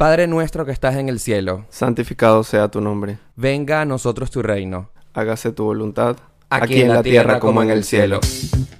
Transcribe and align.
Padre 0.00 0.26
nuestro 0.26 0.64
que 0.64 0.72
estás 0.72 0.96
en 0.96 1.10
el 1.10 1.20
cielo, 1.20 1.66
santificado 1.68 2.42
sea 2.42 2.68
tu 2.68 2.80
nombre. 2.80 3.18
venga 3.36 3.82
a 3.82 3.84
nosotros 3.84 4.30
tu 4.30 4.40
reino. 4.40 4.88
Hágase 5.12 5.52
tu 5.52 5.64
voluntad, 5.64 6.16
aquí, 6.48 6.80
en 6.80 6.88
la 6.88 7.02
tierra 7.02 7.38
como 7.38 7.62
en 7.62 7.68
el 7.68 7.84
cielo. 7.84 8.18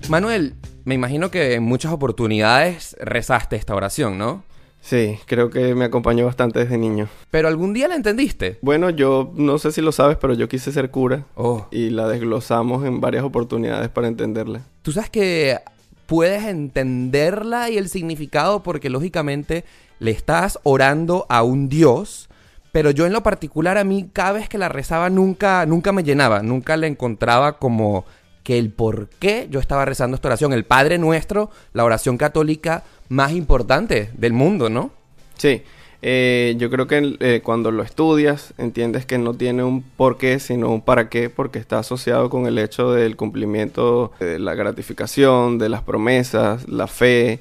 Manuel, 0.08 0.54
me 0.86 0.94
imagino 0.94 1.30
que 1.30 1.56
en 1.56 1.62
muchas 1.62 1.92
oportunidades 1.92 2.96
rezaste 3.02 3.56
esta 3.56 3.74
oración, 3.74 4.16
¿no? 4.16 4.44
Sí, 4.80 5.18
creo 5.26 5.50
que 5.50 5.74
me 5.74 5.84
acompañó 5.84 6.24
bastante 6.24 6.60
desde 6.60 6.78
niño. 6.78 7.06
Pero 7.30 7.48
algún 7.48 7.74
día 7.74 7.86
la 7.86 7.96
entendiste. 7.96 8.58
Bueno, 8.62 8.88
yo 8.88 9.30
no 9.34 9.58
sé 9.58 9.72
si 9.72 9.82
lo 9.82 9.92
sabes, 9.92 10.16
pero 10.16 10.32
yo 10.32 10.48
quise 10.48 10.72
ser 10.72 10.90
cura 10.90 11.26
Oh, 11.34 11.66
y 11.70 11.90
la 11.90 12.08
desglosamos 12.08 12.86
en 12.86 13.02
varias 13.02 13.24
oportunidades 13.24 13.90
para 13.90 14.08
entenderla. 14.08 14.62
tú 14.80 14.92
sabes 14.92 15.10
que 15.10 15.58
puedes 16.06 16.44
entenderla 16.44 17.68
y 17.68 17.76
el 17.76 17.90
significado 17.90 18.62
porque 18.62 18.88
lógicamente 18.88 19.64
le 20.00 20.10
estás 20.10 20.58
orando 20.64 21.26
a 21.28 21.44
un 21.44 21.68
Dios, 21.68 22.28
pero 22.72 22.90
yo 22.90 23.06
en 23.06 23.12
lo 23.12 23.22
particular 23.22 23.78
a 23.78 23.84
mí 23.84 24.10
cada 24.12 24.32
vez 24.32 24.48
que 24.48 24.58
la 24.58 24.68
rezaba 24.68 25.08
nunca 25.10 25.64
nunca 25.66 25.92
me 25.92 26.02
llenaba, 26.02 26.42
nunca 26.42 26.76
le 26.76 26.88
encontraba 26.88 27.58
como 27.58 28.04
que 28.42 28.58
el 28.58 28.70
por 28.70 29.08
qué 29.20 29.46
yo 29.50 29.60
estaba 29.60 29.84
rezando 29.84 30.16
esta 30.16 30.28
oración, 30.28 30.52
el 30.52 30.64
Padre 30.64 30.98
Nuestro, 30.98 31.50
la 31.72 31.84
oración 31.84 32.16
católica 32.16 32.82
más 33.08 33.32
importante 33.32 34.10
del 34.16 34.32
mundo, 34.32 34.70
¿no? 34.70 34.90
Sí, 35.36 35.62
eh, 36.02 36.54
yo 36.56 36.70
creo 36.70 36.86
que 36.86 37.16
eh, 37.20 37.40
cuando 37.44 37.70
lo 37.70 37.82
estudias 37.82 38.54
entiendes 38.56 39.04
que 39.04 39.18
no 39.18 39.34
tiene 39.34 39.62
un 39.62 39.82
por 39.82 40.16
qué, 40.16 40.38
sino 40.38 40.70
un 40.70 40.80
para 40.80 41.10
qué, 41.10 41.28
porque 41.28 41.58
está 41.58 41.78
asociado 41.78 42.30
con 42.30 42.46
el 42.46 42.58
hecho 42.58 42.92
del 42.92 43.16
cumplimiento 43.16 44.12
de 44.18 44.38
la 44.38 44.54
gratificación, 44.54 45.58
de 45.58 45.68
las 45.68 45.82
promesas, 45.82 46.68
la 46.68 46.86
fe, 46.86 47.40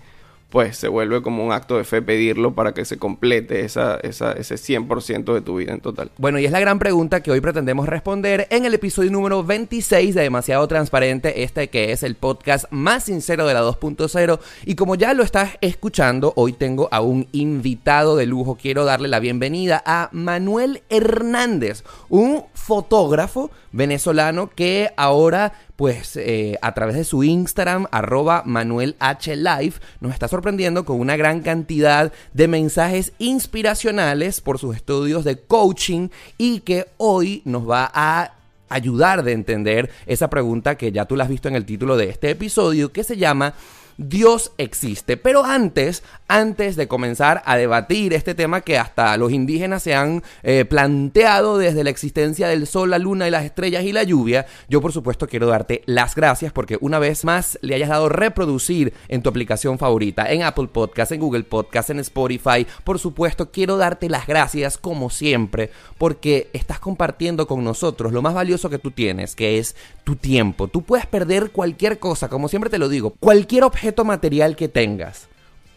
pues 0.49 0.77
se 0.77 0.88
vuelve 0.88 1.21
como 1.21 1.45
un 1.45 1.52
acto 1.52 1.77
de 1.77 1.84
fe 1.84 2.02
pedirlo 2.02 2.55
para 2.55 2.73
que 2.73 2.84
se 2.84 2.98
complete 2.98 3.66
esa, 3.66 3.98
ese 3.98 4.26
100% 4.26 5.34
de 5.34 5.41
tu 5.41 5.57
vida 5.57 5.73
en 5.73 5.80
total. 5.80 6.12
Bueno, 6.17 6.40
y 6.40 6.45
es 6.45 6.52
la 6.52 6.59
gran 6.59 6.80
pregunta 6.80 7.21
que 7.21 7.30
hoy 7.30 7.40
pretendemos 7.40 7.87
responder 7.87 8.48
en 8.49 8.65
el 8.65 8.73
episodio 8.73 9.12
número 9.12 9.43
26 9.43 10.15
de 10.15 10.23
Demasiado 10.23 10.68
Transparente, 10.68 11.43
este 11.43 11.70
que 11.70 11.91
es 11.91 12.01
el 12.01 12.15
podcast 12.15 12.65
más 12.71 13.04
sincero 13.04 13.46
de 13.46 13.54
la 13.54 13.62
2.0. 13.62 14.40
Y 14.65 14.76
como 14.76 14.96
ya 14.96 15.13
lo 15.13 15.23
estás 15.23 15.57
escuchando, 15.62 16.34
hoy 16.35 16.54
tengo 16.54 16.90
a 16.91 17.01
un 17.01 17.27
invitado 17.32 18.16
de 18.16 18.26
lujo. 18.26 18.57
Quiero 18.60 18.85
darle 18.85 19.07
la 19.07 19.20
bienvenida 19.20 19.84
a 19.85 20.10
Manuel 20.12 20.82
Hernández, 20.90 21.84
un 22.10 22.45
fotógrafo 22.54 23.51
venezolano 23.71 24.49
que 24.49 24.91
ahora 24.98 25.54
pues 25.80 26.18
eh, 26.18 26.60
a 26.62 26.74
través 26.74 26.98
de 26.98 27.05
su 27.05 27.24
Instagram, 27.24 27.88
arroba 27.91 28.44
Manuel 28.46 28.98
H. 28.99 29.34
Life, 29.38 29.80
nos 30.02 30.12
está 30.12 30.27
sorprendiendo 30.27 30.84
con 30.84 30.99
una 30.99 31.16
gran 31.16 31.40
cantidad 31.40 32.12
de 32.34 32.48
mensajes 32.49 33.13
inspiracionales 33.18 34.41
por 34.41 34.60
sus 34.60 34.76
estudios 34.76 35.24
de 35.24 35.40
coaching 35.40 36.10
y 36.38 36.60
que 36.60 36.88
hoy 36.98 37.41
nos 37.46 37.70
va 37.70 37.90
a 37.94 38.34
ayudar 38.68 39.24
de 39.24 39.32
entender 39.32 39.90
esa 40.05 40.30
pregunta 40.30 40.76
que 40.76 40.91
ya 40.91 41.05
tú 41.05 41.16
la 41.16 41.24
has 41.24 41.30
visto 41.30 41.48
en 41.48 41.55
el 41.55 41.66
título 41.66 41.96
de 41.96 42.10
este 42.10 42.30
episodio, 42.30 42.91
que 42.91 43.05
se 43.05 43.16
llama 43.16 43.54
Dios 43.99 44.53
existe. 44.57 45.17
Pero 45.17 45.43
antes, 45.43 46.03
antes 46.29 46.77
de 46.77 46.87
comenzar 46.87 47.43
a 47.45 47.57
debatir 47.57 48.13
este 48.13 48.33
tema 48.33 48.61
que 48.61 48.77
hasta 48.77 49.17
los 49.17 49.33
indígenas 49.33 49.83
se 49.83 49.93
han 49.93 50.23
eh, 50.41 50.63
planteado 50.63 51.57
desde 51.57 51.83
la 51.83 51.89
existencia 51.89 52.47
del 52.47 52.65
sol, 52.65 52.91
la 52.91 52.97
luna 52.97 53.27
y 53.27 53.31
las 53.31 53.43
estrellas 53.43 53.83
y 53.83 53.91
la 53.91 54.03
lluvia, 54.03 54.45
yo 54.70 54.79
por 54.79 54.93
supuesto 54.93 55.27
quiero 55.27 55.47
darte 55.47 55.81
las 55.85 56.15
gracias 56.15 56.53
porque 56.53 56.77
una 56.79 56.97
vez 56.97 57.25
más 57.25 57.59
le 57.61 57.75
hayas 57.75 57.89
dado 57.89 58.07
reproducir 58.07 58.93
en 59.09 59.21
tu 59.21 59.29
aplicación 59.29 59.77
favorita, 59.77 60.31
en 60.31 60.43
Apple 60.43 60.70
Podcast, 60.71 61.11
en 61.11 61.20
Google 61.20 61.43
Podcast, 61.43 61.89
en 61.89 61.99
Spotify. 61.99 62.65
Por 62.85 62.99
supuesto, 62.99 63.51
quiero 63.51 63.75
darte 63.75 64.07
las 64.07 64.27
gracias 64.27 64.77
como 64.77 65.09
siempre 65.09 65.72
porque 65.97 66.50
estás 66.53 66.79
compartiendo 66.79 67.47
con 67.47 67.66
nosotros 67.66 68.13
lo 68.13 68.22
más 68.22 68.33
valioso 68.33 68.69
que 68.69 68.79
tú 68.79 68.91
tienes, 68.91 69.35
que 69.35 69.57
es 69.57 69.75
tu 70.05 70.16
tiempo. 70.16 70.69
Tú 70.69 70.83
puedes 70.83 71.05
perder 71.05 71.51
cualquier 71.51 71.99
cosa, 71.99 72.29
como 72.29 72.47
siempre 72.47 72.69
te 72.69 72.77
lo 72.77 72.88
digo, 72.88 73.13
cualquier 73.19 73.65
objeto 73.65 73.88
material 74.03 74.55
que 74.55 74.67
tengas. 74.67 75.27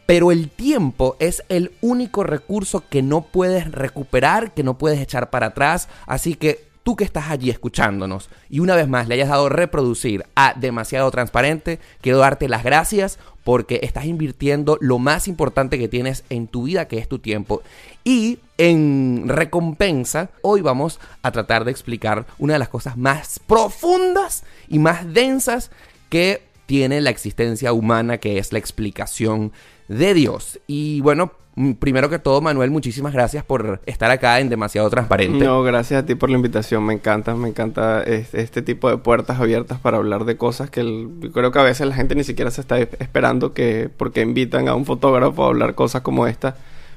Pero 0.07 0.33
el 0.33 0.51
tiempo 0.51 1.17
es 1.21 1.45
el 1.49 1.73
único 1.81 2.25
recurso 2.25 2.85
que 2.89 3.03
no 3.03 3.23
puedes 3.23 3.71
recuperar, 3.71 4.53
que 4.53 4.63
no 4.63 4.77
puedes 4.77 5.01
echar 5.01 5.31
para 5.31 5.49
atrás. 5.49 5.89
Así 6.07 6.35
que 6.35 6.65
tú 6.83 6.97
que 6.97 7.05
estás 7.05 7.31
allí 7.31 7.51
escuchándonos 7.51 8.29
y 8.51 8.59
una 8.59 8.75
vez 8.75 8.89
más 8.89 9.07
le 9.07 9.15
hayas 9.15 9.29
dado 9.29 9.49
reproducir 9.49 10.27
a 10.35 10.55
demasiado 10.55 11.11
transparente, 11.11 11.79
quiero 12.01 12.19
darte 12.19 12.49
las 12.49 12.65
gracias 12.65 13.19
porque 13.45 13.81
estás 13.83 14.05
invirtiendo 14.05 14.79
lo 14.81 14.99
más 14.99 15.29
importante 15.29 15.79
que 15.79 15.89
tienes 15.89 16.25
en 16.31 16.47
tu 16.47 16.65
vida, 16.65 16.87
que 16.87 16.99
es 16.99 17.09
tu 17.09 17.19
tiempo. 17.19 17.63
Y 18.05 18.39
en 18.59 19.25
recompensa, 19.29 20.31
hoy 20.43 20.61
vamos 20.61 21.01
a 21.23 21.33
tratar 21.33 21.65
de 21.65 21.71
explicar 21.71 22.27
una 22.39 22.55
de 22.55 22.59
las 22.59 22.69
cosas 22.69 22.97
más 22.97 23.41
profundas 23.41 24.45
y 24.69 24.79
más 24.79 25.13
densas 25.13 25.71
que 26.09 26.52
tiene 26.67 27.01
la 27.01 27.11
existencia 27.11 27.73
humana, 27.73 28.19
que 28.19 28.39
es 28.39 28.53
la 28.53 28.59
explicación 28.59 29.53
de 29.89 30.15
Dios. 30.15 30.61
Y 30.67 31.01
bueno, 31.03 31.33
primero 31.81 32.09
que 32.09 32.19
todo, 32.19 32.41
Manuel, 32.41 32.71
muchísimas 32.71 33.13
gracias 33.13 33.45
por 33.45 33.81
estar 33.85 34.11
acá 34.11 34.41
en 34.41 34.49
Demasiado 34.49 34.89
Transparente. 34.89 35.45
No, 35.45 35.63
gracias 35.63 36.03
a 36.03 36.07
ti 36.07 36.15
por 36.15 36.31
la 36.31 36.37
invitación. 36.37 36.85
Me 36.87 36.95
encanta, 36.95 37.35
me 37.35 37.49
encanta 37.49 38.03
es- 38.05 38.33
este 38.35 38.63
tipo 38.63 38.89
de 38.89 38.97
puertas 38.97 39.39
abiertas 39.41 39.79
para 39.79 39.99
hablar 39.99 40.25
de 40.25 40.37
cosas 40.37 40.71
que 40.71 41.09
creo 41.35 41.51
que 41.53 41.59
a 41.59 41.63
veces 41.65 41.87
la 41.87 41.95
gente 41.95 42.15
ni 42.15 42.25
siquiera 42.25 42.51
se 42.51 42.61
está 42.63 42.79
esperando 42.79 43.53
que 43.53 43.91
porque 43.95 44.23
invitan 44.23 44.69
a 44.69 44.75
un 44.75 44.87
fotógrafo 44.87 45.45
a 45.45 45.49
hablar 45.49 45.75
cosas 45.75 46.01
como 46.03 46.27
esta. 46.27 46.57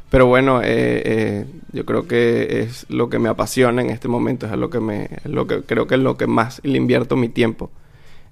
Pero 0.09 0.28
bueno, 0.28 0.62
eh, 0.62 1.02
eh, 1.06 1.46
yo 1.74 1.84
creo 1.86 2.08
que 2.08 2.62
es 2.62 2.86
lo 2.90 3.09
que 3.09 3.18
me 3.20 3.28
apasiona 3.28 3.82
en 3.82 3.90
este 3.90 4.08
momento, 4.08 4.46
es 4.46 4.52
lo 4.53 4.70
que 4.70 4.80
me, 4.80 5.06
es 5.06 5.26
lo 5.26 5.47
que 5.47 5.64
creo 5.64 5.88
que 5.88 5.96
es 5.96 6.02
lo 6.02 6.16
que 6.16 6.28
más 6.28 6.62
le 6.64 6.78
invierto 6.78 7.18
mi 7.18 7.28
tiempo. 7.28 7.72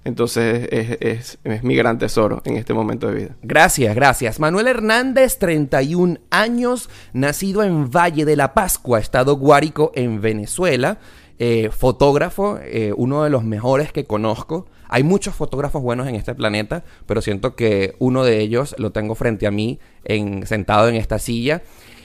Entonces 0.04 0.68
es, 0.70 1.38
es, 1.44 1.62
mi 1.62 1.74
gran 1.74 1.98
tesoro 1.98 2.42
en 2.44 2.56
este 2.56 2.74
momento 2.74 3.08
de 3.08 3.14
vida. 3.14 3.36
Gracias, 3.42 3.94
gracias. 3.94 4.38
Manuel 4.38 4.68
Hernández, 4.68 5.38
31 5.38 6.18
años, 6.30 6.90
nacido 7.14 7.62
en 7.62 7.90
Valle 7.90 8.24
de 8.24 8.36
la 8.36 8.52
Pascua, 8.52 8.98
estado 8.98 9.36
Guárico, 9.36 9.92
en 9.94 10.20
Venezuela. 10.20 10.98
Eh, 11.40 11.70
fotógrafo, 11.72 12.60
eh, 12.62 12.92
uno 12.96 13.24
de 13.24 13.30
los 13.30 13.42
mejores 13.42 13.92
que 13.92 14.04
conozco. 14.04 14.66
Hay 14.88 15.02
muchos 15.02 15.34
fotógrafos 15.34 15.82
buenos 15.82 16.06
en 16.06 16.14
este 16.14 16.32
planeta, 16.34 16.84
pero 17.06 17.20
siento 17.22 17.56
que 17.56 17.96
uno 17.98 18.22
de 18.22 18.38
ellos 18.38 18.76
lo 18.78 18.92
tengo 18.92 19.16
frente 19.16 19.48
a 19.48 19.50
mí, 19.50 19.80
en, 20.04 20.46
sentado 20.46 20.88
en 20.88 20.94
esta 20.94 21.18
silla. 21.18 21.62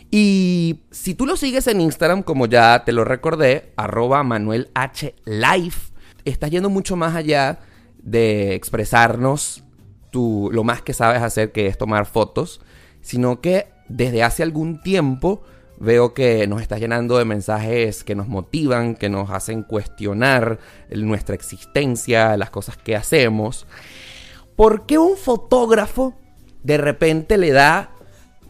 Y 0.10 0.80
si 0.90 1.14
tú 1.14 1.28
lo 1.28 1.38
sigues 1.38 1.68
en 1.68 1.82
Instagram, 1.82 2.24
como 2.24 2.48
ya 2.48 2.84
te 2.86 2.92
lo 2.92 3.04
recordé, 3.06 3.72
arroba 3.76 4.24
Manuel 4.24 4.72
H. 4.74 5.14
Life, 5.26 5.94
estás 6.26 6.50
yendo 6.50 6.72
mucho 6.72 6.96
más 6.96 7.16
allá 7.16 7.60
de 8.02 8.56
expresarnos 8.56 9.64
tu, 10.12 10.50
lo 10.52 10.64
más 10.64 10.82
que 10.82 10.94
sabes 10.94 11.22
hacer, 11.22 11.52
que 11.52 11.68
es 11.68 11.78
tomar 11.78 12.06
fotos, 12.06 12.62
sino 13.02 13.42
que 13.42 13.68
desde 13.88 14.24
hace 14.24 14.44
algún 14.44 14.82
tiempo 14.82 15.44
veo 15.80 16.14
que 16.14 16.46
nos 16.48 16.62
estás 16.62 16.80
llenando 16.80 17.18
de 17.18 17.26
mensajes 17.26 18.04
que 18.04 18.16
nos 18.16 18.28
motivan, 18.28 18.96
que 18.96 19.10
nos 19.10 19.30
hacen 19.30 19.64
cuestionar 19.64 20.60
nuestra 20.90 21.36
existencia, 21.36 22.36
las 22.38 22.50
cosas 22.50 22.78
que 22.78 22.96
hacemos. 22.96 23.66
¿Por 24.56 24.86
qué 24.86 24.98
un 24.98 25.16
fotógrafo 25.16 26.16
de 26.64 26.78
repente 26.78 27.38
le 27.38 27.52
da 27.52 27.92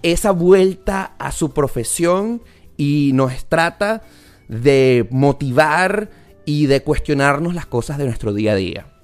esa 0.02 0.32
vuelta 0.32 1.14
a 1.20 1.32
su 1.32 1.52
profesión 1.52 2.42
y 2.78 3.12
nos 3.14 3.46
trata 3.46 4.02
de 4.48 5.08
motivar 5.12 6.10
y 6.46 6.66
de 6.66 6.82
cuestionarnos 6.82 7.54
las 7.54 7.68
cosas 7.68 8.00
de 8.00 8.06
nuestro 8.06 8.34
día 8.34 8.54
a 8.54 8.56
día? 8.56 8.99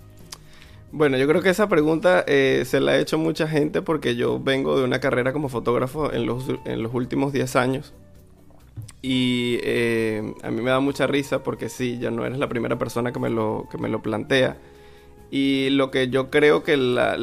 Bueno, 0.97 1.17
yo 1.17 1.27
creo 1.27 1.41
que 1.41 1.49
esa 1.49 1.67
pregunta 1.67 2.23
eh, 2.25 2.63
se 2.65 2.79
la 2.79 2.93
ha 2.93 2.97
hecho 2.99 3.17
mucha 3.17 3.47
gente 3.49 3.81
porque 3.81 4.15
yo 4.15 4.39
vengo 4.39 4.77
de 4.79 4.85
una 4.85 4.99
carrera 5.01 5.33
como 5.33 5.49
fotógrafo 5.49 6.13
en 6.13 6.25
los, 6.25 6.45
en 6.65 6.83
los 6.83 6.93
últimos 6.93 7.33
10 7.33 7.55
años. 7.57 7.93
Y 9.01 9.59
eh, 9.63 10.33
a 10.43 10.49
mí 10.49 10.61
me 10.61 10.71
da 10.71 10.79
mucha 10.79 11.05
risa 11.07 11.43
porque 11.43 11.69
sí, 11.69 11.99
ya 11.99 12.09
no 12.11 12.25
eres 12.25 12.39
la 12.39 12.49
primera 12.49 12.77
persona 12.77 13.11
que 13.11 13.19
me 13.19 13.29
lo, 13.29 13.67
que 13.69 13.77
me 13.77 13.89
lo 13.89 14.01
plantea. 14.01 14.57
Y 15.31 15.69
lo 15.71 15.91
que 15.91 16.09
yo 16.09 16.29
creo 16.31 16.63
que 16.63 16.77
la- 16.77 17.17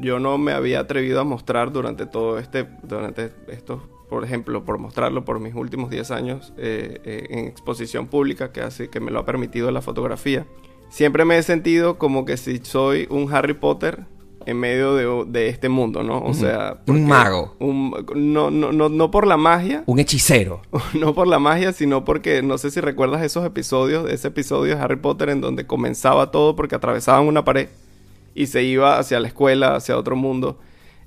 yo 0.00 0.18
no 0.20 0.38
me 0.38 0.52
había 0.52 0.80
atrevido 0.80 1.20
a 1.20 1.24
mostrar 1.24 1.72
durante 1.72 2.06
todo 2.06 2.38
este, 2.38 2.68
durante 2.82 3.32
estos, 3.48 3.82
por 4.10 4.24
ejemplo, 4.24 4.64
por 4.64 4.78
mostrarlo 4.78 5.24
por 5.24 5.40
mis 5.40 5.54
últimos 5.54 5.90
10 5.90 6.10
años 6.10 6.52
eh, 6.58 7.26
en 7.30 7.46
exposición 7.46 8.08
pública, 8.08 8.52
que, 8.52 8.62
hace, 8.62 8.90
que 8.90 9.00
me 9.00 9.10
lo 9.12 9.20
ha 9.20 9.26
permitido 9.26 9.70
la 9.70 9.82
fotografía. 9.82 10.46
Siempre 10.94 11.24
me 11.24 11.36
he 11.36 11.42
sentido 11.42 11.98
como 11.98 12.24
que 12.24 12.36
si 12.36 12.58
soy 12.58 13.08
un 13.10 13.32
Harry 13.34 13.54
Potter 13.54 14.04
en 14.46 14.58
medio 14.60 14.94
de, 14.94 15.24
de 15.32 15.48
este 15.48 15.68
mundo, 15.68 16.04
¿no? 16.04 16.18
O 16.20 16.34
sea... 16.34 16.78
Un 16.86 17.08
mago. 17.08 17.56
un- 17.58 17.92
no, 18.14 18.52
no, 18.52 18.70
no, 18.70 18.88
no 18.88 19.10
por 19.10 19.26
la 19.26 19.36
magia, 19.36 19.82
Un 19.86 19.98
hechicero. 19.98 20.62
no 20.94 21.12
por 21.12 21.26
la 21.26 21.40
magia, 21.40 21.72
sino 21.72 22.04
porque 22.04 22.42
no 22.42 22.58
sé 22.58 22.70
si 22.70 22.80
recuerdas 22.80 23.22
esos 23.22 23.44
episodios, 23.44 24.08
ese 24.08 24.28
episodio 24.28 24.76
de 24.76 24.80
Harry 24.82 24.94
Potter 24.96 25.30
en 25.30 25.40
donde 25.40 25.66
comenzaba 25.66 26.30
todo 26.30 26.54
porque 26.54 26.76
atravesaban 26.76 27.26
una 27.26 27.44
pared 27.44 27.68
y 28.36 28.46
se 28.46 28.62
iba 28.62 28.96
hacia 28.98 29.18
la 29.18 29.26
escuela, 29.26 29.74
hacia 29.74 29.98
otro 29.98 30.14
mundo. 30.14 30.60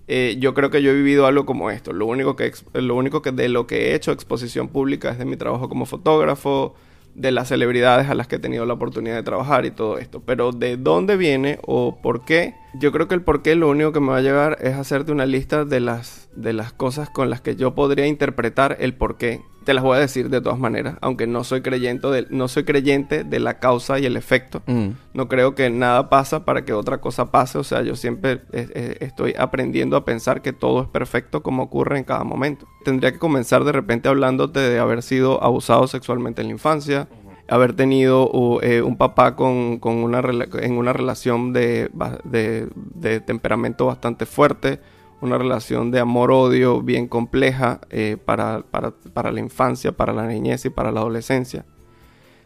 eh, 0.09 0.35
yo 0.39 0.53
creo 0.53 0.69
que 0.69 0.81
yo 0.81 0.91
he 0.91 0.95
vivido 0.95 1.27
algo 1.27 1.45
como 1.45 1.69
esto. 1.71 1.93
Lo 1.93 2.07
único 2.07 2.35
que, 2.35 2.51
lo 2.73 2.95
único 2.95 3.21
que 3.21 3.31
de 3.31 3.47
lo 3.47 3.67
que 3.67 3.91
he 3.91 3.95
hecho 3.95 4.11
exposición 4.11 4.67
pública 4.67 5.11
es 5.11 5.17
de 5.17 5.25
mi 5.25 5.37
trabajo 5.37 5.69
como 5.69 5.85
fotógrafo, 5.85 6.75
de 7.17 7.31
las 7.31 7.47
celebridades 7.47 8.09
a 8.09 8.13
las 8.13 8.27
que 8.27 8.35
he 8.35 8.39
tenido 8.39 8.65
la 8.65 8.73
oportunidad 8.73 9.15
de 9.15 9.23
trabajar 9.23 9.65
y 9.65 9.71
todo 9.71 9.97
esto. 9.97 10.21
Pero 10.23 10.51
de 10.51 10.77
dónde 10.77 11.17
viene 11.17 11.59
o 11.65 11.97
por 12.01 12.23
qué, 12.23 12.55
yo 12.79 12.91
creo 12.91 13.07
que 13.07 13.15
el 13.15 13.21
por 13.21 13.41
qué 13.41 13.55
lo 13.55 13.69
único 13.69 13.91
que 13.91 13.99
me 13.99 14.09
va 14.09 14.17
a 14.17 14.21
llevar 14.21 14.57
es 14.61 14.75
hacerte 14.75 15.11
una 15.11 15.25
lista 15.25 15.65
de 15.65 15.79
las, 15.79 16.29
de 16.35 16.53
las 16.53 16.73
cosas 16.73 17.09
con 17.09 17.29
las 17.29 17.41
que 17.41 17.55
yo 17.55 17.75
podría 17.75 18.07
interpretar 18.07 18.77
el 18.79 18.93
por 18.93 19.17
qué 19.17 19.41
te 19.67 19.73
las 19.73 19.83
voy 19.83 19.97
a 19.97 19.99
decir 19.99 20.29
de 20.29 20.39
todas 20.39 20.57
maneras, 20.57 20.95
aunque 21.01 21.27
no 21.27 21.43
soy 21.43 21.61
creyente 21.61 22.07
de, 22.07 22.25
no 22.29 22.47
soy 22.47 22.63
creyente 22.63 23.25
de 23.25 23.39
la 23.41 23.59
causa 23.59 23.99
y 23.99 24.05
el 24.05 24.15
efecto. 24.15 24.61
Mm. 24.65 24.91
No 25.13 25.27
creo 25.27 25.55
que 25.55 25.69
nada 25.69 26.09
pasa 26.09 26.45
para 26.45 26.63
que 26.63 26.71
otra 26.71 27.01
cosa 27.01 27.31
pase. 27.31 27.57
O 27.57 27.65
sea, 27.65 27.81
yo 27.81 27.97
siempre 27.97 28.43
eh, 28.53 28.69
eh, 28.73 28.97
estoy 29.01 29.33
aprendiendo 29.37 29.97
a 29.97 30.05
pensar 30.05 30.41
que 30.41 30.53
todo 30.53 30.83
es 30.83 30.87
perfecto 30.87 31.43
como 31.43 31.63
ocurre 31.63 31.97
en 31.97 32.05
cada 32.05 32.23
momento. 32.23 32.65
Tendría 32.85 33.11
que 33.11 33.19
comenzar 33.19 33.65
de 33.65 33.73
repente 33.73 34.07
hablándote 34.07 34.61
de 34.61 34.79
haber 34.79 35.03
sido 35.03 35.43
abusado 35.43 35.85
sexualmente 35.87 36.41
en 36.41 36.47
la 36.47 36.53
infancia, 36.53 37.09
haber 37.49 37.73
tenido 37.73 38.59
eh, 38.61 38.81
un 38.81 38.97
papá 38.97 39.35
con, 39.35 39.79
una 39.81 40.21
en 40.61 40.77
una 40.77 40.93
relación 40.93 41.53
de, 41.53 41.89
de 42.23 43.19
temperamento 43.21 43.85
bastante 43.85 44.25
fuerte 44.25 44.79
una 45.21 45.37
relación 45.37 45.91
de 45.91 45.99
amor-odio 45.99 46.81
bien 46.81 47.07
compleja 47.07 47.81
eh, 47.89 48.17
para, 48.23 48.63
la 48.71 49.39
infancia, 49.39 49.91
para 49.91 50.13
la 50.13 50.27
niñez 50.27 50.65
y 50.65 50.69
para 50.69 50.91
la 50.91 50.99
adolescencia. 51.01 51.65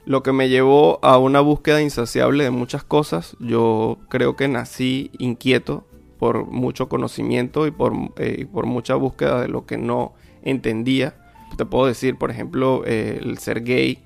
Lo 0.06 0.24
que 0.24 0.32
me 0.32 0.50
llevó 0.50 1.00
a 1.04 1.18
una 1.18 1.42
búsqueda 1.42 1.82
insaciable 1.82 2.44
de 2.44 2.52
muchas 2.52 2.84
cosas. 2.84 3.36
Yo 3.40 4.00
creo 4.10 4.36
que 4.36 4.48
nací 4.48 5.12
inquieto 5.20 5.86
por 6.18 6.46
mucho 6.46 6.88
conocimiento 6.88 7.68
y 7.68 7.72
por, 7.72 7.94
eh, 8.18 8.48
por 8.52 8.66
mucha 8.66 8.96
búsqueda 8.96 9.42
de 9.42 9.48
lo 9.48 9.66
que 9.66 9.78
no 9.78 10.14
entendía. 10.42 11.16
Te 11.58 11.66
puedo 11.66 11.86
decir, 11.86 12.18
por 12.18 12.32
ejemplo, 12.32 12.84
el 12.86 13.38
ser 13.38 13.64
gay 13.64 14.00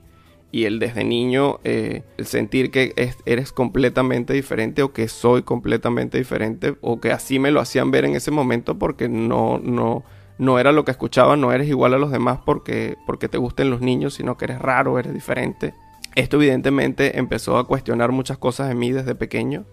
y 0.55 0.63
el 0.63 0.79
desde 0.79 1.03
niño, 1.03 1.59
eh, 1.65 2.03
el 2.15 2.27
sentir 2.27 2.71
que 2.71 2.93
eres 3.25 3.51
completamente 3.51 4.31
diferente 4.31 4.83
o 4.83 4.93
que 4.93 5.09
soy 5.09 5.43
completamente 5.43 6.17
diferente 6.17 6.77
o 6.79 7.01
que 7.01 7.11
así 7.11 7.39
me 7.39 7.51
lo 7.51 7.59
hacían 7.59 7.91
ver 7.91 8.05
en 8.05 8.15
ese 8.15 8.31
momento 8.31 8.79
porque 8.79 9.09
no, 9.09 9.59
no, 9.61 10.05
no 10.37 10.57
era 10.57 10.71
lo 10.71 10.85
que 10.85 10.91
escuchaba, 10.91 11.35
no 11.35 11.51
eres 11.51 11.67
igual 11.67 11.93
a 11.93 11.97
los 11.97 12.09
demás 12.09 12.39
porque, 12.45 12.95
porque 13.05 13.27
te 13.27 13.37
gusten 13.37 13.69
los 13.69 13.81
niños, 13.81 14.13
sino 14.13 14.37
que 14.37 14.45
eres 14.45 14.59
raro, 14.59 14.97
eres 14.97 15.13
diferente. 15.13 15.73
Esto 16.15 16.37
evidentemente 16.37 17.19
empezó 17.19 17.57
a 17.57 17.67
cuestionar 17.67 18.13
muchas 18.13 18.37
cosas 18.37 18.69
de 18.69 18.75
mí 18.75 18.93
desde 18.93 19.13
pequeño, 19.13 19.65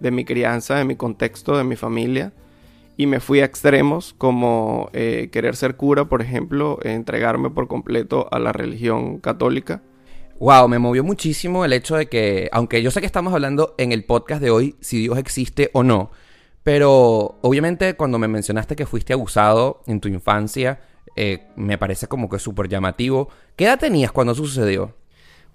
de 0.00 0.10
mi 0.10 0.24
crianza, 0.24 0.76
de 0.76 0.86
mi 0.86 0.96
contexto, 0.96 1.58
de 1.58 1.64
mi 1.64 1.76
familia. 1.76 2.32
Y 2.96 3.06
me 3.06 3.20
fui 3.20 3.40
a 3.40 3.44
extremos 3.44 4.14
como 4.16 4.88
eh, 4.94 5.28
querer 5.30 5.54
ser 5.54 5.76
cura, 5.76 6.06
por 6.06 6.22
ejemplo, 6.22 6.78
entregarme 6.82 7.50
por 7.50 7.68
completo 7.68 8.26
a 8.30 8.38
la 8.38 8.54
religión 8.54 9.18
católica 9.18 9.82
Wow, 10.40 10.68
me 10.68 10.78
movió 10.78 11.04
muchísimo 11.04 11.66
el 11.66 11.74
hecho 11.74 11.96
de 11.96 12.06
que, 12.06 12.48
aunque 12.50 12.80
yo 12.80 12.90
sé 12.90 13.00
que 13.00 13.06
estamos 13.06 13.34
hablando 13.34 13.74
en 13.76 13.92
el 13.92 14.04
podcast 14.04 14.40
de 14.40 14.50
hoy 14.50 14.74
si 14.80 14.98
Dios 14.98 15.18
existe 15.18 15.68
o 15.74 15.82
no, 15.82 16.12
pero 16.62 17.38
obviamente 17.42 17.94
cuando 17.94 18.18
me 18.18 18.26
mencionaste 18.26 18.74
que 18.74 18.86
fuiste 18.86 19.12
abusado 19.12 19.82
en 19.86 20.00
tu 20.00 20.08
infancia, 20.08 20.80
eh, 21.14 21.48
me 21.56 21.76
parece 21.76 22.06
como 22.06 22.30
que 22.30 22.38
súper 22.38 22.70
llamativo. 22.70 23.28
¿Qué 23.54 23.66
edad 23.66 23.78
tenías 23.78 24.12
cuando 24.12 24.34
sucedió? 24.34 24.94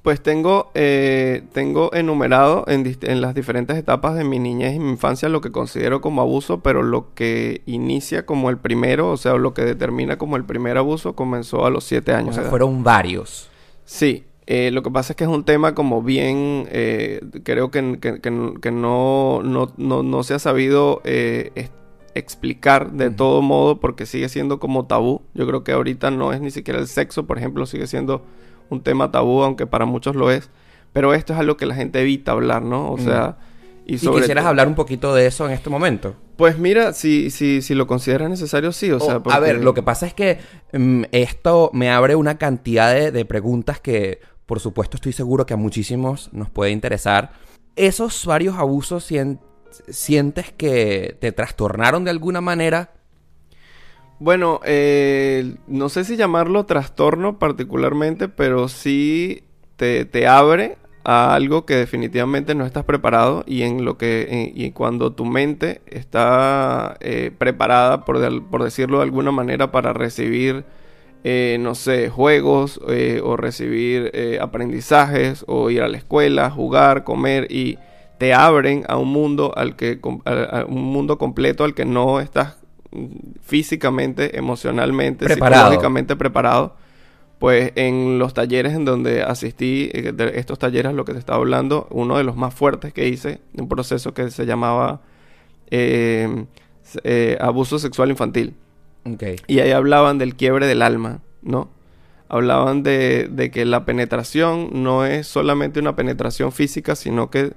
Pues 0.04 0.22
tengo, 0.22 0.70
eh, 0.76 1.42
tengo 1.52 1.92
enumerado 1.92 2.66
en, 2.68 2.96
en, 3.02 3.22
las 3.22 3.34
diferentes 3.34 3.76
etapas 3.76 4.14
de 4.14 4.24
mi 4.24 4.38
niñez 4.38 4.76
y 4.76 4.80
mi 4.80 4.92
infancia 4.92 5.30
lo 5.30 5.42
que 5.42 5.52
considero 5.52 6.00
como 6.00 6.22
abuso, 6.22 6.60
pero 6.60 6.84
lo 6.84 7.12
que 7.16 7.64
inicia 7.66 8.28
como 8.28 8.52
el 8.52 8.60
primero, 8.60 9.10
o 9.10 9.18
sea, 9.18 9.34
lo 9.34 9.56
que 9.56 9.64
determina 9.64 10.20
como 10.20 10.38
el 10.38 10.46
primer 10.46 10.78
abuso, 10.78 11.16
comenzó 11.16 11.66
a 11.66 11.72
los 11.72 11.86
siete 11.86 12.14
años. 12.14 12.38
O 12.38 12.40
sea, 12.40 12.52
fueron 12.52 12.84
varios. 12.84 13.50
Sí, 13.84 14.26
eh, 14.48 14.70
lo 14.72 14.84
que 14.84 14.92
pasa 14.92 15.14
es 15.14 15.18
que 15.18 15.24
es 15.24 15.30
un 15.30 15.44
tema 15.44 15.74
como 15.74 16.04
bien, 16.04 16.68
eh, 16.70 17.22
creo 17.44 17.72
que, 17.72 18.00
que, 18.00 18.72
no, 18.72 19.42
no, 19.44 19.74
no, 20.04 20.24
se 20.24 20.36
ha 20.36 20.40
sabido 20.40 21.02
eh, 21.04 21.68
explicar 22.14 22.92
de 22.92 23.10
todo 23.10 23.42
modo 23.42 23.80
porque 23.80 24.06
sigue 24.06 24.30
siendo 24.30 24.60
como 24.60 24.86
tabú. 24.86 25.24
Yo 25.34 25.48
creo 25.48 25.64
que 25.64 25.72
ahorita 25.72 26.12
no 26.12 26.32
es 26.32 26.42
ni 26.42 26.52
siquiera 26.52 26.80
el 26.80 26.88
sexo, 26.88 27.26
por 27.26 27.40
ejemplo, 27.40 27.66
sigue 27.66 27.88
siendo 27.88 28.24
un 28.70 28.82
tema 28.82 29.12
tabú, 29.12 29.42
aunque 29.42 29.66
para 29.66 29.86
muchos 29.86 30.16
lo 30.16 30.30
es. 30.30 30.52
Pero 30.94 31.16
esto 31.16 31.34
es 31.34 31.40
algo 31.40 31.58
que 31.58 31.66
la 31.66 31.74
gente 31.74 32.00
evita 32.02 32.32
hablar, 32.32 32.62
¿no? 32.62 32.92
O 32.92 32.98
sea... 33.00 33.38
Y, 33.88 34.00
quisieras 34.00 34.46
hablar 34.46 34.68
un 34.68 34.74
poquito 34.74 35.14
de 35.14 35.28
eso 35.28 35.46
en 35.46 35.52
este 35.52 35.70
momento. 35.70 36.16
Pues 36.38 36.58
mira, 36.58 36.92
si, 36.94 37.30
si, 37.30 37.62
si 37.62 37.76
lo 37.76 37.86
consideras 37.86 38.32
necesario, 38.32 38.72
sí. 38.72 38.92
O, 38.92 39.00
sea, 39.00 39.22
A 39.30 39.40
ver, 39.40 39.64
lo 39.64 39.76
que 39.76 39.84
pasa 39.84 40.08
es 40.08 40.16
que 40.16 40.40
mm, 40.74 41.04
esto 41.12 41.70
me 41.72 41.92
abre 41.92 42.16
una 42.16 42.40
cantidad 42.40 43.12
de 43.12 43.26
preguntas 43.26 43.80
que 43.80 44.22
por 44.46 44.60
supuesto 44.60 44.98
estoy 44.98 45.14
seguro 45.14 45.46
que 45.46 45.54
a 45.54 45.58
muchísimos 45.58 46.30
nos 46.34 46.50
puede 46.50 46.72
interesar. 46.72 47.32
¿Esos 47.76 48.26
varios 48.26 48.56
abusos 48.56 49.10
sientes 49.90 50.54
que 50.54 51.18
te 51.20 51.32
trastornaron 51.32 52.04
de 52.04 52.12
alguna 52.12 52.42
manera? 52.42 52.92
Bueno, 54.20 54.62
eh, 54.64 55.56
no 55.68 55.90
sé 55.90 56.06
si 56.06 56.16
llamarlo 56.16 56.66
trastorno 56.66 57.38
particularmente, 57.38 58.30
pero 58.30 58.70
sí 58.70 59.44
te, 59.76 60.28
abre 60.28 60.78
a 61.04 61.36
algo 61.36 61.66
que 61.66 61.76
definitivamente 61.76 62.56
no 62.56 62.66
estás 62.66 62.86
preparado 62.86 63.44
y 63.46 63.64
en 63.64 63.84
lo 63.84 63.98
que 63.98 64.54
y 64.56 64.72
cuando 64.72 65.12
tu 65.12 65.26
mente 65.26 65.82
está 65.88 66.98
eh, 67.02 67.32
preparada 67.38 68.06
por, 68.06 68.44
por 68.46 68.64
decirlo 68.64 68.98
de 68.98 69.04
alguna 69.04 69.32
manera 69.32 69.72
para 69.72 69.92
recibir 69.92 70.64
eh, 71.28 71.58
no 71.60 71.74
sé, 71.74 72.12
juegos 72.12 72.80
eh, 72.88 73.20
o 73.24 73.36
recibir 73.36 74.12
eh, 74.14 74.38
aprendizajes 74.40 75.44
o 75.48 75.72
ir 75.72 75.82
a 75.82 75.88
la 75.88 75.98
escuela, 75.98 76.52
jugar, 76.52 77.04
comer 77.04 77.48
y 77.50 77.80
te 78.20 78.36
abren 78.36 78.86
a 78.88 78.98
un 78.98 79.12
mundo 79.12 79.52
al 79.58 79.76
que 79.76 80.00
un 80.04 80.84
mundo 80.84 81.18
completo 81.18 81.64
al 81.64 81.74
que 81.74 81.84
no 81.84 82.20
estás 82.20 82.58
físicamente, 83.42 84.38
emocionalmente, 84.38 85.28
psicológicamente 85.28 86.16
preparado. 86.16 86.76
Pues 87.40 87.72
en 87.74 88.20
los 88.20 88.36
talleres 88.36 88.74
en 88.74 88.86
donde 88.86 89.24
asistí, 89.24 89.88
de 89.88 90.34
estos 90.36 90.60
talleres 90.60 90.94
lo 90.94 91.06
que 91.06 91.14
te 91.14 91.20
estaba 91.20 91.40
hablando, 91.40 91.88
uno 91.90 92.18
de 92.20 92.24
los 92.24 92.36
más 92.36 92.54
fuertes 92.54 92.94
que 92.94 93.08
hice, 93.08 93.42
un 93.58 93.68
proceso 93.68 94.14
que 94.14 94.30
se 94.30 94.46
llamaba 94.46 95.02
abuso 97.40 97.80
sexual 97.80 98.12
infantil. 98.12 98.54
Y 99.48 99.60
ahí 99.60 99.72
hablaban 99.72 100.18
del 100.18 100.36
quiebre 100.36 100.66
del 100.68 100.82
alma, 100.82 101.22
¿no? 101.42 101.70
Hablaban 102.28 102.82
de, 102.82 103.52
que 103.54 103.66
la 103.66 103.86
penetración 103.86 104.70
no 104.74 105.06
es 105.06 105.28
solamente 105.28 105.80
una 105.80 105.96
penetración 105.96 106.52
física, 106.52 106.96
sino 106.96 107.30
que 107.30 107.54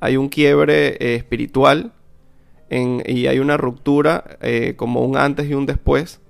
hay 0.00 0.16
un 0.16 0.28
quiebre 0.28 0.96
eh, 0.98 1.14
espiritual 1.14 1.92
y 2.70 3.26
hay 3.26 3.38
una 3.38 3.56
ruptura 3.56 4.38
eh, 4.40 4.74
como 4.76 5.02
un 5.02 5.16
antes 5.16 5.48
y 5.48 5.54
un 5.54 5.66
después 5.66 6.20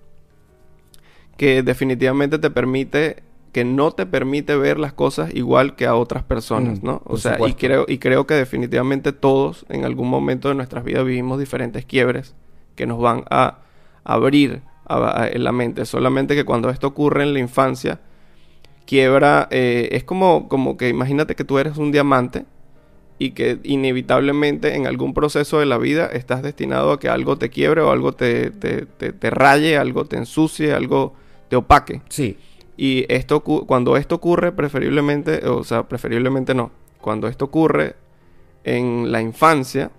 que 1.37 1.63
definitivamente 1.63 2.39
te 2.39 2.51
permite 2.51 3.23
que 3.53 3.65
no 3.65 3.91
te 3.93 4.07
permite 4.07 4.57
ver 4.57 4.79
las 4.79 4.93
cosas 4.93 5.35
igual 5.35 5.75
que 5.75 5.87
a 5.87 5.97
otras 5.97 6.23
personas, 6.23 6.83
mm, 6.83 6.87
¿no? 6.87 7.03
O 7.05 7.17
sea, 7.17 7.37
y 7.47 7.55
creo, 7.55 7.85
y 7.89 7.99
creo 7.99 8.27
que 8.27 8.35
definitivamente 8.35 9.13
todos 9.13 9.67
en 9.69 9.85
algún 9.85 10.09
momento 10.09 10.49
de 10.49 10.55
nuestras 10.55 10.85
vidas 10.85 11.05
vivimos 11.05 11.39
diferentes 11.39 11.85
quiebres 11.85 12.35
que 12.77 12.87
nos 12.87 13.01
van 13.01 13.25
a 13.29 13.59
abrir 14.05 14.63
en 15.33 15.45
la 15.45 15.53
mente. 15.53 15.85
Solamente 15.85 16.35
que 16.35 16.45
cuando 16.45 16.71
esto 16.71 16.89
ocurre 16.89 17.23
en 17.23 17.33
la 17.33 17.39
infancia, 17.39 18.01
quiebra, 18.87 19.47
eh, 19.51 19.89
es 19.93 20.05
como, 20.05 20.49
como 20.49 20.77
que 20.77 20.89
imagínate 20.89 21.37
que 21.37 21.45
tú 21.45 21.59
eres 21.59 21.77
un 21.77 21.93
diamante 21.93 22.45
y 23.19 23.33
que 23.33 23.61
inevitablemente 23.63 24.75
en 24.75 24.87
algún 24.87 25.15
proceso 25.15 25.61
de 25.61 25.67
la 25.67 25.79
vida 25.79 26.07
estás 26.07 26.43
destinado 26.43 26.93
a 26.93 26.99
que 26.99 27.09
algo 27.09 27.37
te 27.37 27.51
quiebre 27.51 27.83
o 27.83 27.91
algo 27.91 28.13
te, 28.13 28.51
te, 28.51 28.87
te, 28.87 29.31
raye, 29.31 29.77
algo 29.77 30.07
te 30.07 30.17
ensucie, 30.17 30.73
algo 30.73 31.15
te 31.49 31.57
opaque. 31.57 32.01
Sí. 32.09 32.39
Y 32.77 33.05
esto 33.09 33.43
cuando 33.43 33.99
esto 33.99 34.15
ocurre, 34.15 34.53
preferiblemente, 34.53 35.47
o 35.47 35.63
sea, 35.65 35.87
preferiblemente 35.87 36.55
no, 36.55 36.71
cuando 37.01 37.29
esto 37.29 37.45
ocurre 37.45 37.95
en 38.65 39.13
la 39.13 39.21
infancia, 39.21 39.91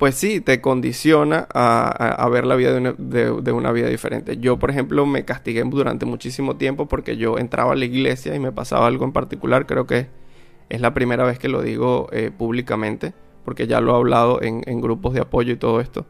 pues 0.00 0.14
sí, 0.14 0.40
te 0.40 0.62
condiciona 0.62 1.46
a, 1.52 2.26
ver 2.32 2.46
la 2.46 2.56
vida 2.56 2.72
de 2.72 3.52
una, 3.52 3.70
vida 3.70 3.86
diferente. 3.86 4.38
Yo, 4.38 4.58
por 4.58 4.70
ejemplo, 4.70 5.04
me 5.04 5.26
castigué 5.26 5.62
durante 5.62 6.06
muchísimo 6.06 6.56
tiempo 6.56 6.86
porque 6.86 7.18
yo 7.18 7.36
entraba 7.36 7.74
a 7.74 7.76
la 7.76 7.84
iglesia 7.84 8.34
y 8.34 8.38
me 8.38 8.50
pasaba 8.50 8.86
algo 8.86 9.04
en 9.04 9.12
particular. 9.12 9.66
Creo 9.66 9.86
que 9.86 10.06
es 10.70 10.80
la 10.80 10.94
primera 10.94 11.24
vez 11.24 11.38
que 11.38 11.48
lo 11.48 11.60
digo 11.60 12.08
eh, 12.12 12.30
públicamente, 12.30 13.12
porque 13.44 13.66
ya 13.66 13.82
lo 13.82 13.92
he 13.92 13.96
hablado 13.96 14.40
en, 14.40 14.80
grupos 14.80 15.12
de 15.12 15.20
apoyo 15.20 15.52
y 15.52 15.56
todo 15.56 15.80
esto. 15.82 16.06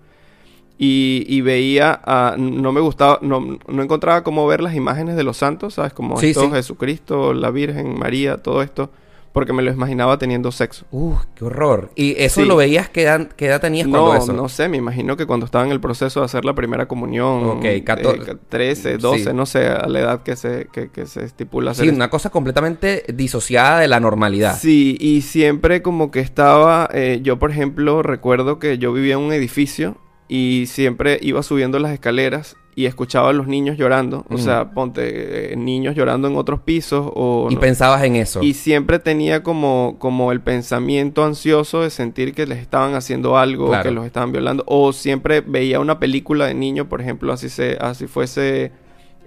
Y, 0.78 1.40
veía, 1.40 2.00
no 2.38 2.70
me 2.70 2.80
gustaba, 2.80 3.18
no, 3.23 3.59
encontraba 3.66 4.23
cómo 4.23 4.47
ver 4.47 4.61
las 4.61 4.76
imágenes 4.76 5.16
de 5.16 5.25
los 5.25 5.37
santos, 5.37 5.75
¿sabes? 5.75 5.92
Como 5.94 6.16
Jesucristo, 6.16 7.35
la 7.35 7.50
Virgen, 7.50 7.99
María, 7.99 8.37
todo 8.37 8.62
esto 8.62 8.92
porque 9.32 9.52
me 9.52 9.62
lo 9.62 9.70
imaginaba 9.70 10.18
teniendo 10.18 10.50
sexo. 10.50 10.87
Uh, 10.90 11.14
qué 11.34 11.44
horror. 11.44 11.90
¿Y 11.94 12.20
eso 12.20 12.40
Sí. 12.40 12.46
lo 12.49 12.56
veías? 12.56 12.88
¿Qué 12.88 13.02
edad, 13.02 13.28
qué 13.37 13.46
edad 13.46 13.60
tenías 13.60 13.87
cuando 13.87 14.12
No, 14.14 14.18
eso? 14.18 14.32
no 14.32 14.49
sé, 14.49 14.68
me 14.68 14.76
imagino 14.76 15.16
que 15.16 15.25
cuando 15.26 15.46
estaba 15.46 15.64
en 15.64 15.70
el 15.70 15.80
proceso 15.80 16.20
de 16.20 16.26
hacer 16.26 16.44
la 16.44 16.54
primera 16.54 16.88
comunión, 16.88 17.44
Ok, 17.58 17.64
eh, 17.64 17.84
14. 17.84 18.34
13, 18.49 18.99
12, 18.99 19.25
Sí. 19.25 19.30
no 19.32 19.46
sé, 19.46 19.68
a 19.68 19.87
la 19.87 20.00
edad 20.00 20.22
que 20.25 20.34
se, 20.37 20.66
que, 20.72 20.90
que 20.90 21.06
se 21.06 21.25
estipula 21.25 21.70
hacer 21.70 21.87
Sí, 21.87 21.94
una 21.94 22.10
cosa 22.10 22.30
completamente 22.30 23.04
disociada 23.14 23.78
de 23.80 23.88
la 23.88 24.00
normalidad. 24.00 24.58
Sí, 24.58 24.96
y 25.00 25.22
siempre 25.22 25.80
como 25.82 26.10
que 26.10 26.20
estaba, 26.20 26.88
eh, 26.92 27.20
yo 27.22 27.38
por 27.38 27.50
ejemplo 27.52 28.02
recuerdo 28.02 28.58
que 28.58 28.78
yo 28.78 28.92
vivía 28.92 29.14
en 29.14 29.20
un 29.20 29.32
edificio 29.32 29.96
y 30.32 30.66
siempre 30.66 31.18
iba 31.22 31.42
subiendo 31.42 31.80
las 31.80 31.90
escaleras 31.92 32.56
y 32.76 32.87
escuchaba 32.87 33.30
a 33.30 33.32
los 33.32 33.49
niños 33.49 33.76
llorando, 33.76 34.25
o 34.30 34.38
sea, 34.38 34.70
ponte 34.70 35.52
eh, 35.52 35.56
niños 35.56 35.96
llorando 35.96 36.28
en 36.28 36.37
otros 36.37 36.60
pisos 36.60 37.10
o... 37.16 37.49
Y 37.50 37.56
no- 37.56 37.60
pensabas 37.60 38.04
en 38.04 38.14
eso. 38.14 38.40
y 38.40 38.54
siempre 38.54 39.00
tenía 39.00 39.42
como, 39.42 39.96
como 39.99 40.30
el 40.30 40.40
pensamiento 40.40 41.25
ansioso 41.25 41.82
de 41.82 41.90
sentir 41.90 42.32
que 42.32 42.46
les 42.46 42.58
estaban 42.58 42.94
haciendo 42.94 43.37
algo, 43.37 43.66
Claro. 43.70 43.82
que 43.82 43.90
los 43.90 44.06
estaban 44.06 44.30
violando. 44.30 44.62
O 44.68 44.92
siempre 44.92 45.40
veía 45.40 45.80
una 45.80 45.99
película 45.99 46.46
de 46.46 46.54
niño, 46.54 46.88
por 46.88 47.00
ejemplo, 47.00 47.32
así 47.32 47.49
se, 47.49 47.76
así 47.80 48.06
fuese 48.06 48.70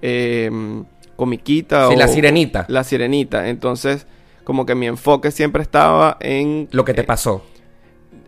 eh, 0.01 0.49
comiquita 1.17 1.89
Sí, 1.89 1.95
o 1.95 1.97
la 1.97 2.07
sirenita. 2.07 2.65
La 2.69 2.83
sirenita. 2.85 3.49
Entonces, 3.49 4.07
como 4.45 4.65
que 4.65 4.73
mi 4.73 4.87
enfoque 4.87 5.31
siempre 5.31 5.61
estaba 5.63 6.17
en 6.21 6.69
Lo 6.71 6.85
que 6.85 6.93
te 6.93 7.01
eh, 7.01 7.05
pasó. 7.05 7.43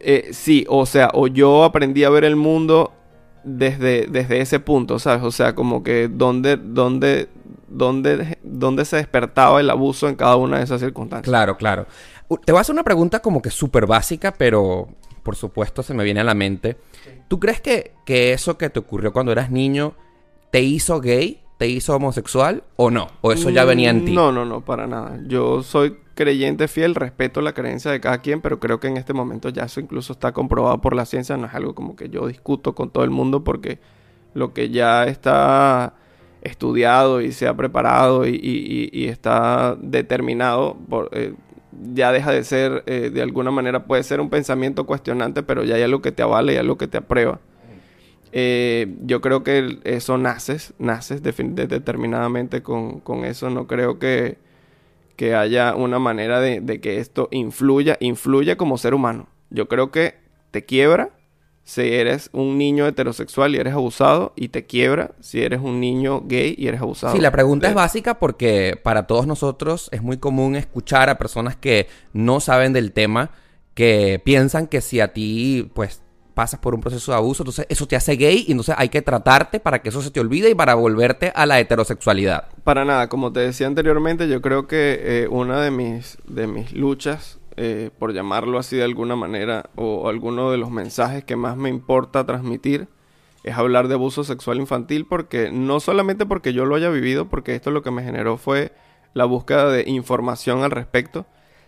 Eh, 0.08 0.30
sí, 0.34 0.66
o 0.70 0.86
sea, 0.86 1.10
o 1.14 1.28
yo 1.28 1.64
aprendí 1.64 2.04
a 2.04 2.10
ver 2.10 2.24
el 2.24 2.36
mundo 2.36 2.94
desde, 3.44 4.06
desde 4.08 4.40
ese 4.42 4.60
punto, 4.60 5.00
¿sabes? 5.00 5.24
O 5.24 5.32
sea, 5.32 5.56
como 5.56 5.84
que 5.84 6.08
dónde, 6.08 6.58
dónde, 6.58 7.28
dónde, 7.68 8.38
dónde 8.44 8.86
se 8.86 8.98
despertaba 8.98 9.60
el 9.60 9.70
abuso 9.70 10.08
en 10.08 10.16
cada 10.16 10.36
una 10.36 10.58
de 10.58 10.64
esas 10.64 10.80
circunstancias. 10.82 11.30
Claro, 11.30 11.58
claro. 11.58 11.86
Te 12.46 12.52
voy 12.52 12.60
a 12.60 12.62
hacer 12.62 12.74
una 12.74 12.84
pregunta 12.84 13.20
como 13.20 13.42
que 13.42 13.50
súper 13.50 13.86
básica, 13.86 14.32
pero 14.32 14.88
por 15.24 15.36
supuesto 15.36 15.84
se 15.84 15.94
me 15.94 16.04
viene 16.04 16.20
a 16.22 16.24
la 16.24 16.34
mente. 16.36 16.78
¿Tú 17.28 17.40
crees 17.40 17.60
que, 17.62 17.92
que 18.06 18.34
eso 18.34 18.58
que 18.58 18.70
te 18.70 18.80
ocurrió 18.80 19.12
cuando 19.12 19.32
eras 19.32 19.50
niño 19.52 19.94
te 20.52 20.62
hizo 20.62 21.02
gay? 21.02 21.42
¿Te 21.58 21.68
hizo 21.68 21.96
homosexual? 21.96 22.64
¿O 22.76 22.92
no? 22.92 23.08
¿O 23.22 23.32
eso 23.32 23.50
ya 23.50 23.64
venía 23.64 23.90
en 23.90 24.06
ti? 24.06 24.12
Mm, 24.12 24.16
No, 24.16 24.32
no, 24.32 24.44
no, 24.46 24.62
para 24.62 24.88
nada. 24.88 25.20
Yo 25.28 25.64
soy 25.64 25.98
creyente 26.16 26.68
fiel, 26.68 26.96
respeto 26.96 27.42
la 27.42 27.54
creencia 27.54 27.92
de 27.92 28.00
cada 28.00 28.20
quien, 28.20 28.42
pero 28.42 28.60
creo 28.60 28.80
que 28.80 28.88
en 28.88 28.98
este 28.98 29.14
momento 29.14 29.50
ya 29.50 29.64
eso 29.64 29.80
incluso 29.80 30.14
está 30.14 30.32
comprobado 30.32 30.82
por 30.82 30.96
la 30.96 31.06
ciencia, 31.06 31.38
no 31.38 31.46
es 31.46 31.54
algo 31.54 31.76
como 31.76 31.96
que 31.96 32.10
yo 32.10 32.28
discuto 32.28 32.74
con 32.74 32.90
todo 32.90 33.04
el 33.04 33.12
mundo 33.12 33.44
porque 33.44 33.80
lo 34.34 34.54
que 34.54 34.70
ya 34.70 35.06
está 35.06 35.94
estudiado 36.42 37.22
y 37.22 37.32
se 37.32 37.48
ha 37.48 37.56
preparado 37.56 38.26
y, 38.28 39.08
está 39.10 39.76
determinado, 39.80 40.78
eh, 41.12 41.34
ya 41.94 42.12
deja 42.12 42.32
de 42.32 42.44
ser, 42.44 42.84
eh, 42.86 43.10
de 43.14 43.22
alguna 43.22 43.52
manera 43.52 43.86
puede 43.86 44.04
ser 44.04 44.22
un 44.22 44.30
pensamiento 44.30 44.86
cuestionante, 44.86 45.44
pero 45.44 45.64
ya 45.64 45.76
hay 45.76 45.84
algo 45.84 46.02
que 46.02 46.12
te 46.12 46.24
avala 46.24 46.54
y 46.54 46.58
algo 46.58 46.78
que 46.78 46.88
te 46.88 46.98
aprueba. 46.98 47.40
Eh, 48.38 48.96
yo 49.02 49.22
creo 49.22 49.44
que 49.44 49.80
eso 49.86 50.18
naces, 50.18 50.74
naces 50.78 51.24
de- 51.24 51.68
determinadamente 51.68 52.62
con, 52.62 53.00
con 53.00 53.24
eso. 53.24 53.50
No 53.50 53.66
creo 53.66 53.98
que, 53.98 54.38
que 55.16 55.36
haya 55.36 55.76
una 55.76 56.00
manera 56.00 56.40
de, 56.40 56.62
de 56.62 56.80
que 56.82 57.00
esto 57.00 57.28
influya, 57.32 57.98
influya 58.00 58.58
como 58.58 58.78
ser 58.78 58.94
humano. 58.94 59.28
Yo 59.50 59.68
creo 59.68 59.92
que 59.92 60.16
te 60.52 60.66
quiebra 60.66 61.10
si 61.64 61.82
eres 61.82 62.30
un 62.32 62.60
niño 62.60 62.86
heterosexual 62.86 63.56
y 63.56 63.58
eres 63.58 63.74
abusado, 63.74 64.34
y 64.36 64.50
te 64.50 64.66
quiebra 64.66 65.12
si 65.20 65.42
eres 65.42 65.62
un 65.62 65.80
niño 65.80 66.22
gay 66.26 66.54
y 66.58 66.68
eres 66.68 66.80
abusado. 66.82 67.16
Sí, 67.16 67.20
la 67.22 67.32
pregunta 67.32 67.66
De- 67.66 67.72
es 67.72 67.76
básica 67.76 68.20
porque 68.20 68.80
para 68.84 69.08
todos 69.08 69.26
nosotros 69.26 69.90
es 69.92 70.04
muy 70.04 70.18
común 70.18 70.56
escuchar 70.56 71.10
a 71.10 71.18
personas 71.18 71.56
que 71.56 71.88
no 72.14 72.40
saben 72.40 72.72
del 72.72 72.92
tema, 72.92 73.32
que 73.74 74.22
piensan 74.24 74.68
que 74.68 74.80
si 74.82 75.00
a 75.00 75.12
ti, 75.12 75.72
pues, 75.74 76.04
pasas 76.36 76.60
por 76.60 76.76
un 76.76 76.82
proceso 76.82 77.12
de 77.12 77.18
abuso, 77.18 77.42
entonces 77.42 77.66
eso 77.70 77.88
te 77.88 77.96
hace 77.96 78.16
gay 78.16 78.46
y 78.48 78.52
entonces 78.52 78.76
hay 78.78 78.90
que 78.90 79.02
tratarte 79.02 79.60
para 79.60 79.82
que 79.82 79.90
eso 79.90 80.02
se 80.02 80.12
te 80.12 80.20
olvide 80.20 80.52
y 80.52 80.56
para 80.56 80.76
volverte 80.76 81.32
a 81.34 81.48
la 81.48 81.60
heterosexualidad. 81.60 82.50
Para 82.64 82.86
nada, 82.86 83.10
como 83.10 83.34
te 83.34 83.40
decía 83.40 83.66
anteriormente, 83.66 84.28
yo 84.28 84.42
creo 84.42 84.68
que 84.68 85.00
eh, 85.02 85.28
una 85.30 85.62
de 85.62 85.72
mis, 85.72 86.20
de 86.28 86.46
mis 86.46 86.74
luchas, 86.74 87.40
eh, 87.58 87.90
por 87.98 88.14
llamarlo 88.14 88.60
así 88.60 88.76
de 88.76 88.84
alguna 88.84 89.16
manera, 89.16 89.70
o 89.76 90.10
alguno 90.10 90.52
de 90.52 90.58
los 90.58 90.70
mensajes 90.70 91.24
que 91.24 91.36
más 91.36 91.58
me 91.58 91.70
importa 91.70 92.26
transmitir, 92.26 92.90
es 93.44 93.56
hablar 93.56 93.88
de 93.88 93.94
abuso 93.94 94.24
sexual 94.24 94.58
infantil, 94.58 95.06
porque 95.06 95.52
no 95.52 95.80
solamente 95.80 96.26
porque 96.26 96.52
yo 96.52 96.66
lo 96.66 96.76
haya 96.76 96.90
vivido, 96.90 97.30
porque 97.30 97.56
esto 97.56 97.72
lo 97.72 97.82
que 97.82 97.92
me 97.92 98.04
generó 98.04 98.38
fue 98.38 98.74
la 99.14 99.26
búsqueda 99.26 99.70
de 99.70 99.84
información 99.88 100.64
al 100.64 100.72
respecto, 100.72 101.26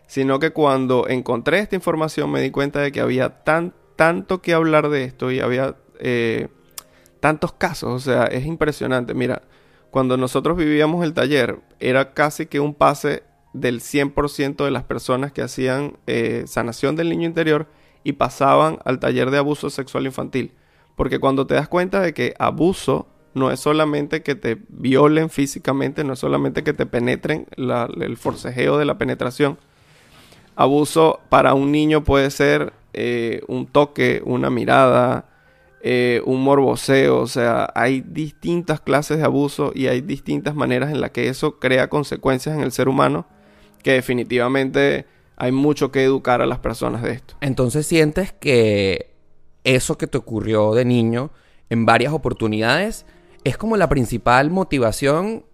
sino 0.08 0.40
que 0.40 0.52
cuando 0.52 1.08
encontré 1.08 1.60
esta 1.60 1.76
información 1.76 2.32
me 2.32 2.42
di 2.42 2.52
cuenta 2.52 2.82
de 2.82 2.92
que 2.92 3.00
había 3.00 3.44
tan, 3.44 3.74
tanto 3.98 4.42
que 4.42 4.54
hablar 4.54 4.90
de 4.90 5.04
esto 5.04 5.32
y 5.32 5.42
había 5.42 5.76
eh, 6.00 6.48
tantos 7.20 7.52
casos, 7.52 7.90
o 7.92 8.00
sea, 8.00 8.24
es 8.26 8.46
impresionante. 8.46 9.14
Mira, 9.14 9.42
cuando 9.92 10.16
nosotros 10.16 10.56
vivíamos 10.56 11.04
el 11.04 11.14
taller, 11.14 11.60
era 11.80 12.14
casi 12.14 12.46
que 12.46 12.62
un 12.62 12.74
pase 12.74 13.24
del 13.54 13.82
100% 13.82 14.64
de 14.64 14.72
las 14.72 14.84
personas 14.84 15.32
que 15.32 15.42
hacían 15.42 15.98
eh, 16.06 16.44
sanación 16.48 16.96
del 16.96 17.10
niño 17.10 17.26
interior 17.26 17.68
y 18.04 18.14
pasaban 18.14 18.80
al 18.86 19.00
taller 19.00 19.32
de 19.32 19.40
abuso 19.40 19.70
sexual 19.70 20.06
infantil. 20.06 20.54
Porque 20.96 21.20
cuando 21.20 21.48
te 21.48 21.56
das 21.56 21.68
cuenta 21.68 22.00
de 22.00 22.14
que 22.14 22.36
abuso 22.40 23.08
no 23.34 23.52
es 23.52 23.60
solamente 23.60 24.22
que 24.22 24.36
te 24.36 24.58
violen 24.70 25.30
físicamente, 25.30 26.04
no 26.04 26.14
es 26.14 26.20
solamente 26.20 26.64
que 26.64 26.74
te 26.74 26.86
penetren, 26.86 27.48
el 27.58 28.18
forcejeo 28.18 28.78
de 28.78 28.86
la 28.86 28.98
penetración. 28.98 29.58
Abuso 30.56 31.20
para 31.30 31.54
un 31.54 31.72
niño 31.72 32.04
puede 32.04 32.32
ser 32.32 32.74
eh, 33.00 33.42
un 33.48 33.68
toque, 33.68 34.24
una 34.26 34.50
mirada, 34.50 35.30
eh, 35.82 36.20
un 36.26 36.44
morboseo, 36.44 37.20
o 37.20 37.28
sea, 37.28 37.72
hay 37.76 38.02
distintas 38.02 38.82
clases 38.82 39.20
de 39.20 39.24
abuso 39.24 39.72
y 39.76 39.86
hay 39.86 40.02
distintas 40.02 40.56
maneras 40.56 40.92
en 40.92 41.00
las 41.00 41.12
que 41.12 41.30
eso 41.30 41.60
crea 41.60 41.90
consecuencias 41.90 42.56
en 42.56 42.64
el 42.64 42.72
ser 42.72 42.90
humano 42.90 43.28
que 43.84 43.92
definitivamente 43.92 45.06
hay 45.36 45.52
mucho 45.52 45.92
que 45.92 46.04
educar 46.04 46.42
a 46.42 46.48
las 46.48 46.58
personas 46.58 47.04
de 47.04 47.12
esto. 47.12 47.36
Entonces 47.40 47.86
sientes 47.86 48.32
que 48.32 49.14
eso 49.64 50.00
que 50.00 50.08
te 50.08 50.18
ocurrió 50.18 50.74
de 50.74 50.84
niño 50.84 51.30
en 51.70 51.86
varias 51.86 52.14
oportunidades 52.14 53.06
es 53.44 53.58
como 53.58 53.78
la 53.78 53.90
principal 53.90 54.50
motivación 54.50 55.46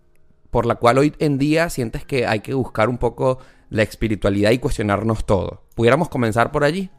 por 0.49 0.65
la 0.65 0.75
cual 0.75 0.97
hoy 0.97 1.13
en 1.19 1.37
día 1.37 1.69
sientes 1.69 2.05
que 2.05 2.25
hay 2.25 2.39
que 2.39 2.53
buscar 2.53 2.87
un 2.87 2.99
poco 2.99 3.39
la 3.69 3.83
espiritualidad 3.83 4.51
y 4.51 4.59
cuestionarnos 4.59 5.25
todo. 5.25 5.63
¿Pudiéramos 5.75 6.07
comenzar 6.07 6.53
por 6.53 6.63
allí? 6.63 6.89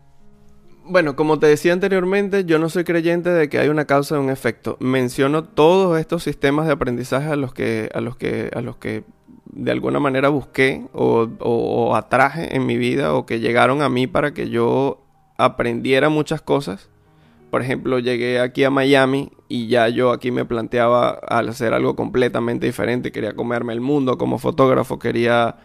Bueno, 0.86 1.16
como 1.16 1.38
te 1.38 1.46
decía 1.46 1.72
anteriormente, 1.72 2.44
yo 2.44 2.58
no 2.58 2.68
soy 2.68 2.84
creyente 2.84 3.30
de 3.30 3.48
que 3.48 3.58
hay 3.58 3.68
una 3.68 3.86
causa 3.86 4.16
y 4.16 4.18
un 4.18 4.28
efecto. 4.28 4.76
Menciono 4.80 5.42
todos 5.44 5.98
estos 5.98 6.22
sistemas 6.22 6.66
de 6.66 6.74
aprendizaje 6.74 7.30
a 7.30 7.36
los 7.36 7.54
que, 7.54 7.88
a 7.94 8.02
los 8.02 8.16
que, 8.16 8.50
a 8.54 8.60
los 8.60 8.76
que 8.76 9.02
de 9.46 9.70
alguna 9.70 9.98
manera 9.98 10.28
busqué 10.28 10.86
o, 10.92 11.94
atraje 11.96 12.54
en 12.54 12.66
mi 12.66 12.76
vida 12.76 13.14
o 13.14 13.24
que 13.24 13.40
llegaron 13.40 13.80
a 13.80 13.88
mí 13.88 14.06
para 14.06 14.34
que 14.34 14.50
yo 14.50 15.02
aprendiera 15.38 16.10
muchas 16.10 16.42
cosas. 16.42 16.90
Por 17.50 17.62
ejemplo, 17.62 17.98
llegué 17.98 18.38
aquí 18.38 18.64
a 18.64 18.70
Miami 18.70 19.32
y 19.48 19.68
ya 19.68 19.88
yo 19.88 20.10
aquí 20.10 20.30
me 20.32 20.44
planteaba 20.44 21.12
al 21.12 21.48
hacer 21.48 21.72
algo 21.72 21.96
completamente 21.96 22.66
diferente. 22.66 23.10
Quería 23.10 23.34
comerme 23.34 23.72
el 23.72 23.80
mundo 23.80 24.18
como 24.18 24.38
fotógrafo, 24.38 24.98
quería 24.98 25.56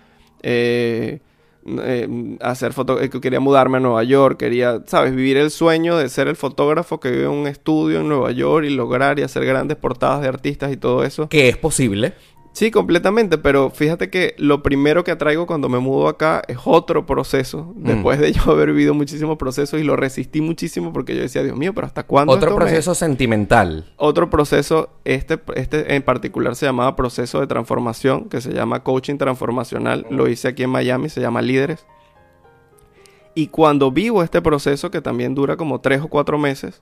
eh, 0.44 1.20
eh, 1.66 2.38
hacer 2.42 2.74
foto, 2.74 3.02
eh, 3.02 3.10
quería 3.10 3.40
mudarme 3.40 3.78
a 3.78 3.80
Nueva 3.80 4.04
York, 4.04 4.40
quería, 4.40 4.82
sabes, 4.86 5.16
vivir 5.16 5.38
el 5.38 5.52
sueño 5.52 5.98
de 5.98 6.10
ser 6.10 6.28
el 6.28 6.36
fotógrafo 6.36 7.00
que 7.00 7.12
vive 7.12 7.24
en 7.24 7.32
un 7.32 7.48
estudio 7.48 8.00
en 8.00 8.08
Nueva 8.08 8.32
York 8.32 8.66
y 8.66 8.70
lograr 8.70 9.20
y 9.20 9.24
hacer 9.24 9.46
grandes 9.46 9.78
portadas 9.78 10.22
de 10.22 10.28
artistas 10.28 10.72
y 10.72 10.78
todo 10.78 11.04
eso. 11.04 11.28
Que 11.30 11.50
es 11.50 11.58
posible. 11.58 12.14
Sí, 12.52 12.72
completamente, 12.72 13.38
pero 13.38 13.70
fíjate 13.70 14.10
que 14.10 14.34
lo 14.38 14.64
primero 14.64 15.04
que 15.04 15.12
atraigo 15.12 15.46
cuando 15.46 15.70
me 15.70 15.78
mudo 15.80 16.08
acá 16.08 16.42
es 16.48 16.58
otro 16.66 17.06
proceso, 17.06 17.72
Mm. 17.76 17.84
después 17.84 18.20
de 18.20 18.34
yo 18.34 18.42
haber 18.52 18.70
vivido 18.74 18.94
muchísimos 18.94 19.38
procesos 19.38 19.80
y 19.80 19.84
lo 19.84 19.96
resistí 19.96 20.42
muchísimo 20.42 20.92
porque 20.92 21.16
yo 21.16 21.22
decía, 21.22 21.44
Dios 21.44 21.56
mío, 21.56 21.74
pero 21.74 21.88
¿hasta 21.88 22.04
cuándo? 22.04 22.34
Otro 22.34 22.50
esto 22.50 22.60
me-?" 22.60 22.66
proceso 22.66 22.96
sentimental. 22.96 23.94
Otro 23.98 24.30
proceso, 24.30 24.90
este, 25.06 25.40
este 25.56 25.96
en 25.96 26.02
particular 26.02 26.56
se 26.56 26.66
llamaba 26.66 26.96
proceso 26.96 27.40
de 27.40 27.48
transformación, 27.48 28.28
que 28.30 28.42
se 28.42 28.52
llama 28.52 28.84
coaching 28.84 29.18
transformacional. 29.18 30.06
Lo 30.10 30.28
hice 30.28 30.48
aquí 30.50 30.64
en 30.64 30.72
Miami, 30.72 31.08
se 31.10 31.22
llama 31.22 31.42
Líderes. 31.42 31.86
Y 33.36 33.48
cuando 33.48 33.92
vivo 33.92 34.22
este 34.24 34.42
proceso, 34.42 34.90
que 34.92 35.02
también 35.02 35.34
dura 35.36 35.56
como 35.56 35.80
tres 35.80 36.02
o 36.02 36.08
cuatro 36.08 36.38
meses, 36.38 36.82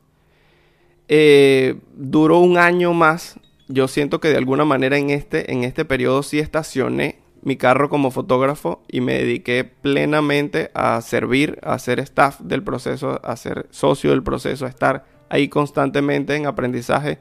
eh, 1.09 1.75
duró 1.93 2.39
un 2.39 2.57
año 2.57 2.93
más. 2.93 3.37
Yo 3.67 3.87
siento 3.87 4.19
que 4.19 4.29
de 4.29 4.37
alguna 4.37 4.65
manera 4.65 4.97
en 4.97 5.09
este, 5.09 5.51
en 5.51 5.63
este 5.63 5.85
periodo 5.85 6.23
sí 6.23 6.39
estacioné 6.39 7.19
mi 7.41 7.55
carro 7.55 7.89
como 7.89 8.11
fotógrafo 8.11 8.81
y 8.89 9.01
me 9.01 9.13
dediqué 9.13 9.63
plenamente 9.63 10.71
a 10.73 11.01
servir, 11.01 11.59
a 11.63 11.77
ser 11.79 11.99
staff 11.99 12.39
del 12.41 12.63
proceso, 12.63 13.21
a 13.23 13.35
ser 13.35 13.67
socio 13.69 14.11
del 14.11 14.23
proceso, 14.23 14.65
a 14.65 14.69
estar 14.69 15.05
ahí 15.29 15.47
constantemente 15.49 16.35
en 16.35 16.45
aprendizaje 16.45 17.19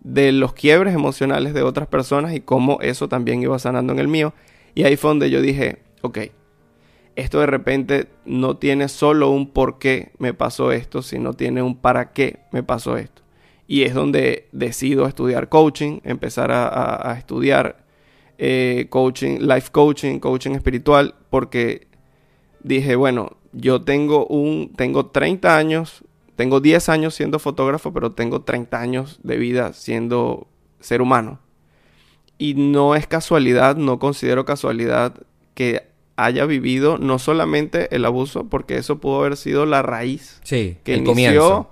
de 0.00 0.32
los 0.32 0.52
quiebres 0.52 0.94
emocionales 0.94 1.54
de 1.54 1.62
otras 1.62 1.88
personas 1.88 2.34
y 2.34 2.40
cómo 2.40 2.78
eso 2.82 3.08
también 3.08 3.42
iba 3.42 3.58
sanando 3.58 3.92
en 3.92 3.98
el 3.98 4.08
mío. 4.08 4.34
Y 4.74 4.84
ahí 4.84 4.96
fue 4.96 5.10
donde 5.10 5.30
yo 5.30 5.40
dije, 5.40 5.78
ok, 6.02 6.18
esto 7.16 7.40
de 7.40 7.46
repente 7.46 8.08
no 8.24 8.56
tiene 8.56 8.88
solo 8.88 9.30
un 9.30 9.50
por 9.50 9.78
qué 9.78 10.12
me 10.18 10.34
pasó 10.34 10.72
esto, 10.72 11.02
sino 11.02 11.32
tiene 11.32 11.62
un 11.62 11.76
para 11.76 12.12
qué 12.12 12.40
me 12.52 12.62
pasó 12.62 12.96
esto. 12.96 13.23
Y 13.66 13.82
es 13.82 13.94
donde 13.94 14.48
decido 14.52 15.06
estudiar 15.06 15.48
coaching, 15.48 16.00
empezar 16.04 16.50
a, 16.52 17.14
estudiar 17.18 17.84
eh, 18.38 18.86
coaching, 18.90 19.40
life 19.40 19.70
coaching, 19.72 20.18
coaching 20.18 20.52
espiritual, 20.52 21.14
porque 21.30 21.86
dije, 22.62 22.96
bueno, 22.96 23.36
yo 23.52 23.82
tengo 23.82 24.26
un, 24.26 24.72
tengo 24.76 25.06
30 25.06 25.56
años, 25.56 26.04
tengo 26.36 26.60
10 26.60 26.88
años 26.88 27.14
siendo 27.14 27.38
fotógrafo, 27.38 27.92
pero 27.92 28.12
tengo 28.12 28.42
30 28.42 28.80
años 28.80 29.20
de 29.22 29.36
vida 29.36 29.72
siendo 29.72 30.48
ser 30.80 31.00
humano. 31.00 31.40
Y 32.36 32.54
no 32.54 32.96
es 32.96 33.06
casualidad, 33.06 33.76
no 33.76 33.98
considero 33.98 34.44
casualidad 34.44 35.14
que 35.54 35.94
haya 36.16 36.46
vivido 36.46 36.98
no 36.98 37.18
solamente 37.18 37.94
el 37.94 38.04
abuso, 38.04 38.48
porque 38.48 38.76
eso 38.76 38.98
pudo 38.98 39.20
haber 39.20 39.36
sido 39.36 39.66
la 39.66 39.82
raíz 39.82 40.40
sí, 40.44 40.78
que 40.84 40.94
el 40.94 41.00
inició, 41.06 41.68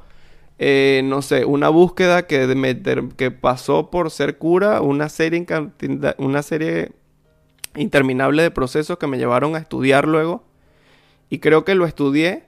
eh, 0.65 1.03
no 1.03 1.23
sé, 1.23 1.45
una 1.45 1.69
búsqueda 1.71 2.29
que, 2.29 3.11
que 3.17 3.31
pasó 3.33 3.91
por 3.91 4.13
ser 4.13 4.39
cura, 4.39 4.81
una 4.81 5.09
serie, 5.09 5.45
una 6.19 6.43
serie 6.43 6.93
interminable 7.75 8.45
de 8.45 8.53
procesos 8.53 8.97
que 8.97 9.09
me 9.09 9.19
llevaron 9.19 9.57
a 9.57 9.59
estudiar 9.59 10.07
luego. 10.07 10.45
Y 11.31 11.41
creo 11.41 11.65
que 11.65 11.75
lo 11.75 11.85
estudié 11.85 12.45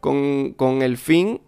con, 0.00 0.54
con 0.54 0.80
el 0.80 0.96
fin 0.96 1.42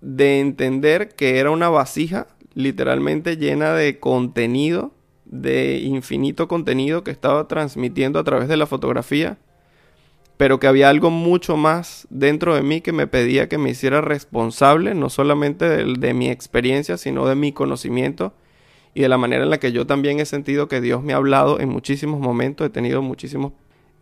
de 0.00 0.40
entender 0.40 1.08
que 1.14 1.38
era 1.38 1.50
una 1.50 1.68
vasija 1.68 2.26
literalmente 2.54 3.36
llena 3.36 3.74
de 3.74 4.00
contenido 4.00 4.92
de 5.26 5.80
infinito 5.80 6.48
contenido 6.48 7.04
que 7.04 7.10
estaba 7.10 7.48
transmitiendo 7.48 8.18
a 8.18 8.24
través 8.24 8.48
de 8.48 8.56
la 8.56 8.66
fotografía, 8.66 9.36
pero 10.36 10.58
que 10.58 10.66
había 10.66 10.88
algo 10.88 11.10
mucho 11.10 11.56
más 11.56 12.06
dentro 12.10 12.54
de 12.54 12.62
mí 12.62 12.80
que 12.80 12.92
me 12.92 13.06
pedía 13.06 13.48
que 13.48 13.58
me 13.58 13.70
hiciera 13.70 14.00
responsable, 14.00 14.94
no 14.94 15.08
solamente 15.08 15.84
de, 15.84 16.14
mi 16.14 16.28
experiencia, 16.28 16.96
sino 16.96 17.26
de 17.26 17.34
mi 17.34 17.52
conocimiento 17.52 18.34
y 18.94 19.02
de 19.02 19.08
la 19.08 19.18
manera 19.18 19.44
en 19.44 19.50
la 19.50 19.58
que 19.58 19.72
yo 19.72 19.86
también 19.86 20.20
he 20.20 20.24
sentido 20.24 20.68
que 20.68 20.80
Dios 20.80 21.02
me 21.02 21.12
ha 21.12 21.16
hablado 21.16 21.60
en 21.60 21.68
muchísimos 21.68 22.20
momentos, 22.20 22.66
he 22.66 22.70
tenido 22.70 23.02
muchísimos 23.02 23.52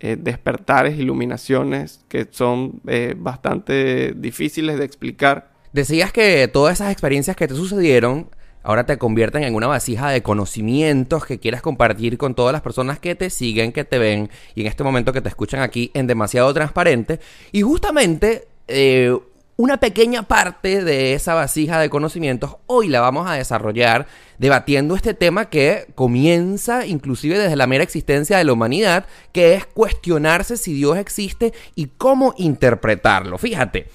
eh, 0.00 0.16
despertares, 0.18 0.98
iluminaciones 0.98 2.04
que 2.08 2.26
son 2.30 2.80
eh, 2.86 3.14
bastante 3.16 4.12
difíciles 4.16 4.78
de 4.78 4.84
explicar. 4.84 5.52
Decías 5.72 6.12
que 6.12 6.48
todas 6.48 6.74
esas 6.74 6.92
experiencias 6.92 7.36
que 7.36 7.46
te 7.46 7.54
sucedieron 7.54 8.28
ahora 8.62 8.87
te 8.87 8.99
convierten 8.99 9.45
en 9.45 9.54
una 9.54 9.66
vasija 9.66 10.11
de 10.11 10.23
conocimientos 10.23 11.26
que 11.26 11.38
quieras 11.38 11.62
compartir 11.62 12.19
con 12.19 12.35
todas 12.35 12.52
las 12.52 12.62
personas 12.62 12.99
que 12.99 13.14
te 13.14 13.31
siguen, 13.31 13.73
que 13.73 13.85
te 13.85 13.99
ven 13.99 14.31
y 14.54 14.62
en 14.62 14.66
este 14.66 14.85
momento 14.85 15.12
que 15.12 15.21
te 15.21 15.28
escuchan 15.28 15.61
aquí 15.61 15.90
en 15.95 16.07
demasiado 16.07 16.52
transparente. 16.54 17.21
Y 17.52 17.62
justamente 17.62 18.49
eh, 18.69 19.16
una 19.57 19.78
pequeña 19.78 20.23
parte 20.25 20.83
de 20.83 21.12
esa 21.14 21.35
vasija 21.35 21.78
de 21.78 21.90
conocimientos 21.90 22.57
hoy 22.66 22.88
la 22.88 23.00
vamos 23.00 23.28
a 23.28 23.35
desarrollar 23.35 24.07
debatiendo 24.38 24.97
este 24.97 25.14
tema 25.14 25.50
que 25.50 25.87
comienza 25.95 26.87
inclusive 26.87 27.38
desde 27.38 27.57
la 27.57 27.66
mera 27.66 27.85
existencia 27.85 28.38
de 28.38 28.45
la 28.45 28.54
humanidad, 28.54 29.07
que 29.31 29.54
es 29.54 29.66
cuestionarse 29.66 30.57
si 30.57 30.73
Dios 30.73 30.97
existe 30.97 31.52
y 31.75 31.87
cómo 31.87 32.35
interpretarlo. 32.38 33.38
Fíjate, 33.38 33.87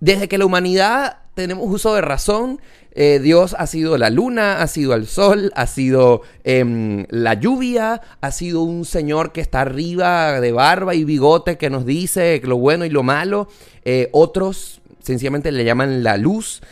desde 0.00 0.28
que 0.28 0.38
la 0.38 0.46
humanidad 0.46 1.18
tenemos 1.34 1.66
uso 1.68 1.94
de 1.94 2.00
razón, 2.00 2.60
eh, 2.92 3.20
Dios 3.22 3.54
ha 3.58 3.66
sido 3.66 3.98
la 3.98 4.08
luna, 4.08 4.62
ha 4.62 4.66
sido 4.68 4.94
el 4.94 5.06
sol, 5.06 5.52
ha 5.54 5.66
sido 5.66 6.22
em, 6.44 7.04
la 7.10 7.34
lluvia, 7.34 8.00
ha 8.22 8.30
sido 8.30 8.62
un 8.62 8.86
Señor 8.86 9.32
que 9.32 9.42
está 9.42 9.60
arriba 9.60 10.40
de 10.40 10.52
barba 10.52 10.94
y 10.94 11.04
bigote 11.04 11.58
que 11.58 11.68
nos 11.68 11.84
dice 11.84 12.40
lo 12.42 12.56
bueno 12.56 12.86
y 12.86 12.90
lo 12.90 13.02
malo. 13.02 13.48
Eh, 13.84 14.08
otros 14.12 14.80
sencillamente 15.02 15.52
le 15.52 15.64
llaman 15.64 16.02
la 16.02 16.16
luz. 16.16 16.62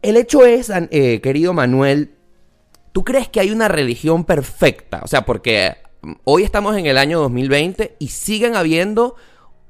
El 0.00 0.16
hecho 0.16 0.46
es, 0.46 0.70
eh, 0.70 1.20
querido 1.22 1.52
Manuel, 1.52 2.12
¿tú 2.92 3.04
crees 3.04 3.28
que 3.28 3.40
hay 3.40 3.50
una 3.50 3.68
religión 3.68 4.24
perfecta? 4.24 5.00
O 5.04 5.06
sea, 5.06 5.26
porque 5.26 5.76
hoy 6.24 6.44
estamos 6.44 6.78
en 6.78 6.86
el 6.86 6.96
año 6.96 7.20
2020 7.20 7.96
y 7.98 8.08
siguen 8.08 8.56
habiendo 8.56 9.16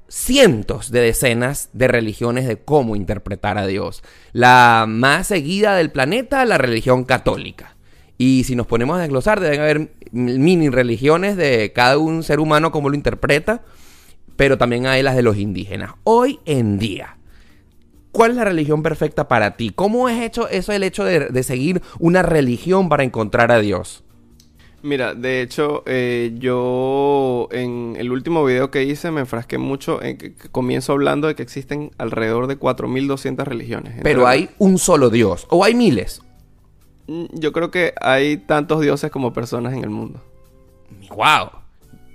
cientos 0.09 0.91
de 0.91 1.01
decenas 1.01 1.71
de 1.73 1.89
religiones 1.89 2.47
de 2.47 2.59
cómo 2.59 2.97
interpretar 2.97 3.59
a 3.59 3.67
Dios. 3.67 4.03
La 4.33 4.85
más 4.89 5.27
seguida 5.27 5.75
del 5.75 5.91
planeta, 5.91 6.45
la 6.45 6.59
religión 6.59 7.05
católica. 7.05 7.77
Y 8.17 8.45
si 8.45 8.55
nos 8.55 8.67
ponemos 8.67 8.97
a 8.97 9.03
desglosar, 9.03 9.41
deben 9.41 9.61
haber 9.61 9.93
mini 10.13 10.69
religiones 10.69 11.37
de 11.37 11.73
cada 11.75 11.99
un 11.99 12.23
ser 12.23 12.39
humano 12.39 12.71
como 12.71 12.89
lo 12.89 12.95
interpreta, 12.95 13.63
pero 14.37 14.57
también 14.59 14.87
hay 14.87 15.03
las 15.03 15.17
de 15.17 15.23
los 15.23 15.37
indígenas. 15.37 15.95
Hoy 16.05 16.39
en 16.45 16.79
día, 16.79 17.17
¿cuál 18.13 18.33
es 18.33 18.37
la 18.37 18.45
religión 18.45 18.83
perfecta 18.83 19.27
para 19.27 19.57
ti? 19.57 19.71
¿Cómo 19.75 20.09
es 20.09 20.23
hecho 20.23 20.49
eso 20.49 20.73
el 20.73 20.85
hecho 20.85 21.05
de, 21.05 21.27
de 21.27 21.43
seguir 21.43 21.83
una 21.99 22.23
religión 22.23 22.89
para 22.89 23.03
encontrar 23.03 23.51
a 23.51 23.59
Dios? 23.59 24.04
Mira, 24.85 25.15
de 25.15 25.41
hecho, 25.41 25.83
eh, 25.87 26.35
yo 26.37 27.49
en 27.53 27.97
el 27.99 28.13
último 28.13 28.45
video 28.45 28.71
que 28.71 28.83
hice 28.83 29.11
me 29.11 29.21
enfrasqué 29.21 29.57
mucho 29.57 30.03
en 30.03 30.19
que 30.19 30.35
comienzo 30.35 30.93
hablando 30.93 31.27
de 31.27 31.35
que 31.35 31.43
existen 31.43 31.91
alrededor 31.97 32.49
de 32.49 32.59
4.200 32.59 33.45
religiones. 33.45 33.99
Pero 34.03 34.27
hay 34.27 34.51
un 34.59 34.77
solo 34.77 35.09
Dios, 35.09 35.47
o 35.49 35.65
hay 35.65 35.75
miles. 35.75 36.21
Mm, 37.07 37.25
yo 37.33 37.53
creo 37.53 37.71
que 37.71 37.95
hay 37.99 38.37
tantos 38.37 38.83
dioses 38.83 39.11
como 39.11 39.33
personas 39.33 39.73
en 39.73 39.85
el 39.85 39.89
mundo. 39.89 40.23
¡Wow! 41.09 41.63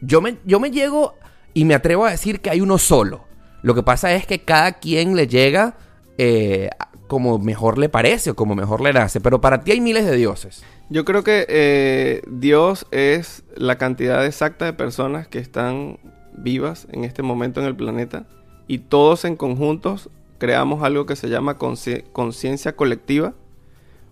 Yo 0.04 0.22
me, 0.22 0.38
yo 0.46 0.60
me 0.60 0.70
llego 0.70 1.16
y 1.56 1.66
me 1.66 1.74
atrevo 1.74 2.06
a 2.06 2.12
decir 2.12 2.40
que 2.40 2.52
hay 2.52 2.62
uno 2.62 2.78
solo. 2.78 3.26
Lo 3.64 3.74
que 3.74 3.82
pasa 3.82 4.14
es 4.14 4.28
que 4.28 4.44
cada 4.44 4.74
quien 4.74 5.16
le 5.16 5.26
llega 5.26 5.76
eh, 6.20 6.70
como 7.10 7.40
mejor 7.40 7.80
le 7.80 7.90
parece 7.90 8.30
o 8.30 8.36
como 8.36 8.56
mejor 8.56 8.80
le 8.80 8.94
nace. 8.94 9.20
Pero 9.20 9.42
para 9.42 9.64
ti 9.64 9.72
hay 9.72 9.82
miles 9.82 10.06
de 10.06 10.16
dioses. 10.16 10.64
Yo 10.90 11.04
creo 11.04 11.24
que 11.24 11.46
eh, 11.50 12.22
Dios 12.28 12.86
es 12.92 13.44
la 13.56 13.78
cantidad 13.78 14.26
exacta 14.26 14.66
de 14.66 14.74
personas 14.74 15.28
que 15.28 15.40
están 15.40 16.00
vivas 16.38 16.88
en 16.92 17.04
este 17.04 17.24
momento 17.24 17.60
en 17.60 17.66
el 17.66 17.76
planeta 17.76 18.26
y 18.68 18.78
todos 18.78 19.26
en 19.26 19.36
conjuntos 19.36 20.10
creamos 20.38 20.84
algo 20.84 21.06
que 21.08 21.16
se 21.16 21.30
llama 21.30 21.58
conciencia 21.58 22.76
colectiva, 22.76 23.34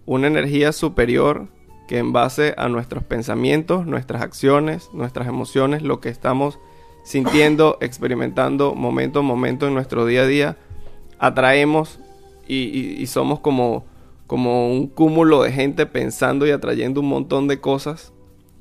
una 0.05 0.27
energía 0.27 0.71
superior 0.71 1.47
que 1.87 1.99
en 1.99 2.11
base 2.11 2.55
a 2.57 2.67
nuestros 2.67 3.03
pensamientos, 3.03 3.85
nuestras 3.85 4.23
acciones, 4.23 4.89
nuestras 4.91 5.27
emociones, 5.27 5.83
lo 5.83 6.01
que 6.01 6.09
estamos 6.09 6.59
sintiendo, 7.03 7.77
experimentando 7.79 8.73
momento 8.73 9.19
a 9.19 9.21
momento 9.21 9.67
en 9.67 9.75
nuestro 9.75 10.05
día 10.05 10.23
a 10.23 10.25
día, 10.25 10.57
atraemos 11.19 11.99
y 12.47 13.05
somos 13.07 13.39
como 13.39 13.85
como 14.27 14.69
un 14.69 14.87
cúmulo 14.87 15.41
de 15.41 15.51
gente 15.51 15.85
pensando 15.85 16.45
y 16.45 16.51
atrayendo 16.51 16.99
un 16.99 17.07
montón 17.07 17.47
de 17.47 17.59
cosas. 17.59 18.13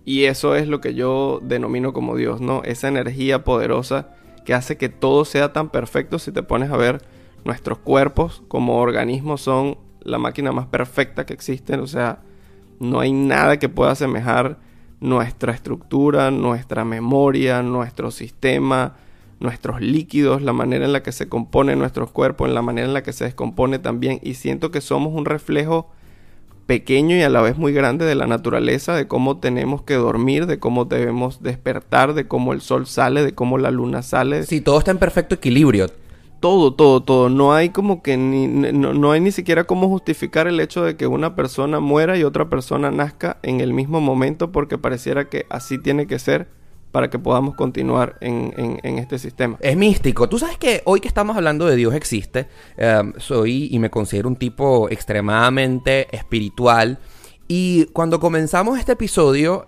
Y 0.05 0.25
eso 0.25 0.55
es 0.55 0.69
lo 0.69 0.81
que 0.81 0.95
yo 0.95 1.41
denomino 1.43 1.93
como 1.93 2.15
Dios, 2.17 2.41
¿no? 2.41 2.63
Esa 2.65 2.87
energía 2.87 3.43
poderosa 3.43 4.15
que 4.45 4.55
hace 4.55 4.77
que 4.77 4.89
todo 4.89 5.25
sea 5.25 5.53
tan 5.53 5.71
perfecto. 5.71 6.21
Si 6.21 6.31
te 6.31 6.45
pones 6.45 6.71
a 6.71 6.77
ver, 6.77 7.03
nuestros 7.45 7.79
cuerpos 7.79 8.45
como 8.47 8.79
organismos 8.79 9.41
son 9.41 9.79
la 10.01 10.19
máquina 10.19 10.53
más 10.53 10.67
perfecta 10.67 11.27
que 11.27 11.35
existe. 11.35 11.75
O 11.75 11.89
sea, 11.89 12.21
no 12.79 13.01
hay 13.01 13.13
nada 13.13 13.59
que 13.59 13.69
pueda 13.69 13.91
asemejar 13.91 14.59
nuestra 15.01 15.53
estructura, 15.53 16.31
nuestra 16.31 16.85
memoria, 16.85 17.63
nuestro 17.63 18.13
sistema, 18.13 18.95
nuestros 19.41 19.81
líquidos, 19.81 20.43
la 20.43 20.53
manera 20.53 20.85
en 20.85 20.93
la 20.93 21.03
que 21.03 21.13
se 21.13 21.29
compone 21.29 21.77
nuestro 21.77 22.07
cuerpo, 22.09 22.47
en 22.47 22.55
la 22.55 22.63
manera 22.63 22.87
en 22.87 22.95
la 22.95 23.03
que 23.03 23.13
se 23.13 23.25
descompone 23.25 23.79
también. 23.79 24.21
Y 24.23 24.35
siento 24.35 24.71
que 24.71 24.81
somos 24.81 25.15
un 25.15 25.25
reflejo 25.25 25.91
pequeño 26.67 27.17
y 27.17 27.23
a 27.23 27.29
la 27.29 27.41
vez 27.41 27.57
muy 27.57 27.73
grande 27.73 28.05
de 28.05 28.15
la 28.15 28.27
naturaleza, 28.27 28.95
de 28.95 29.07
cómo 29.07 29.39
tenemos 29.39 29.83
que 29.83 29.95
dormir, 29.95 30.47
de 30.47 30.59
cómo 30.59 30.85
debemos 30.85 31.43
despertar, 31.43 32.15
de 32.15 32.27
cómo 32.27 32.53
el 32.53 32.61
sol 32.61 32.87
sale, 32.87 33.23
de 33.23 33.35
cómo 33.35 33.59
la 33.59 33.71
luna 33.71 34.03
sale. 34.03 34.43
Sí, 34.45 34.61
todo 34.61 34.79
está 34.79 34.91
en 34.91 34.99
perfecto 34.99 35.37
equilibrio. 35.37 35.87
Todo, 36.41 36.75
todo, 36.75 37.03
todo. 37.03 37.31
No 37.31 37.55
hay 37.55 37.71
como 37.71 38.03
que 38.03 38.17
ni, 38.17 38.47
no, 38.47 38.93
no 38.93 39.13
hay 39.13 39.21
ni 39.21 39.33
siquiera 39.33 39.65
cómo 39.65 39.89
justificar 39.89 40.47
el 40.47 40.61
hecho 40.61 40.85
de 40.85 40.97
que 40.97 41.07
una 41.07 41.35
persona 41.35 41.81
muera 41.81 42.19
y 42.19 42.25
otra 42.25 42.51
persona 42.51 42.91
nazca 42.91 43.39
en 43.43 43.61
el 43.61 43.73
mismo 43.73 44.01
momento 44.01 44.53
porque 44.53 44.77
pareciera 44.77 45.29
que 45.29 45.47
así 45.49 45.79
tiene 45.79 46.07
que 46.07 46.19
ser 46.19 46.49
para 46.97 47.11
que 47.11 47.19
podamos 47.19 47.55
continuar 47.57 48.17
en, 48.23 48.81
este 48.83 49.19
sistema. 49.19 49.59
Es 49.61 49.77
místico. 49.77 50.31
Tú 50.31 50.39
sabes 50.39 50.57
que 50.57 50.81
hoy 50.87 50.99
que 51.01 51.09
estamos 51.09 51.37
hablando 51.37 51.67
de 51.67 51.77
Dios 51.77 51.95
existe, 51.95 52.49
em, 52.79 53.13
soy 53.19 53.69
y 53.71 53.79
me 53.79 53.91
considero 53.91 54.31
un 54.31 54.37
tipo 54.37 54.89
extremadamente 54.89 56.09
espiritual. 56.17 56.99
Y 57.49 57.85
cuando 57.93 58.19
comenzamos 58.19 58.79
este 58.79 58.93
episodio 58.93 59.67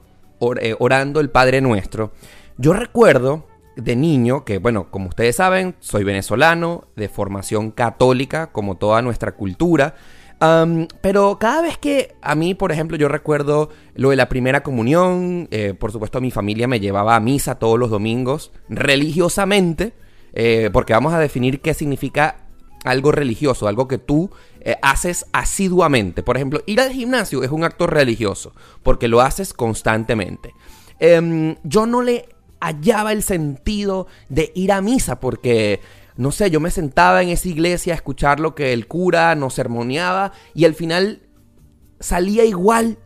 eh, 0.58 0.74
orando 0.78 1.20
el 1.20 1.28
Padre 1.28 1.60
Nuestro, 1.60 2.12
yo 2.56 2.72
recuerdo 2.72 3.46
de 3.76 3.94
niño 3.94 4.46
que, 4.46 4.56
bueno, 4.56 4.90
como 4.90 5.10
ustedes 5.10 5.36
saben, 5.36 5.74
soy 5.80 6.04
venezolano, 6.04 6.84
de 6.96 7.10
formación 7.10 7.72
católica, 7.72 8.52
como 8.52 8.78
toda 8.78 9.02
nuestra 9.02 9.32
cultura. 9.32 9.96
Pero 10.38 11.38
cada 11.38 11.62
vez 11.62 11.78
que 11.78 12.14
a 12.22 12.34
mí, 12.34 12.54
por 12.54 12.70
ejemplo, 12.70 12.96
yo 12.96 13.08
recuerdo 13.08 13.70
lo 13.94 14.10
de 14.10 14.16
la 14.16 14.28
primera 14.28 14.62
comunión, 14.62 15.48
eh, 15.50 15.74
por 15.74 15.90
supuesto 15.90 16.20
mi 16.20 16.30
familia 16.30 16.68
me 16.68 16.80
llevaba 16.80 17.16
a 17.16 17.20
misa 17.20 17.56
todos 17.58 17.78
los 17.78 17.90
domingos, 17.90 18.52
religiosamente, 18.68 19.94
eh, 20.32 20.70
porque 20.72 20.92
vamos 20.92 21.12
a 21.12 21.18
definir 21.18 21.60
qué 21.60 21.74
significa 21.74 22.48
algo 22.84 23.10
religioso, 23.10 23.66
algo 23.66 23.88
que 23.88 23.98
tú 23.98 24.30
eh, 24.60 24.76
haces 24.82 25.26
asiduamente. 25.32 26.22
Por 26.22 26.36
ejemplo, 26.36 26.62
ir 26.66 26.80
al 26.80 26.92
gimnasio 26.92 27.42
es 27.42 27.50
un 27.50 27.64
acto 27.64 27.86
religioso, 27.86 28.54
porque 28.82 29.08
lo 29.08 29.20
haces 29.20 29.52
constantemente. 29.52 30.54
Em, 31.00 31.56
yo 31.64 31.86
no 31.86 32.02
le 32.02 32.28
hallaba 32.60 33.12
el 33.12 33.22
sentido 33.22 34.06
de 34.28 34.52
ir 34.54 34.72
a 34.72 34.80
misa, 34.80 35.20
porque 35.20 35.80
no 36.18 36.32
sé, 36.32 36.50
yo 36.50 36.58
me 36.58 36.72
sentaba 36.72 37.22
en 37.22 37.28
esa 37.28 37.48
iglesia 37.48 37.92
a 37.92 37.96
escuchar 37.96 38.40
lo 38.40 38.56
que 38.56 38.72
el 38.72 38.88
cura 38.88 39.36
nos 39.36 39.54
sermoneaba 39.54 40.32
y 40.52 40.64
al 40.64 40.74
final 40.74 41.22
salía 42.00 42.44
igual 42.44 42.98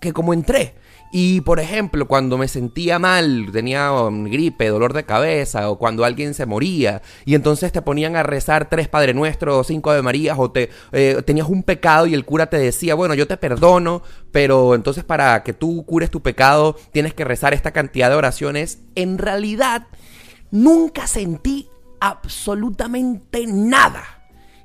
que 0.00 0.14
como 0.14 0.32
entré. 0.32 0.74
Y 1.12 1.42
por 1.42 1.60
ejemplo, 1.60 2.08
cuando 2.08 2.38
me 2.38 2.48
sentía 2.48 2.98
mal, 2.98 3.50
tenía 3.52 3.90
gripe, 4.10 4.68
dolor 4.68 4.94
de 4.94 5.04
cabeza, 5.04 5.68
o 5.68 5.76
cuando 5.76 6.06
alguien 6.06 6.32
se 6.32 6.46
moría, 6.46 7.02
y 7.26 7.34
entonces 7.34 7.70
te 7.70 7.82
ponían 7.82 8.16
a 8.16 8.22
rezar 8.22 8.70
tres 8.70 8.88
Padre 8.88 9.12
Nuestro 9.12 9.58
o 9.58 9.62
cinco 9.62 9.90
Ave 9.90 10.00
Marías, 10.00 10.38
o 10.38 10.50
te, 10.50 10.70
eh, 10.92 11.20
tenías 11.26 11.50
un 11.50 11.62
pecado 11.62 12.06
y 12.06 12.14
el 12.14 12.24
cura 12.24 12.46
te 12.46 12.56
decía, 12.56 12.94
bueno, 12.94 13.12
yo 13.12 13.26
te 13.26 13.36
perdono, 13.36 14.02
pero 14.30 14.74
entonces 14.74 15.04
para 15.04 15.42
que 15.42 15.52
tú 15.52 15.84
cures 15.84 16.10
tu 16.10 16.22
pecado 16.22 16.76
tienes 16.92 17.12
que 17.12 17.24
rezar 17.24 17.52
esta 17.52 17.72
cantidad 17.72 18.08
de 18.08 18.16
oraciones. 18.16 18.78
En 18.94 19.18
realidad, 19.18 19.88
nunca 20.50 21.06
sentí 21.06 21.68
absolutamente 22.02 23.46
nada. 23.46 24.02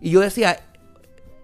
Y 0.02 0.10
yo 0.10 0.22
decía, 0.22 0.60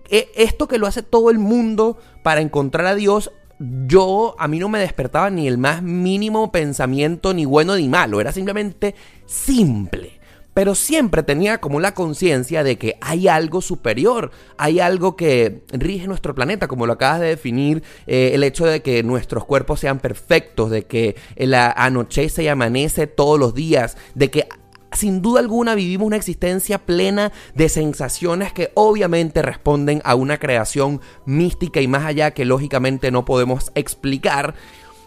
e, 0.09 0.27
esto 0.35 0.67
que 0.67 0.79
lo 0.79 0.87
hace 0.87 1.03
todo 1.03 1.29
el 1.29 1.37
mundo 1.37 1.99
para 2.23 2.41
encontrar 2.41 2.87
a 2.87 2.95
Dios, 2.95 3.31
yo 3.59 4.35
a 4.39 4.47
mí 4.47 4.57
no 4.57 4.69
me 4.69 4.79
despertaba 4.79 5.29
ni 5.29 5.47
el 5.47 5.59
más 5.59 5.83
mínimo 5.83 6.51
pensamiento 6.51 7.35
ni 7.35 7.45
bueno 7.45 7.75
ni 7.75 7.87
malo, 7.89 8.19
era 8.19 8.31
simplemente 8.31 8.95
simple. 9.27 10.19
Pero 10.55 10.73
siempre 10.73 11.21
tenía 11.21 11.59
como 11.59 11.79
la 11.79 11.93
conciencia 11.93 12.63
de 12.63 12.77
que 12.79 12.97
hay 13.01 13.27
algo 13.27 13.61
superior, 13.61 14.31
hay 14.57 14.79
algo 14.79 15.15
que 15.15 15.63
rige 15.71 16.07
nuestro 16.07 16.33
planeta, 16.33 16.67
como 16.67 16.87
lo 16.87 16.93
acabas 16.93 17.21
de 17.21 17.27
definir, 17.27 17.83
eh, 18.07 18.31
el 18.33 18.43
hecho 18.43 18.65
de 18.65 18.81
que 18.81 19.03
nuestros 19.03 19.45
cuerpos 19.45 19.79
sean 19.79 19.99
perfectos, 19.99 20.71
de 20.71 20.85
que 20.85 21.15
la 21.37 21.71
anochece 21.71 22.43
y 22.43 22.47
amanece 22.47 23.05
todos 23.05 23.39
los 23.39 23.55
días, 23.55 23.97
de 24.13 24.29
que 24.29 24.47
sin 24.95 25.21
duda 25.21 25.39
alguna 25.39 25.75
vivimos 25.75 26.07
una 26.07 26.17
existencia 26.17 26.79
plena 26.79 27.31
de 27.55 27.69
sensaciones 27.69 28.53
que 28.53 28.71
obviamente 28.75 29.41
responden 29.41 30.01
a 30.05 30.15
una 30.15 30.39
creación 30.39 31.01
mística 31.25 31.81
y 31.81 31.87
más 31.87 32.05
allá 32.05 32.31
que 32.31 32.45
lógicamente 32.45 33.11
no 33.11 33.25
podemos 33.25 33.71
explicar, 33.75 34.55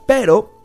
pero 0.06 0.56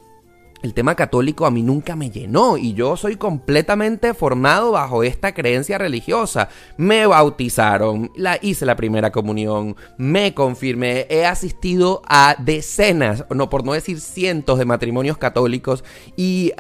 el 0.62 0.76
tema 0.76 0.96
católico 0.96 1.46
a 1.46 1.52
mí 1.52 1.64
nunca 1.64 1.96
me 1.96 2.12
llenó 2.12 2.56
y 2.58 2.74
yo 2.74 2.96
soy 2.96 3.16
completamente 3.16 4.14
formado 4.14 4.72
bajo 4.72 5.04
esta 5.04 5.34
creencia 5.34 5.80
religiosa. 5.80 6.50
Me 6.78 7.08
bautizaron, 7.08 8.12
la 8.16 8.38
hice 8.42 8.66
la 8.68 8.76
primera 8.76 9.12
comunión, 9.12 9.76
me 9.98 10.36
confirmé, 10.36 11.08
he 11.10 11.26
asistido 11.26 12.04
a 12.08 12.36
decenas, 12.38 13.26
no 13.32 13.50
por 13.50 13.66
no 13.66 13.74
decir 13.74 14.00
cientos 14.00 14.60
de 14.60 14.66
matrimonios 14.66 15.18
católicos 15.18 15.84
y 16.16 16.52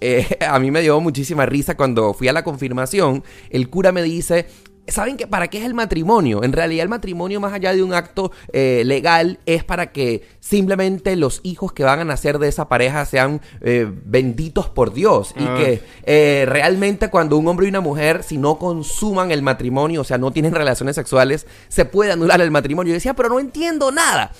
eh, 0.00 0.26
a 0.48 0.58
mí 0.58 0.70
me 0.70 0.80
dio 0.82 1.00
muchísima 1.00 1.46
risa 1.46 1.76
cuando 1.76 2.14
fui 2.14 2.28
a 2.28 2.32
la 2.32 2.44
confirmación. 2.44 3.22
El 3.50 3.68
cura 3.68 3.92
me 3.92 4.02
dice, 4.02 4.46
¿Saben 4.88 5.16
que 5.16 5.28
para 5.28 5.46
qué 5.46 5.58
es 5.58 5.64
el 5.64 5.74
matrimonio? 5.74 6.42
En 6.42 6.52
realidad 6.52 6.82
el 6.82 6.88
matrimonio 6.88 7.38
más 7.38 7.52
allá 7.52 7.72
de 7.72 7.82
un 7.82 7.94
acto 7.94 8.32
eh, 8.52 8.82
legal 8.84 9.38
es 9.46 9.62
para 9.62 9.92
que 9.92 10.26
simplemente 10.40 11.14
los 11.14 11.40
hijos 11.44 11.72
que 11.72 11.84
van 11.84 12.00
a 12.00 12.04
nacer 12.04 12.40
de 12.40 12.48
esa 12.48 12.68
pareja 12.68 13.04
sean 13.04 13.40
eh, 13.60 13.86
benditos 14.04 14.68
por 14.68 14.92
Dios 14.92 15.32
y 15.38 15.44
ah. 15.44 15.54
que 15.56 16.44
realmente 16.46 17.08
cuando 17.08 17.36
un 17.36 17.46
hombre 17.46 17.66
y 17.66 17.68
una 17.68 17.80
mujer 17.80 18.24
si 18.24 18.36
no 18.36 18.58
consuman 18.58 19.30
el 19.30 19.42
matrimonio, 19.42 20.00
o 20.00 20.04
sea, 20.04 20.18
no 20.18 20.32
tienen 20.32 20.54
relaciones 20.54 20.96
sexuales, 20.96 21.46
se 21.68 21.84
puede 21.84 22.10
anular 22.10 22.40
el 22.40 22.50
matrimonio. 22.50 22.90
Yo 22.90 22.94
decía, 22.94 23.14
pero 23.14 23.28
no 23.28 23.38
entiendo 23.38 23.92
nada. 23.92 24.32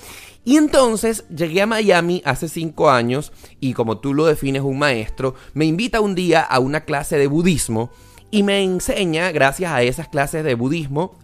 Y 0.43 0.57
entonces 0.57 1.25
llegué 1.29 1.61
a 1.61 1.67
Miami 1.67 2.21
hace 2.25 2.49
cinco 2.49 2.89
años 2.89 3.31
y 3.59 3.73
como 3.73 3.99
tú 3.99 4.13
lo 4.13 4.25
defines 4.25 4.63
un 4.63 4.79
maestro, 4.79 5.35
me 5.53 5.65
invita 5.65 6.01
un 6.01 6.15
día 6.15 6.41
a 6.41 6.59
una 6.59 6.81
clase 6.81 7.17
de 7.17 7.27
budismo 7.27 7.91
y 8.31 8.43
me 8.43 8.63
enseña, 8.63 9.31
gracias 9.31 9.71
a 9.71 9.83
esas 9.83 10.07
clases 10.07 10.43
de 10.43 10.55
budismo, 10.55 11.19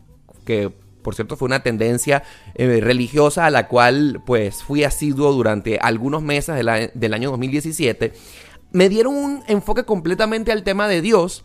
que 0.46 0.72
por 1.02 1.16
cierto 1.16 1.36
fue 1.36 1.48
una 1.48 1.64
tendencia 1.64 2.24
eh, 2.56 2.80
religiosa 2.82 3.46
a 3.46 3.50
la 3.50 3.68
cual 3.68 4.22
pues 4.26 4.62
fui 4.62 4.84
asiduo 4.84 5.32
durante 5.32 5.80
algunos 5.80 6.22
meses 6.22 6.56
del 6.94 7.14
año 7.14 7.32
2017, 7.32 8.14
me 8.72 8.90
dieron 8.90 9.16
un 9.16 9.44
enfoque 9.48 9.84
completamente 9.84 10.52
al 10.52 10.64
tema 10.64 10.88
de 10.88 11.02
Dios 11.02 11.44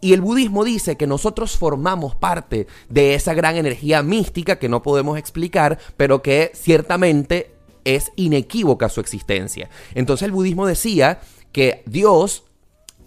y 0.00 0.12
el 0.12 0.20
budismo 0.20 0.64
dice 0.64 0.96
que 0.96 1.06
nosotros 1.06 1.56
formamos 1.56 2.14
parte 2.14 2.66
de 2.88 3.14
esa 3.14 3.34
gran 3.34 3.56
energía 3.56 4.02
mística 4.02 4.58
que 4.58 4.68
no 4.68 4.82
podemos 4.82 5.18
explicar, 5.18 5.78
pero 5.96 6.22
que 6.22 6.52
ciertamente 6.54 7.54
es 7.84 8.10
inequívoca 8.16 8.88
su 8.88 9.00
existencia. 9.00 9.70
Entonces 9.94 10.26
el 10.26 10.32
budismo 10.32 10.66
decía 10.66 11.20
que 11.52 11.82
Dios 11.86 12.44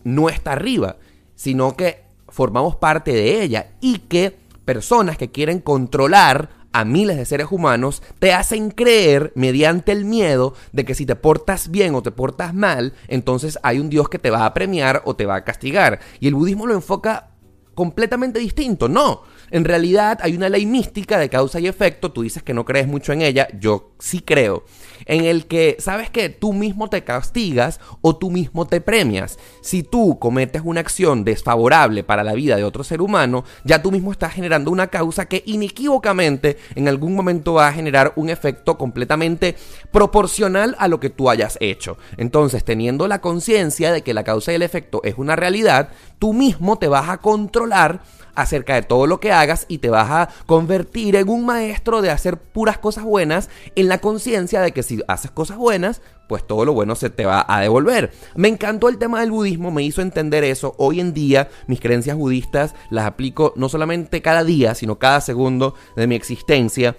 no 0.04 0.30
está 0.30 0.54
arriba, 0.54 0.98
sino 1.36 1.76
que 1.76 2.04
formamos 2.28 2.76
parte 2.76 3.12
de 3.12 3.44
ella 3.44 3.72
y 3.82 4.00
que 4.00 4.38
personas 4.66 5.18
que 5.18 5.32
quieren 5.32 5.60
controlar 5.60 6.59
a 6.80 6.86
miles 6.86 7.18
de 7.18 7.26
seres 7.26 7.48
humanos 7.52 8.02
te 8.20 8.34
hacen 8.34 8.72
creer 8.72 9.32
mediante 9.36 9.92
el 9.92 10.06
miedo 10.06 10.54
de 10.72 10.86
que 10.86 10.96
si 10.96 11.06
te 11.06 11.16
portas 11.16 11.70
bien 11.70 11.94
o 11.96 12.02
te 12.02 12.12
portas 12.12 12.54
mal, 12.54 12.94
entonces 13.08 13.60
hay 13.64 13.80
un 13.80 13.90
Dios 13.90 14.10
que 14.10 14.20
te 14.20 14.30
va 14.30 14.46
a 14.46 14.54
premiar 14.54 15.02
o 15.06 15.16
te 15.16 15.26
va 15.26 15.36
a 15.36 15.44
castigar. 15.44 16.00
Y 16.20 16.28
el 16.28 16.36
budismo 16.36 16.68
lo 16.68 16.74
enfoca 16.74 17.32
completamente 17.76 18.40
distinto. 18.40 18.90
No, 18.90 19.24
en 19.52 19.66
realidad 19.66 20.20
hay 20.22 20.36
una 20.36 20.50
ley 20.50 20.66
mística 20.66 21.18
de 21.18 21.30
causa 21.30 21.60
y 21.60 21.68
efecto, 21.68 22.12
tú 22.12 22.22
dices 22.22 22.44
que 22.44 22.54
no 22.54 22.66
crees 22.66 22.88
mucho 22.88 23.14
en 23.14 23.22
ella, 23.22 23.48
yo 23.60 23.92
sí 24.00 24.22
creo, 24.22 24.64
en 25.06 25.26
el 25.26 25.46
que 25.48 25.78
sabes 25.80 26.10
que 26.10 26.30
tú 26.30 26.54
mismo 26.54 26.90
te 26.90 27.04
castigas 27.04 27.80
o 28.02 28.16
tú 28.16 28.32
mismo 28.32 28.68
te 28.68 28.82
premias. 28.82 29.38
Si 29.62 29.84
tú 29.84 30.20
cometes 30.20 30.62
una 30.64 30.82
acción 30.82 31.24
desfavorable 31.24 32.04
para 32.04 32.24
la 32.24 32.34
vida 32.34 32.56
de 32.56 32.64
otro 32.64 32.84
ser 32.84 33.02
humano, 33.02 33.44
ya 33.64 33.82
tú 33.82 33.92
mismo 33.92 34.12
estás 34.12 34.34
generando 34.34 34.72
una 34.72 34.88
causa 34.88 35.26
que 35.26 35.44
inequívocamente 35.46 36.58
en 36.76 36.88
algún 36.88 37.16
momento 37.16 37.54
va 37.54 37.68
a 37.68 37.74
generar 37.74 38.14
un 38.16 38.30
efecto 38.30 38.78
completamente 38.78 39.56
proporcional 39.92 40.76
a 40.80 40.88
lo 40.88 41.00
que 41.00 41.10
tú 41.10 41.30
hayas 41.30 41.58
hecho. 41.60 41.98
Entonces, 42.18 42.64
teniendo 42.64 43.08
la 43.08 43.22
conciencia 43.22 43.92
de 43.92 44.02
que 44.02 44.14
la 44.14 44.24
causa 44.24 44.52
y 44.52 44.56
el 44.56 44.62
efecto 44.62 45.02
es 45.04 45.16
una 45.18 45.36
realidad, 45.36 45.90
tú 46.20 46.34
mismo 46.34 46.78
te 46.78 46.88
vas 46.88 47.10
a 47.10 47.18
controlar 47.18 48.02
acerca 48.42 48.76
de 48.76 48.82
todo 48.82 49.08
lo 49.08 49.20
que 49.20 49.32
hagas 49.32 49.66
y 49.68 49.80
te 49.80 49.90
vas 49.90 50.10
a 50.10 50.30
convertir 50.46 51.16
en 51.16 51.30
un 51.30 51.46
maestro 51.46 52.02
de 52.02 52.10
hacer 52.10 52.38
puras 52.38 52.78
cosas 52.78 53.04
buenas 53.04 53.50
en 53.76 53.88
la 53.88 54.00
conciencia 54.00 54.62
de 54.62 54.72
que 54.72 54.84
si 54.84 55.02
haces 55.08 55.32
cosas 55.32 55.58
buenas, 55.58 56.02
pues 56.28 56.46
todo 56.46 56.66
lo 56.66 56.74
bueno 56.74 56.96
se 56.96 57.10
te 57.10 57.26
va 57.26 57.46
a 57.48 57.60
devolver. 57.62 58.12
Me 58.36 58.48
encantó 58.48 58.90
el 58.90 58.98
tema 58.98 59.20
del 59.20 59.32
budismo, 59.32 59.72
me 59.72 59.84
hizo 59.84 60.02
entender 60.02 60.44
eso. 60.44 60.76
Hoy 60.78 61.00
en 61.00 61.14
día 61.14 61.50
mis 61.68 61.80
creencias 61.80 62.16
budistas 62.16 62.76
las 62.90 63.06
aplico 63.06 63.54
no 63.56 63.70
solamente 63.70 64.22
cada 64.22 64.44
día, 64.44 64.76
sino 64.76 65.00
cada 65.00 65.22
segundo 65.22 65.76
de 65.96 66.08
mi 66.08 66.16
existencia. 66.16 66.96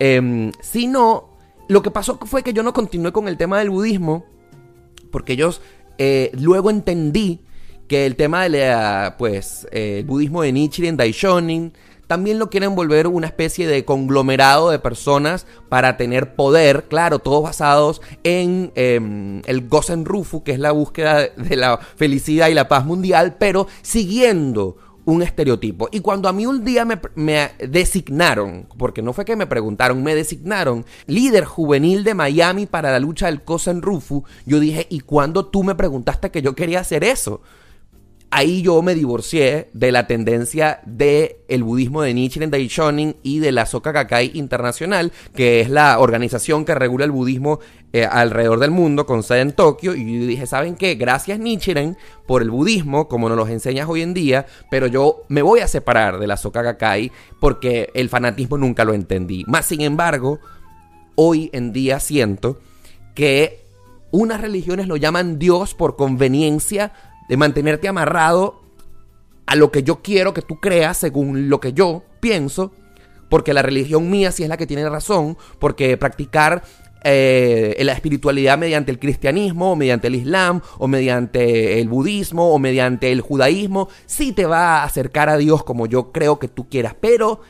Eh, 0.00 0.50
sino, 0.60 1.30
lo 1.68 1.82
que 1.82 1.90
pasó 1.90 2.18
fue 2.24 2.42
que 2.42 2.52
yo 2.52 2.62
no 2.62 2.72
continué 2.72 3.12
con 3.12 3.28
el 3.28 3.36
tema 3.36 3.58
del 3.58 3.70
budismo, 3.70 4.26
porque 5.10 5.34
ellos 5.34 5.62
eh, 5.98 6.30
luego 6.34 6.70
entendí 6.70 7.43
que 7.88 8.06
el 8.06 8.16
tema 8.16 8.48
del 8.48 9.12
pues, 9.18 9.66
el 9.70 10.04
budismo 10.04 10.42
de 10.42 10.52
Nichiren 10.52 10.96
Daishonin 10.96 11.72
también 12.06 12.38
lo 12.38 12.50
quieren 12.50 12.74
volver 12.74 13.06
una 13.06 13.26
especie 13.26 13.66
de 13.66 13.84
conglomerado 13.84 14.70
de 14.70 14.78
personas 14.78 15.46
para 15.68 15.96
tener 15.96 16.34
poder, 16.34 16.84
claro, 16.88 17.18
todos 17.18 17.42
basados 17.42 18.02
en 18.22 18.72
em, 18.74 19.42
el 19.46 19.68
Gosen 19.68 20.04
Rufu, 20.04 20.42
que 20.42 20.52
es 20.52 20.58
la 20.58 20.72
búsqueda 20.72 21.28
de 21.28 21.56
la 21.56 21.78
felicidad 21.78 22.48
y 22.48 22.54
la 22.54 22.68
paz 22.68 22.84
mundial, 22.84 23.36
pero 23.38 23.66
siguiendo 23.82 24.76
un 25.06 25.22
estereotipo. 25.22 25.88
Y 25.92 26.00
cuando 26.00 26.28
a 26.28 26.32
mí 26.32 26.46
un 26.46 26.64
día 26.64 26.84
me, 26.84 26.98
me, 27.14 27.50
designaron, 27.58 28.66
porque 28.78 29.02
no 29.02 29.12
fue 29.12 29.24
que 29.24 29.36
me 29.36 29.46
preguntaron, 29.46 30.02
me 30.02 30.14
designaron 30.14 30.84
líder 31.06 31.44
juvenil 31.44 32.04
de 32.04 32.14
Miami 32.14 32.66
para 32.66 32.90
la 32.90 33.00
lucha 33.00 33.26
del 33.26 33.42
Gosen 33.44 33.82
Rufu, 33.82 34.24
yo 34.46 34.60
dije, 34.60 34.86
¿y 34.88 35.00
cuándo 35.00 35.46
tú 35.46 35.62
me 35.62 35.74
preguntaste 35.74 36.30
que 36.30 36.42
yo 36.42 36.54
quería 36.54 36.80
hacer 36.80 37.04
eso? 37.04 37.42
Ahí 38.34 38.62
yo 38.62 38.82
me 38.82 38.96
divorcié 38.96 39.68
de 39.74 39.92
la 39.92 40.08
tendencia 40.08 40.80
del 40.86 41.36
el 41.46 41.62
budismo 41.62 42.02
de 42.02 42.12
Nichiren 42.12 42.50
Daishonin 42.50 43.14
y 43.22 43.38
de 43.38 43.52
la 43.52 43.64
Soka 43.64 43.92
Gakkai 43.92 44.32
Internacional, 44.34 45.12
que 45.36 45.60
es 45.60 45.70
la 45.70 46.00
organización 46.00 46.64
que 46.64 46.74
regula 46.74 47.04
el 47.04 47.12
budismo 47.12 47.60
eh, 47.92 48.04
alrededor 48.04 48.58
del 48.58 48.72
mundo, 48.72 49.06
con 49.06 49.22
sede 49.22 49.42
en 49.42 49.52
Tokio. 49.52 49.94
Y 49.94 50.02
dije, 50.26 50.48
¿saben 50.48 50.74
qué? 50.74 50.96
Gracias 50.96 51.38
Nichiren 51.38 51.96
por 52.26 52.42
el 52.42 52.50
budismo, 52.50 53.06
como 53.06 53.28
nos 53.28 53.38
lo 53.38 53.46
enseñas 53.46 53.88
hoy 53.88 54.02
en 54.02 54.14
día, 54.14 54.46
pero 54.68 54.88
yo 54.88 55.22
me 55.28 55.42
voy 55.42 55.60
a 55.60 55.68
separar 55.68 56.18
de 56.18 56.26
la 56.26 56.36
Soka 56.36 56.62
Gakkai 56.62 57.12
porque 57.38 57.90
el 57.94 58.08
fanatismo 58.08 58.58
nunca 58.58 58.84
lo 58.84 58.94
entendí. 58.94 59.44
Más 59.46 59.66
sin 59.66 59.80
embargo, 59.80 60.40
hoy 61.14 61.50
en 61.52 61.72
día 61.72 62.00
siento 62.00 62.58
que 63.14 63.62
unas 64.10 64.40
religiones 64.40 64.88
lo 64.88 64.96
llaman 64.96 65.38
Dios 65.38 65.74
por 65.74 65.94
conveniencia 65.94 66.92
de 67.28 67.36
mantenerte 67.36 67.88
amarrado 67.88 68.62
a 69.46 69.56
lo 69.56 69.70
que 69.70 69.82
yo 69.82 70.02
quiero 70.02 70.34
que 70.34 70.42
tú 70.42 70.60
creas 70.60 70.96
según 70.96 71.48
lo 71.48 71.60
que 71.60 71.72
yo 71.72 72.04
pienso, 72.20 72.72
porque 73.28 73.54
la 73.54 73.62
religión 73.62 74.10
mía 74.10 74.32
sí 74.32 74.42
es 74.42 74.48
la 74.48 74.56
que 74.56 74.66
tiene 74.66 74.88
razón, 74.88 75.36
porque 75.58 75.96
practicar 75.96 76.62
eh, 77.06 77.76
la 77.80 77.92
espiritualidad 77.92 78.56
mediante 78.56 78.90
el 78.90 78.98
cristianismo, 78.98 79.72
o 79.72 79.76
mediante 79.76 80.06
el 80.06 80.14
islam, 80.14 80.62
o 80.78 80.88
mediante 80.88 81.80
el 81.80 81.88
budismo, 81.88 82.52
o 82.52 82.58
mediante 82.58 83.12
el 83.12 83.20
judaísmo, 83.20 83.88
sí 84.06 84.32
te 84.32 84.46
va 84.46 84.78
a 84.78 84.84
acercar 84.84 85.28
a 85.28 85.36
Dios 85.36 85.64
como 85.64 85.86
yo 85.86 86.12
creo 86.12 86.38
que 86.38 86.48
tú 86.48 86.68
quieras, 86.68 86.96
pero 86.98 87.40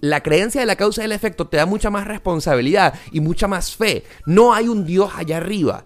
la 0.00 0.22
creencia 0.22 0.60
de 0.60 0.66
la 0.66 0.76
causa 0.76 1.02
y 1.02 1.04
el 1.06 1.12
efecto 1.12 1.46
te 1.46 1.56
da 1.56 1.66
mucha 1.66 1.90
más 1.90 2.06
responsabilidad 2.06 2.94
y 3.12 3.20
mucha 3.20 3.48
más 3.48 3.74
fe. 3.74 4.04
No 4.26 4.52
hay 4.52 4.68
un 4.68 4.84
Dios 4.84 5.10
allá 5.16 5.38
arriba. 5.38 5.84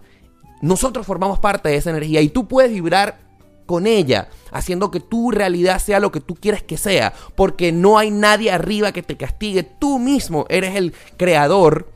Nosotros 0.61 1.05
formamos 1.05 1.39
parte 1.39 1.69
de 1.69 1.75
esa 1.75 1.91
energía 1.91 2.21
y 2.21 2.29
tú 2.29 2.47
puedes 2.47 2.71
vibrar 2.71 3.28
con 3.69 3.85
ella, 3.85 4.29
haciendo 4.51 4.89
que 4.89 4.99
tu 4.99 5.29
realidad 5.29 5.77
sea 5.77 5.99
lo 5.99 6.11
que 6.11 6.21
tú 6.21 6.33
quieres 6.33 6.63
que 6.63 6.75
sea, 6.75 7.13
porque 7.35 7.71
no 7.71 7.99
hay 7.99 8.09
nadie 8.09 8.49
arriba 8.49 8.91
que 8.91 9.03
te 9.03 9.15
castigue, 9.15 9.61
tú 9.61 9.99
mismo 9.99 10.47
eres 10.49 10.75
el 10.75 10.95
creador 11.17 11.87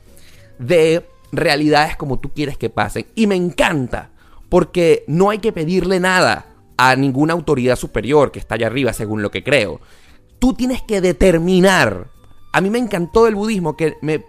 de 0.59 1.03
realidades 1.31 1.97
como 1.97 2.19
tú 2.19 2.29
quieres 2.31 2.59
que 2.59 2.69
pasen. 2.69 3.07
Y 3.15 3.25
me 3.25 3.35
encanta, 3.35 4.11
porque 4.49 5.03
no 5.07 5.31
hay 5.31 5.39
que 5.39 5.51
pedirle 5.51 5.99
nada 5.99 6.45
a 6.77 6.95
ninguna 6.95 7.33
autoridad 7.33 7.75
superior 7.75 8.31
que 8.31 8.37
está 8.37 8.53
allá 8.53 8.67
arriba, 8.67 8.93
según 8.93 9.23
lo 9.23 9.31
que 9.31 9.43
creo. 9.43 9.81
Tú 10.37 10.53
tienes 10.53 10.83
que 10.83 11.01
determinar. 11.01 12.11
A 12.51 12.61
mí 12.61 12.69
me 12.69 12.77
encantó 12.77 13.25
el 13.25 13.33
budismo 13.33 13.75
que 13.75 13.95
me, 14.03 14.23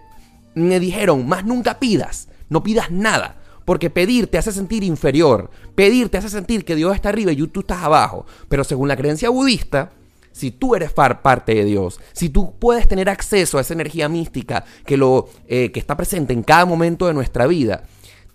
me 0.55 0.79
dijeron, 0.79 1.27
más 1.27 1.45
nunca 1.45 1.77
pidas, 1.77 2.27
no 2.49 2.63
pidas 2.63 2.89
nada. 2.89 3.37
Porque 3.65 3.89
pedir 3.89 4.27
te 4.27 4.37
hace 4.37 4.51
sentir 4.51 4.83
inferior. 4.83 5.49
Pedir 5.73 6.09
te 6.09 6.17
hace 6.17 6.29
sentir 6.29 6.63
que 6.63 6.75
Dios 6.75 6.95
está 6.95 7.09
arriba 7.09 7.31
y 7.31 7.47
tú 7.47 7.61
estás 7.61 7.83
abajo. 7.83 8.25
Pero 8.47 8.63
según 8.63 8.87
la 8.87 8.95
creencia 8.95 9.29
budista, 9.29 9.91
si 10.31 10.51
tú 10.51 10.75
eres 10.75 10.91
parte 10.91 11.55
de 11.55 11.65
Dios, 11.65 11.99
si 12.13 12.29
tú 12.29 12.53
puedes 12.59 12.87
tener 12.87 13.09
acceso 13.09 13.57
a 13.57 13.61
esa 13.61 13.73
energía 13.73 14.09
mística 14.09 14.65
que, 14.85 14.97
lo, 14.97 15.29
eh, 15.47 15.71
que 15.71 15.79
está 15.79 15.95
presente 15.95 16.33
en 16.33 16.43
cada 16.43 16.65
momento 16.65 17.07
de 17.07 17.13
nuestra 17.13 17.47
vida, 17.47 17.83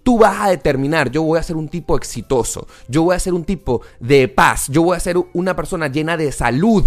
tú 0.02 0.18
vas 0.18 0.40
a 0.40 0.48
determinar, 0.48 1.10
yo 1.10 1.22
voy 1.22 1.38
a 1.38 1.42
ser 1.42 1.56
un 1.56 1.68
tipo 1.68 1.96
exitoso, 1.96 2.66
yo 2.88 3.02
voy 3.02 3.14
a 3.14 3.20
ser 3.20 3.34
un 3.34 3.44
tipo 3.44 3.82
de 4.00 4.28
paz, 4.28 4.68
yo 4.68 4.82
voy 4.82 4.96
a 4.96 5.00
ser 5.00 5.16
una 5.34 5.54
persona 5.54 5.88
llena 5.88 6.16
de 6.16 6.32
salud, 6.32 6.84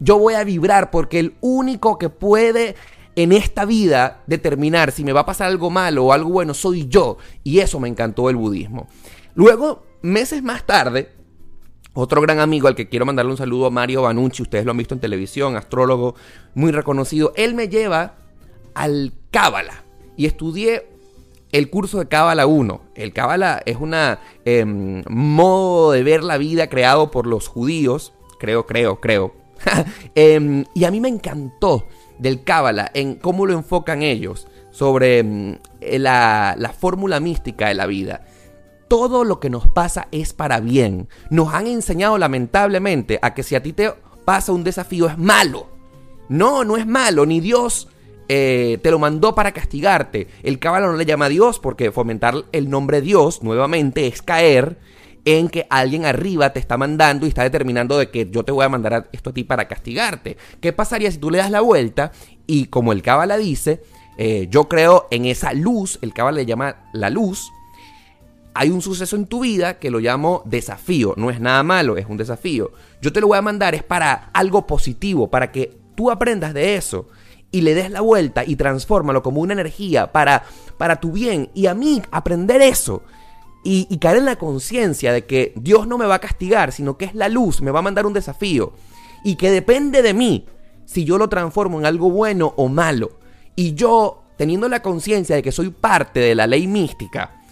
yo 0.00 0.18
voy 0.18 0.34
a 0.34 0.42
vibrar 0.42 0.90
porque 0.90 1.20
el 1.20 1.34
único 1.40 1.96
que 1.96 2.08
puede 2.08 2.74
en 3.18 3.32
esta 3.32 3.64
vida 3.64 4.22
determinar 4.28 4.92
si 4.92 5.02
me 5.02 5.12
va 5.12 5.22
a 5.22 5.26
pasar 5.26 5.48
algo 5.48 5.70
malo 5.70 6.04
o 6.04 6.12
algo 6.12 6.30
bueno 6.30 6.54
soy 6.54 6.86
yo. 6.86 7.18
Y 7.42 7.58
eso 7.58 7.80
me 7.80 7.88
encantó 7.88 8.28
del 8.28 8.36
budismo. 8.36 8.86
Luego, 9.34 9.82
meses 10.02 10.40
más 10.40 10.64
tarde, 10.64 11.10
otro 11.94 12.20
gran 12.20 12.38
amigo 12.38 12.68
al 12.68 12.76
que 12.76 12.88
quiero 12.88 13.06
mandarle 13.06 13.32
un 13.32 13.36
saludo, 13.36 13.72
Mario 13.72 14.02
Banucci, 14.02 14.42
ustedes 14.42 14.64
lo 14.64 14.70
han 14.70 14.76
visto 14.76 14.94
en 14.94 15.00
televisión, 15.00 15.56
astrólogo 15.56 16.14
muy 16.54 16.70
reconocido, 16.70 17.32
él 17.34 17.54
me 17.54 17.68
lleva 17.68 18.14
al 18.74 19.12
Cábala 19.32 19.82
y 20.16 20.26
estudié 20.26 20.86
el 21.50 21.70
curso 21.70 21.98
de 21.98 22.06
Cábala 22.06 22.46
1. 22.46 22.82
El 22.94 23.12
Cábala 23.12 23.62
es 23.66 23.78
un 23.78 23.96
em, 24.44 25.02
modo 25.08 25.90
de 25.90 26.04
ver 26.04 26.22
la 26.22 26.38
vida 26.38 26.68
creado 26.68 27.10
por 27.10 27.26
los 27.26 27.48
judíos, 27.48 28.12
creo, 28.38 28.64
creo, 28.64 29.00
creo. 29.00 29.34
Em, 30.14 30.64
y 30.72 30.84
a 30.84 30.92
mí 30.92 31.00
me 31.00 31.08
encantó 31.08 31.84
del 32.18 32.44
Cábala, 32.44 32.90
en 32.94 33.14
cómo 33.14 33.46
lo 33.46 33.54
enfocan 33.54 34.02
ellos, 34.02 34.48
sobre 34.70 35.22
mm, 35.22 35.58
la, 35.98 36.54
la 36.58 36.70
fórmula 36.70 37.20
mística 37.20 37.68
de 37.68 37.74
la 37.74 37.86
vida. 37.86 38.24
Todo 38.88 39.24
lo 39.24 39.38
que 39.38 39.50
nos 39.50 39.68
pasa 39.68 40.08
es 40.12 40.32
para 40.32 40.60
bien. 40.60 41.08
Nos 41.30 41.52
han 41.52 41.66
enseñado 41.66 42.16
lamentablemente 42.16 43.18
a 43.20 43.34
que 43.34 43.42
si 43.42 43.54
a 43.54 43.62
ti 43.62 43.72
te 43.72 43.92
pasa 44.24 44.52
un 44.52 44.64
desafío 44.64 45.06
es 45.06 45.18
malo. 45.18 45.66
No, 46.28 46.64
no 46.64 46.76
es 46.76 46.86
malo, 46.86 47.24
ni 47.26 47.40
Dios 47.40 47.88
eh, 48.28 48.78
te 48.82 48.90
lo 48.90 48.98
mandó 48.98 49.34
para 49.34 49.52
castigarte. 49.52 50.28
El 50.42 50.58
cábala 50.58 50.86
no 50.86 50.96
le 50.96 51.06
llama 51.06 51.26
a 51.26 51.30
Dios 51.30 51.58
porque 51.58 51.90
fomentar 51.92 52.44
el 52.52 52.68
nombre 52.68 53.00
Dios 53.00 53.42
nuevamente 53.42 54.06
es 54.06 54.20
caer 54.20 54.76
en 55.24 55.48
que 55.48 55.66
alguien 55.70 56.04
arriba 56.04 56.52
te 56.52 56.60
está 56.60 56.76
mandando 56.76 57.26
y 57.26 57.30
está 57.30 57.42
determinando 57.42 57.98
de 57.98 58.10
que 58.10 58.28
yo 58.30 58.44
te 58.44 58.52
voy 58.52 58.64
a 58.64 58.68
mandar 58.68 59.08
esto 59.12 59.30
a 59.30 59.34
ti 59.34 59.44
para 59.44 59.68
castigarte. 59.68 60.36
¿Qué 60.60 60.72
pasaría 60.72 61.10
si 61.10 61.18
tú 61.18 61.30
le 61.30 61.38
das 61.38 61.50
la 61.50 61.60
vuelta 61.60 62.12
y 62.46 62.66
como 62.66 62.92
el 62.92 63.02
Cábala 63.02 63.36
dice, 63.36 63.82
eh, 64.16 64.48
yo 64.50 64.68
creo 64.68 65.06
en 65.10 65.26
esa 65.26 65.52
luz, 65.52 65.98
el 66.02 66.14
Cábala 66.14 66.38
le 66.38 66.46
llama 66.46 66.76
la 66.92 67.10
luz, 67.10 67.50
hay 68.54 68.70
un 68.70 68.82
suceso 68.82 69.14
en 69.14 69.26
tu 69.26 69.40
vida 69.40 69.78
que 69.78 69.90
lo 69.90 70.00
llamo 70.00 70.42
desafío, 70.44 71.14
no 71.16 71.30
es 71.30 71.40
nada 71.40 71.62
malo, 71.62 71.96
es 71.96 72.06
un 72.08 72.16
desafío. 72.16 72.72
Yo 73.00 73.12
te 73.12 73.20
lo 73.20 73.28
voy 73.28 73.38
a 73.38 73.42
mandar 73.42 73.74
es 73.74 73.84
para 73.84 74.30
algo 74.32 74.66
positivo, 74.66 75.30
para 75.30 75.52
que 75.52 75.76
tú 75.94 76.10
aprendas 76.10 76.54
de 76.54 76.74
eso 76.74 77.06
y 77.50 77.60
le 77.60 77.74
des 77.74 77.90
la 77.90 78.00
vuelta 78.00 78.44
y 78.44 78.56
transfórmalo 78.56 79.22
como 79.22 79.40
una 79.40 79.52
energía 79.52 80.10
para, 80.10 80.44
para 80.76 80.96
tu 80.96 81.12
bien. 81.12 81.50
Y 81.54 81.66
a 81.66 81.74
mí 81.74 82.02
aprender 82.10 82.60
eso 82.60 83.02
y, 83.70 83.98
caer 83.98 84.16
en 84.16 84.24
la 84.24 84.36
conciencia 84.36 85.12
de 85.12 85.26
que 85.26 85.52
Dios 85.56 85.86
no 85.86 85.98
me 85.98 86.06
va 86.06 86.14
a 86.14 86.20
castigar, 86.20 86.72
sino 86.72 86.96
que 86.96 87.04
es 87.04 87.14
la 87.14 87.28
luz, 87.28 87.60
me 87.60 87.70
va 87.70 87.80
a 87.80 87.82
mandar 87.82 88.06
un 88.06 88.14
desafío 88.14 88.72
y 89.22 89.36
que 89.36 89.50
depende 89.50 90.00
de 90.00 90.14
mí 90.14 90.46
si 90.86 91.04
yo 91.04 91.18
lo 91.18 91.28
transformo 91.28 91.78
en 91.78 91.84
algo 91.84 92.10
bueno 92.10 92.54
o 92.56 92.68
malo. 92.68 93.18
Y 93.56 93.74
yo, 93.74 94.22
teniendo 94.38 94.70
la 94.70 94.80
conciencia 94.80 95.36
de 95.36 95.42
que 95.42 95.52
soy 95.52 95.68
parte 95.68 96.20
de 96.20 96.34
la 96.34 96.46
ley 96.46 96.66
mística, 96.66 97.42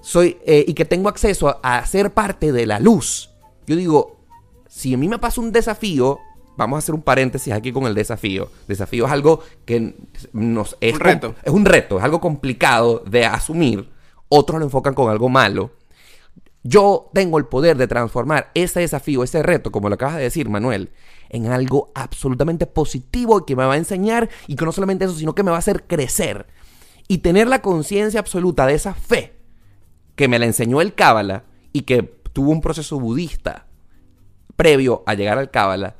soy, 0.00 0.36
eh, 0.44 0.64
y 0.66 0.74
que 0.74 0.84
tengo 0.84 1.08
acceso 1.08 1.48
a, 1.48 1.78
a, 1.78 1.86
ser 1.86 2.12
parte 2.12 2.50
de 2.50 2.66
la 2.66 2.80
luz, 2.80 3.30
yo 3.68 3.76
digo, 3.76 4.16
si 4.66 4.94
a 4.94 4.98
mí 4.98 5.06
me 5.06 5.20
pasa 5.20 5.40
un 5.40 5.52
desafío, 5.52 6.18
vamos 6.56 6.76
a 6.76 6.78
hacer 6.78 6.94
un 6.94 7.02
paréntesis 7.02 7.52
aquí 7.52 7.70
con 7.70 7.86
el 7.86 7.94
desafío. 7.94 8.50
Desafío 8.66 9.06
es 9.06 9.12
algo 9.12 9.40
que 9.64 9.94
nos 10.32 10.76
es 10.80 10.94
un 10.94 11.00
reto. 11.00 11.34
Es 11.44 11.52
un 11.52 11.64
reto, 11.64 11.98
es 11.98 12.04
algo 12.04 12.20
complicado 12.20 13.04
de 13.06 13.26
asumir 13.26 13.94
otros 14.28 14.58
lo 14.58 14.66
enfocan 14.66 14.94
con 14.94 15.10
algo 15.10 15.28
malo. 15.28 15.72
Yo 16.62 17.10
tengo 17.14 17.38
el 17.38 17.46
poder 17.46 17.76
de 17.76 17.86
transformar 17.86 18.50
ese 18.54 18.80
desafío, 18.80 19.22
ese 19.22 19.42
reto, 19.42 19.70
como 19.70 19.88
lo 19.88 19.94
acabas 19.94 20.16
de 20.16 20.22
decir, 20.22 20.48
Manuel, 20.48 20.90
en 21.28 21.46
algo 21.46 21.92
absolutamente 21.94 22.66
positivo 22.66 23.46
que 23.46 23.54
me 23.54 23.64
va 23.64 23.74
a 23.74 23.78
enseñar 23.78 24.28
y 24.48 24.56
que 24.56 24.64
no 24.64 24.72
solamente 24.72 25.04
eso, 25.04 25.14
sino 25.14 25.34
que 25.34 25.44
me 25.44 25.50
va 25.50 25.56
a 25.58 25.60
hacer 25.60 25.84
crecer. 25.86 26.46
Y 27.08 27.18
tener 27.18 27.46
la 27.46 27.62
conciencia 27.62 28.18
absoluta 28.18 28.66
de 28.66 28.74
esa 28.74 28.94
fe 28.94 29.36
que 30.16 30.26
me 30.26 30.40
la 30.40 30.46
enseñó 30.46 30.80
el 30.80 30.94
Cábala 30.94 31.44
y 31.72 31.82
que 31.82 32.02
tuvo 32.32 32.50
un 32.50 32.60
proceso 32.60 32.98
budista 32.98 33.66
previo 34.56 35.04
a 35.06 35.14
llegar 35.14 35.38
al 35.38 35.52
Cábala, 35.52 35.94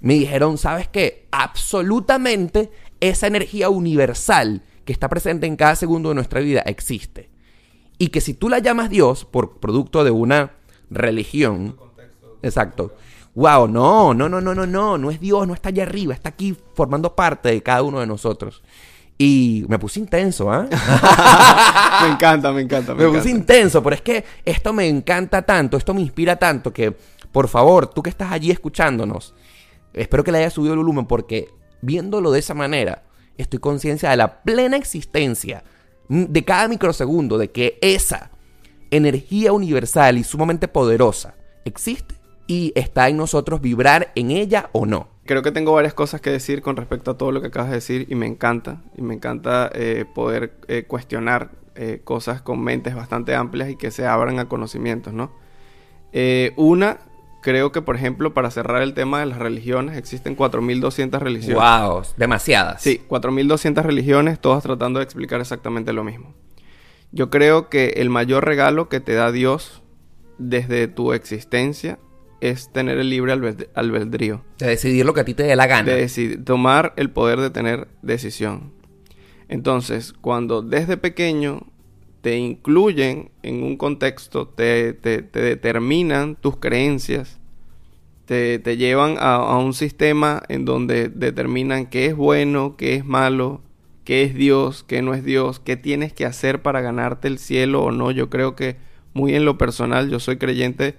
me 0.00 0.14
dijeron, 0.14 0.58
¿sabes 0.58 0.88
qué? 0.88 1.28
Absolutamente 1.30 2.70
esa 3.00 3.26
energía 3.26 3.68
universal 3.68 4.62
que 4.84 4.92
está 4.92 5.08
presente 5.08 5.46
en 5.46 5.56
cada 5.56 5.76
segundo 5.76 6.08
de 6.08 6.14
nuestra 6.14 6.40
vida 6.40 6.62
existe. 6.62 7.30
Y 7.98 8.08
que 8.08 8.20
si 8.20 8.34
tú 8.34 8.48
la 8.48 8.60
llamas 8.60 8.90
Dios 8.90 9.24
por 9.24 9.58
producto 9.58 10.04
de 10.04 10.10
una 10.12 10.52
religión, 10.90 11.76
exacto. 12.42 12.94
Wow, 13.34 13.68
no, 13.68 14.14
no, 14.14 14.28
no, 14.28 14.40
no, 14.40 14.54
no, 14.54 14.66
no, 14.66 14.98
no 14.98 15.10
es 15.10 15.20
Dios, 15.20 15.46
no 15.46 15.54
está 15.54 15.68
allá 15.68 15.82
arriba, 15.84 16.14
está 16.14 16.30
aquí 16.30 16.56
formando 16.74 17.14
parte 17.14 17.50
de 17.50 17.62
cada 17.62 17.82
uno 17.82 18.00
de 18.00 18.06
nosotros. 18.06 18.62
Y 19.16 19.64
me 19.68 19.80
puse 19.80 19.98
intenso, 19.98 20.50
¿ah? 20.50 20.66
me 22.02 22.08
encanta, 22.08 22.52
me 22.52 22.62
encanta. 22.62 22.94
Me, 22.94 23.08
puse 23.08 23.30
intenso, 23.30 23.82
pero 23.82 23.96
es 23.96 24.02
que 24.02 24.24
esto 24.44 24.72
me 24.72 24.88
encanta 24.88 25.42
tanto, 25.42 25.76
esto 25.76 25.92
me 25.92 26.00
inspira 26.00 26.36
tanto 26.36 26.72
que, 26.72 26.96
por 27.32 27.48
favor, 27.48 27.88
tú 27.88 28.02
que 28.02 28.10
estás 28.10 28.30
allí 28.30 28.52
escuchándonos, 28.52 29.34
espero 29.92 30.22
que 30.22 30.30
le 30.30 30.38
hayas 30.38 30.52
subido 30.52 30.74
el 30.74 30.78
volumen 30.78 31.06
porque 31.06 31.48
viéndolo 31.80 32.30
de 32.30 32.38
esa 32.38 32.54
manera, 32.54 33.02
estoy 33.36 33.58
conciencia 33.58 34.10
de 34.10 34.16
la 34.16 34.42
plena 34.42 34.76
existencia 34.76 35.64
de 36.08 36.44
cada 36.44 36.68
microsegundo 36.68 37.38
de 37.38 37.50
que 37.50 37.78
esa 37.80 38.30
energía 38.90 39.52
universal 39.52 40.18
y 40.18 40.24
sumamente 40.24 40.68
poderosa 40.68 41.34
existe 41.64 42.14
y 42.46 42.72
está 42.74 43.08
en 43.08 43.16
nosotros 43.16 43.60
vibrar 43.60 44.10
en 44.14 44.30
ella 44.30 44.70
o 44.72 44.86
no. 44.86 45.08
Creo 45.26 45.42
que 45.42 45.52
tengo 45.52 45.74
varias 45.74 45.92
cosas 45.92 46.22
que 46.22 46.30
decir 46.30 46.62
con 46.62 46.76
respecto 46.76 47.10
a 47.10 47.18
todo 47.18 47.30
lo 47.30 47.42
que 47.42 47.48
acabas 47.48 47.68
de 47.68 47.76
decir 47.76 48.06
y 48.08 48.14
me 48.14 48.26
encanta, 48.26 48.82
y 48.96 49.02
me 49.02 49.14
encanta 49.14 49.70
eh, 49.74 50.06
poder 50.14 50.54
eh, 50.68 50.84
cuestionar 50.84 51.50
eh, 51.74 52.00
cosas 52.02 52.40
con 52.40 52.62
mentes 52.62 52.94
bastante 52.94 53.34
amplias 53.34 53.68
y 53.68 53.76
que 53.76 53.90
se 53.90 54.06
abran 54.06 54.38
a 54.38 54.48
conocimientos, 54.48 55.12
¿no? 55.12 55.30
una, 56.56 56.98
creo 57.42 57.72
que, 57.72 57.82
por 57.82 57.96
ejemplo, 57.96 58.34
para 58.34 58.50
cerrar 58.50 58.82
el 58.82 58.94
tema 58.94 59.20
de 59.20 59.26
las 59.26 59.38
religiones, 59.38 59.96
existen 59.96 60.36
4.200 60.36 61.18
religiones. 61.20 61.56
Wow, 61.62 62.02
demasiadas. 62.16 62.82
Sí, 62.82 63.00
4.200 63.08 63.82
religiones, 63.82 64.40
todas 64.40 64.62
tratando 64.62 64.98
de 65.00 65.04
explicar 65.04 65.40
exactamente 65.40 65.92
lo 65.92 66.04
mismo. 66.04 66.34
Yo 67.12 67.30
creo 67.30 67.68
que 67.68 67.94
el 67.96 68.10
mayor 68.10 68.44
regalo 68.44 68.88
que 68.88 69.00
te 69.00 69.14
da 69.14 69.32
Dios 69.32 69.82
desde 70.38 70.88
tu 70.88 71.12
existencia 71.14 71.98
es 72.40 72.70
tener 72.72 72.98
el 72.98 73.10
libre 73.10 73.32
albed- 73.34 73.68
albedrío. 73.74 74.44
De 74.58 74.66
decidir 74.68 75.04
lo 75.06 75.14
que 75.14 75.20
a 75.22 75.24
ti 75.24 75.34
te 75.34 75.42
dé 75.44 75.56
la 75.56 75.66
gana. 75.66 75.90
De 75.90 75.96
decidir, 76.00 76.44
tomar 76.44 76.92
el 76.96 77.10
poder 77.10 77.40
de 77.40 77.50
tener 77.50 77.88
decisión. 78.02 78.72
Entonces, 79.48 80.12
cuando 80.12 80.62
desde 80.62 80.96
pequeño 80.96 81.62
te 82.20 82.36
incluyen 82.38 83.30
en 83.42 83.62
un 83.62 83.76
contexto, 83.76 84.48
te, 84.48 84.92
te- 84.92 85.22
te 85.22 85.40
determinan 85.40 86.34
tus 86.36 86.56
creencias, 86.56 87.38
te, 88.26 88.58
te 88.58 88.76
llevan 88.76 89.16
a, 89.18 89.36
a 89.36 89.58
un 89.58 89.72
sistema 89.72 90.42
en 90.48 90.64
donde 90.64 91.08
determinan 91.08 91.86
qué 91.86 92.06
es 92.06 92.16
bueno, 92.16 92.76
qué 92.76 92.94
es 92.96 93.04
malo, 93.04 93.62
qué 94.04 94.22
es 94.24 94.34
Dios, 94.34 94.84
qué 94.84 95.00
no 95.02 95.14
es 95.14 95.24
Dios, 95.24 95.60
qué 95.60 95.76
tienes 95.76 96.12
que 96.12 96.26
hacer 96.26 96.60
para 96.62 96.80
ganarte 96.80 97.28
el 97.28 97.38
cielo 97.38 97.82
o 97.84 97.90
no. 97.92 98.10
Yo 98.10 98.28
creo 98.28 98.54
que 98.56 98.76
muy 99.14 99.34
en 99.34 99.44
lo 99.44 99.56
personal 99.56 100.10
yo 100.10 100.18
soy 100.20 100.36
creyente 100.36 100.96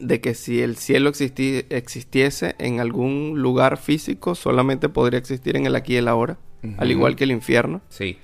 de 0.00 0.20
que 0.20 0.34
si 0.34 0.60
el 0.60 0.76
cielo 0.76 1.10
existi- 1.10 1.64
existiese 1.70 2.56
en 2.58 2.80
algún 2.80 3.34
lugar 3.40 3.76
físico, 3.76 4.34
solamente 4.34 4.88
podría 4.88 5.18
existir 5.18 5.56
en 5.56 5.66
el 5.66 5.76
aquí 5.76 5.94
y 5.94 5.96
el 5.96 6.08
ahora, 6.08 6.38
al 6.78 6.90
igual 6.90 7.14
que 7.16 7.24
el 7.24 7.30
infierno. 7.32 7.80
Sí. 7.88 8.18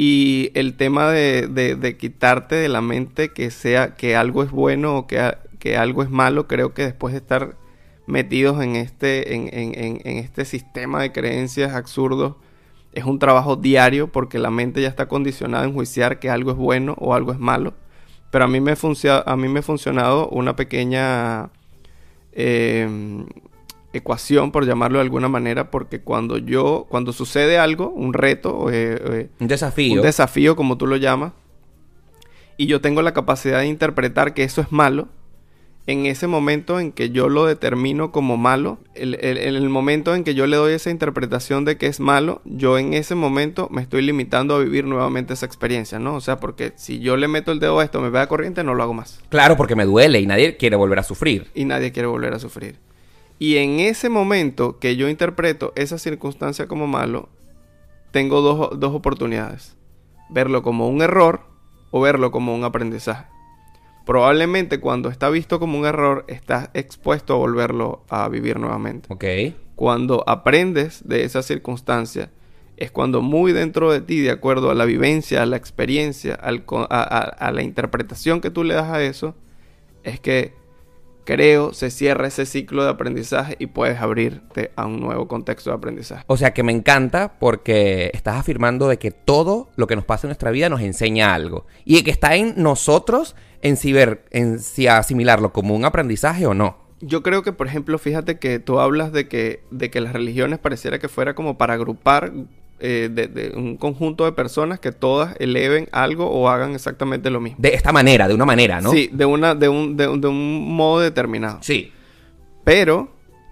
Y 0.00 0.52
el 0.54 0.76
tema 0.76 1.10
de, 1.10 1.48
quitarte 1.98 2.54
de 2.54 2.68
la 2.68 2.80
mente 2.80 3.30
que 3.32 3.50
sea 3.50 3.96
que 3.96 4.14
algo 4.14 4.44
es 4.44 4.52
bueno 4.52 4.96
o 4.96 5.06
que, 5.08 5.34
que 5.58 5.76
algo 5.76 6.04
es 6.04 6.08
malo, 6.08 6.46
creo 6.46 6.72
que 6.72 6.84
después 6.84 7.12
de 7.12 7.18
estar 7.18 7.56
metidos 8.06 8.62
en 8.62 8.76
este, 8.76 9.34
en, 9.34 9.48
en- 9.52 9.74
en- 9.76 10.00
en 10.04 10.18
este 10.18 10.44
sistema 10.44 11.02
de 11.02 11.10
creencias 11.10 11.74
absurdos, 11.74 12.36
es 12.92 13.06
un 13.06 13.18
trabajo 13.18 13.56
diario 13.56 14.06
porque 14.12 14.38
la 14.38 14.50
mente 14.52 14.80
ya 14.80 14.86
está 14.88 15.08
condicionada 15.08 15.64
a 15.64 15.66
enjuiciar 15.66 16.20
que 16.20 16.30
algo 16.30 16.52
es 16.52 16.56
bueno 16.56 16.94
o 17.00 17.12
algo 17.14 17.32
es 17.32 17.40
malo. 17.40 17.74
Pero 18.30 18.44
a 18.44 18.48
mí 18.48 18.60
me, 18.60 18.72
a 18.72 19.36
mí 19.36 19.48
me 19.48 19.58
ha 19.58 19.62
funcionado 19.62 20.28
una 20.28 20.54
pequeña 20.54 21.50
eh, 22.30 22.88
ecuación, 23.92 24.52
por 24.52 24.66
llamarlo 24.66 24.98
de 24.98 25.02
alguna 25.04 25.28
manera, 25.28 25.70
porque 25.70 26.00
cuando 26.00 26.36
yo, 26.38 26.86
cuando 26.88 27.12
sucede 27.12 27.58
algo, 27.58 27.88
un 27.90 28.12
reto, 28.12 28.70
eh, 28.70 29.00
eh, 29.02 29.28
Un 29.40 29.48
desafío. 29.48 29.94
un 29.94 30.02
desafío, 30.02 30.56
como 30.56 30.76
tú 30.76 30.86
lo 30.86 30.96
llamas, 30.96 31.32
y 32.56 32.66
yo 32.66 32.80
tengo 32.80 33.02
la 33.02 33.14
capacidad 33.14 33.60
de 33.60 33.66
interpretar 33.66 34.34
que 34.34 34.44
eso 34.44 34.60
es 34.60 34.72
malo, 34.72 35.08
en 35.86 36.04
ese 36.04 36.26
momento 36.26 36.80
en 36.80 36.92
que 36.92 37.08
yo 37.10 37.30
lo 37.30 37.46
determino 37.46 38.12
como 38.12 38.36
malo, 38.36 38.76
el- 38.94 39.14
el- 39.22 39.38
en 39.38 39.54
el 39.54 39.70
momento 39.70 40.14
en 40.14 40.22
que 40.22 40.34
yo 40.34 40.46
le 40.46 40.56
doy 40.58 40.74
esa 40.74 40.90
interpretación 40.90 41.64
de 41.64 41.78
que 41.78 41.86
es 41.86 41.98
malo, 41.98 42.42
yo 42.44 42.76
en 42.76 42.92
ese 42.92 43.14
momento 43.14 43.68
me 43.70 43.80
estoy 43.80 44.02
limitando 44.02 44.54
a 44.54 44.58
vivir 44.58 44.84
nuevamente 44.84 45.32
esa 45.32 45.46
experiencia, 45.46 45.98
¿no? 45.98 46.14
O 46.14 46.20
sea, 46.20 46.40
porque 46.40 46.74
si 46.76 46.98
yo 46.98 47.16
le 47.16 47.26
meto 47.26 47.52
el 47.52 47.58
dedo 47.58 47.80
a 47.80 47.84
esto, 47.84 48.02
me 48.02 48.10
vea 48.10 48.26
corriente, 48.26 48.62
no 48.64 48.74
lo 48.74 48.82
hago 48.82 48.92
más. 48.92 49.22
Claro, 49.30 49.56
porque 49.56 49.76
me 49.76 49.86
duele 49.86 50.20
y 50.20 50.26
nadie 50.26 50.58
quiere 50.58 50.76
volver 50.76 50.98
a 50.98 51.04
sufrir. 51.04 51.46
Y 51.54 51.64
nadie 51.64 51.90
quiere 51.90 52.06
volver 52.08 52.34
a 52.34 52.38
sufrir. 52.38 52.76
Y 53.38 53.56
en 53.58 53.80
ese 53.80 54.08
momento 54.08 54.78
que 54.78 54.96
yo 54.96 55.08
interpreto 55.08 55.72
esa 55.76 55.98
circunstancia 55.98 56.66
como 56.66 56.86
malo, 56.86 57.28
tengo 58.10 58.40
dos, 58.40 58.78
dos 58.80 58.94
oportunidades. 58.94 59.76
Verlo 60.30 60.62
como 60.62 60.88
un 60.88 61.02
error 61.02 61.42
o 61.90 62.00
verlo 62.00 62.30
como 62.30 62.54
un 62.54 62.64
aprendizaje. 62.64 63.26
Probablemente 64.04 64.80
cuando 64.80 65.10
está 65.10 65.28
visto 65.28 65.60
como 65.60 65.78
un 65.78 65.84
error, 65.86 66.24
estás 66.28 66.70
expuesto 66.74 67.34
a 67.34 67.36
volverlo 67.36 68.04
a 68.08 68.28
vivir 68.28 68.58
nuevamente. 68.58 69.06
Ok. 69.12 69.24
Cuando 69.76 70.24
aprendes 70.26 71.06
de 71.06 71.24
esa 71.24 71.42
circunstancia, 71.42 72.30
es 72.78 72.90
cuando 72.90 73.20
muy 73.22 73.52
dentro 73.52 73.92
de 73.92 74.00
ti, 74.00 74.20
de 74.20 74.30
acuerdo 74.30 74.70
a 74.70 74.74
la 74.74 74.84
vivencia, 74.86 75.42
a 75.42 75.46
la 75.46 75.56
experiencia, 75.56 76.34
al 76.34 76.64
co- 76.64 76.86
a, 76.90 77.02
a- 77.02 77.20
a 77.20 77.52
la 77.52 77.62
interpretación 77.62 78.40
que 78.40 78.50
tú 78.50 78.64
le 78.64 78.74
das 78.74 78.88
a 78.90 79.02
eso, 79.02 79.34
es 80.04 80.20
que 80.20 80.54
creo 81.28 81.74
se 81.74 81.90
cierra 81.90 82.26
ese 82.26 82.46
ciclo 82.46 82.84
de 82.84 82.88
aprendizaje 82.88 83.54
y 83.58 83.66
puedes 83.66 84.00
abrirte 84.00 84.72
a 84.76 84.86
un 84.86 84.98
nuevo 84.98 85.28
contexto 85.28 85.68
de 85.68 85.76
aprendizaje. 85.76 86.24
O 86.26 86.38
sea 86.38 86.54
que 86.54 86.62
me 86.62 86.72
encanta 86.72 87.34
porque 87.38 88.10
estás 88.14 88.36
afirmando 88.36 88.88
de 88.88 88.98
que 88.98 89.10
todo 89.10 89.68
lo 89.76 89.86
que 89.86 89.94
nos 89.94 90.06
pasa 90.06 90.26
en 90.26 90.30
nuestra 90.30 90.50
vida 90.50 90.70
nos 90.70 90.80
enseña 90.80 91.34
algo. 91.34 91.66
Y 91.84 91.96
de 91.96 92.04
que 92.04 92.10
está 92.10 92.34
en 92.34 92.54
nosotros 92.56 93.36
en 93.60 93.76
si 93.76 93.92
ver, 93.92 94.24
en 94.30 94.58
si 94.58 94.86
asimilarlo 94.86 95.52
como 95.52 95.76
un 95.76 95.84
aprendizaje 95.84 96.46
o 96.46 96.54
no. 96.54 96.78
Yo 97.00 97.22
creo 97.22 97.42
que, 97.42 97.52
por 97.52 97.66
ejemplo, 97.66 97.98
fíjate 97.98 98.38
que 98.38 98.58
tú 98.58 98.80
hablas 98.80 99.12
de 99.12 99.28
que, 99.28 99.62
de 99.70 99.90
que 99.90 100.00
las 100.00 100.14
religiones 100.14 100.58
pareciera 100.58 100.98
que 100.98 101.08
fuera 101.08 101.34
como 101.34 101.58
para 101.58 101.74
agrupar 101.74 102.32
eh, 102.80 103.08
de, 103.12 103.26
de 103.28 103.50
un 103.56 103.76
conjunto 103.76 104.24
de 104.24 104.32
personas 104.32 104.78
que 104.80 104.92
todas 104.92 105.34
eleven 105.40 105.88
algo 105.92 106.30
o 106.30 106.48
hagan 106.48 106.74
exactamente 106.74 107.30
lo 107.30 107.40
mismo. 107.40 107.58
De 107.60 107.74
esta 107.74 107.92
manera, 107.92 108.28
de 108.28 108.34
una 108.34 108.44
manera, 108.44 108.80
¿no? 108.80 108.90
Sí, 108.90 109.10
de, 109.12 109.24
una, 109.24 109.54
de, 109.54 109.68
un, 109.68 109.96
de, 109.96 110.08
un- 110.08 110.20
de 110.20 110.28
un 110.28 110.74
modo 110.76 111.00
determinado. 111.00 111.58
Sí. 111.62 111.92
Pero 112.64 113.10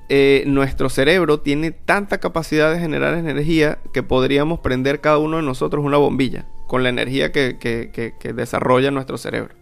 eh, 0.09 0.45
nuestro 0.47 0.89
cerebro 0.89 1.41
tiene 1.41 1.71
tanta 1.73 2.19
capacidad 2.19 2.73
de 2.73 2.79
generar 2.79 3.15
energía 3.15 3.79
que 3.93 4.03
podríamos 4.03 4.61
prender 4.61 5.01
cada 5.01 5.19
uno 5.19 5.39
de 5.39 5.43
nosotros 5.43 5.85
una 5.85 5.97
bombilla 5.97 6.47
con 6.69 6.83
la 6.83 6.89
energía 6.91 7.33
que, 7.33 7.59
que- 7.59 7.91
que- 7.93 8.15
que 8.19 8.33
desarrolla 8.33 8.91
nuestro 8.91 9.19
cerebro. 9.19 9.55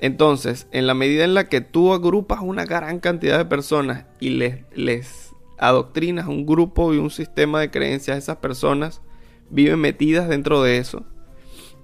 Entonces, 0.00 0.66
en 0.72 0.86
la 0.86 0.94
medida 0.94 1.24
en 1.24 1.34
la 1.34 1.48
que 1.48 1.60
tú 1.62 1.94
agrupas 1.94 2.40
una 2.42 2.64
gran 2.66 3.00
cantidad 3.00 3.38
de 3.38 3.46
personas 3.46 4.04
y 4.20 4.30
les, 4.30 4.58
les 4.74 5.25
adoctrinas 5.58 6.26
un 6.26 6.46
grupo 6.46 6.92
y 6.94 6.98
un 6.98 7.10
sistema 7.10 7.60
de 7.60 7.70
creencias, 7.70 8.18
esas 8.18 8.36
personas 8.36 9.02
viven 9.50 9.78
metidas 9.78 10.28
dentro 10.28 10.62
de 10.62 10.78
eso. 10.78 11.04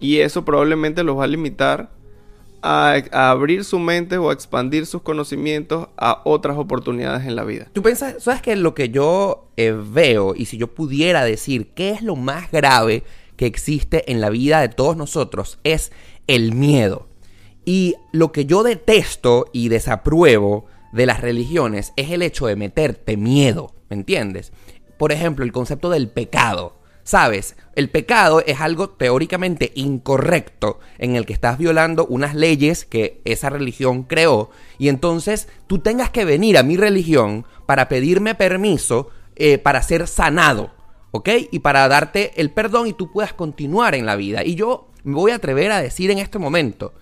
Y 0.01 0.19
eso 0.19 0.45
probablemente 0.45 1.05
los 1.05 1.19
va 1.19 1.25
a 1.25 1.29
limitar 1.29 1.93
a, 2.61 2.97
a 3.13 3.31
abrir 3.31 3.65
su 3.65 3.79
mente 3.79 4.19
o 4.19 4.31
a 4.31 4.33
expandir 4.33 4.87
sus 4.87 5.03
conocimientos 5.03 5.89
a 5.97 6.23
otras 6.25 6.57
oportunidades 6.57 7.27
en 7.27 7.37
la 7.37 7.45
vida. 7.45 7.69
Tú 7.73 7.83
piensas, 7.83 8.23
¿sabes 8.23 8.43
que 8.43 8.57
Lo 8.57 8.75
que 8.75 8.89
yo 8.89 9.49
eh, 9.57 9.73
veo, 9.73 10.35
y 10.35 10.47
si 10.47 10.59
yo 10.59 10.69
pudiera 10.69 11.25
decir 11.25 11.69
qué 11.75 11.91
es 11.91 12.03
lo 12.03 12.17
más 12.17 12.51
grave 12.51 13.05
que 13.37 13.47
existe 13.47 14.11
en 14.11 14.21
la 14.21 14.31
vida 14.31 14.61
de 14.61 14.69
todos 14.69 14.97
nosotros, 14.97 15.59
es 15.65 15.93
el 16.27 16.55
miedo. 16.55 17.09
Y 17.65 17.95
lo 18.13 18.33
que 18.33 18.45
yo 18.45 18.63
detesto 18.63 19.47
y 19.53 19.69
desapruebo 19.69 20.67
de 20.93 21.07
las 21.07 21.21
religiones 21.21 21.93
es 21.97 22.11
el 22.11 22.23
hecho 22.23 22.47
de 22.47 22.57
meterte 22.57 23.17
miedo, 23.17 23.75
¿me 23.89 23.97
entiendes? 23.97 24.53
Por 24.99 25.13
ejemplo, 25.13 25.45
el 25.45 25.53
concepto 25.53 25.91
del 25.91 26.09
pecado. 26.09 26.81
¿Sabes? 27.05 27.57
El 27.75 27.91
pecado 27.91 28.45
es 28.47 28.61
algo 28.61 28.91
teóricamente 28.91 29.73
incorrecto 29.75 30.79
en 30.99 31.17
el 31.17 31.27
que 31.27 31.33
estás 31.33 31.59
violando 31.59 32.07
unas 32.07 32.37
leyes 32.37 32.85
que 32.85 33.21
esa 33.25 33.51
religión 33.51 34.05
creó 34.05 34.51
y 34.79 34.89
entonces 34.89 35.49
tú 35.67 35.81
tengas 35.81 36.11
que 36.11 36.25
venir 36.25 36.57
a 36.57 36.63
mi 36.63 36.77
religión 36.77 37.45
para 37.67 37.89
pedirme 37.89 38.37
permiso 38.37 39.11
eh, 39.35 39.59
para 39.59 39.83
ser 39.83 40.07
sanado, 40.07 40.71
¿ok? 41.11 41.29
Y 41.51 41.59
para 41.59 41.89
darte 41.89 42.41
el 42.41 42.53
perdón 42.53 42.87
y 42.87 42.93
tú 42.93 43.11
puedas 43.11 43.33
continuar 43.33 43.97
en 43.97 44.07
la 44.07 44.15
vida. 44.15 44.45
Y 44.45 44.55
yo 44.55 44.93
me 45.03 45.15
voy 45.15 45.33
a 45.33 45.37
atrever 45.37 45.73
a 45.73 45.83
decir 45.83 46.11
en 46.13 46.19
este 46.19 46.39
momento, 46.39 46.95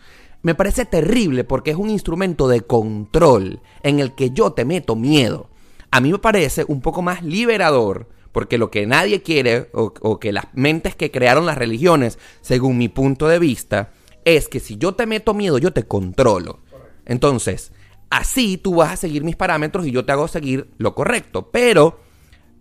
me 0.42 0.54
parece 0.54 0.86
terrible 0.86 1.44
porque 1.44 1.70
es 1.70 1.76
un 1.76 1.90
instrumento 1.90 2.48
de 2.48 2.62
control 2.62 3.60
en 3.82 4.00
el 4.00 4.14
que 4.14 4.30
yo 4.30 4.52
te 4.52 4.64
meto 4.64 4.96
miedo. 4.96 5.50
A 5.90 6.00
mí 6.00 6.12
me 6.12 6.18
parece 6.18 6.64
un 6.66 6.80
poco 6.80 7.02
más 7.02 7.22
liberador 7.22 8.08
porque 8.32 8.58
lo 8.58 8.70
que 8.70 8.86
nadie 8.86 9.22
quiere 9.22 9.70
o, 9.72 10.20
que 10.20 10.32
las 10.32 10.46
mentes 10.52 10.94
que 10.94 11.10
crearon 11.10 11.46
las 11.46 11.58
religiones, 11.58 12.18
según 12.40 12.78
mi 12.78 12.88
punto 12.88 13.26
de 13.26 13.38
vista, 13.38 13.92
es 14.24 14.48
que 14.48 14.60
si 14.60 14.76
yo 14.76 14.94
te 14.94 15.06
meto 15.06 15.34
miedo, 15.34 15.58
yo 15.58 15.72
te 15.72 15.84
controlo. 15.84 16.60
Entonces, 17.06 17.72
así 18.08 18.56
tú 18.56 18.76
vas 18.76 18.92
a 18.92 18.96
seguir 18.96 19.24
mis 19.24 19.36
parámetros 19.36 19.86
y 19.86 19.90
yo 19.90 20.04
te 20.04 20.12
hago 20.12 20.28
seguir 20.28 20.70
lo 20.78 20.94
correcto. 20.94 21.50
Pero 21.50 22.00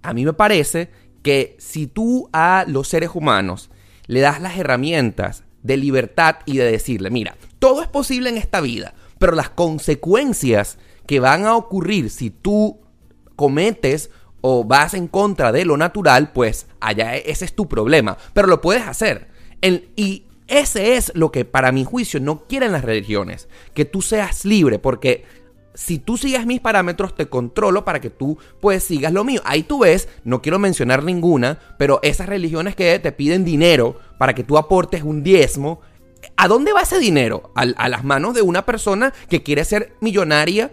a 0.01 0.13
mí 0.13 0.25
me 0.25 0.33
parece 0.33 0.89
que 1.21 1.55
si 1.59 1.85
tú 1.85 2.29
a 2.33 2.65
los 2.67 2.87
seres 2.87 3.11
humanos 3.13 3.69
le 4.07 4.21
das 4.21 4.41
las 4.41 4.57
herramientas 4.57 5.43
de 5.61 5.77
libertad 5.77 6.37
y 6.45 6.57
de 6.57 6.71
decirle, 6.71 7.11
mira, 7.11 7.35
todo 7.59 7.81
es 7.81 7.87
posible 7.87 8.29
en 8.29 8.37
esta 8.37 8.61
vida, 8.61 8.93
pero 9.17 9.33
las 9.33 9.49
consecuencias 9.49 10.77
que 11.05 11.19
van 11.19 11.45
a 11.45 11.55
ocurrir 11.55 12.09
si 12.09 12.29
tú 12.29 12.79
cometes 13.35 14.09
o 14.41 14.63
vas 14.63 14.93
en 14.93 15.07
contra 15.07 15.51
de 15.51 15.65
lo 15.65 15.77
natural, 15.77 16.31
pues 16.31 16.67
allá 16.79 17.15
ese 17.15 17.45
es 17.45 17.55
tu 17.55 17.67
problema, 17.67 18.17
pero 18.33 18.47
lo 18.47 18.61
puedes 18.61 18.83
hacer. 18.83 19.27
Y 19.95 20.23
ese 20.47 20.95
es 20.95 21.11
lo 21.15 21.31
que 21.31 21.45
para 21.45 21.71
mi 21.71 21.83
juicio 21.83 22.19
no 22.19 22.47
quieren 22.47 22.71
las 22.71 22.83
religiones, 22.83 23.49
que 23.73 23.85
tú 23.85 24.01
seas 24.01 24.45
libre, 24.45 24.79
porque 24.79 25.25
si 25.75 25.99
tú 25.99 26.17
sigues 26.17 26.45
mis 26.45 26.59
parámetros, 26.59 27.15
te 27.15 27.27
controlo 27.27 27.85
para 27.85 28.01
que 28.01 28.09
tú 28.09 28.37
pues 28.59 28.83
sigas 28.83 29.13
lo 29.13 29.23
mío. 29.23 29.41
Ahí 29.45 29.63
tú 29.63 29.79
ves, 29.79 30.09
no 30.23 30.41
quiero 30.41 30.59
mencionar 30.59 31.03
ninguna, 31.03 31.59
pero 31.77 31.99
esas 32.03 32.27
religiones 32.27 32.75
que 32.75 32.99
te 32.99 33.11
piden 33.11 33.45
dinero 33.45 33.97
para 34.17 34.33
que 34.33 34.43
tú 34.43 34.57
aportes 34.57 35.03
un 35.03 35.23
diezmo, 35.23 35.81
¿a 36.41 36.47
dónde 36.47 36.73
va 36.73 36.81
ese 36.81 36.99
dinero? 36.99 37.51
¿A, 37.55 37.61
a 37.61 37.89
las 37.89 38.03
manos 38.03 38.33
de 38.33 38.41
una 38.41 38.65
persona 38.65 39.13
que 39.29 39.43
quiere 39.43 39.63
ser 39.65 39.93
millonaria 40.01 40.71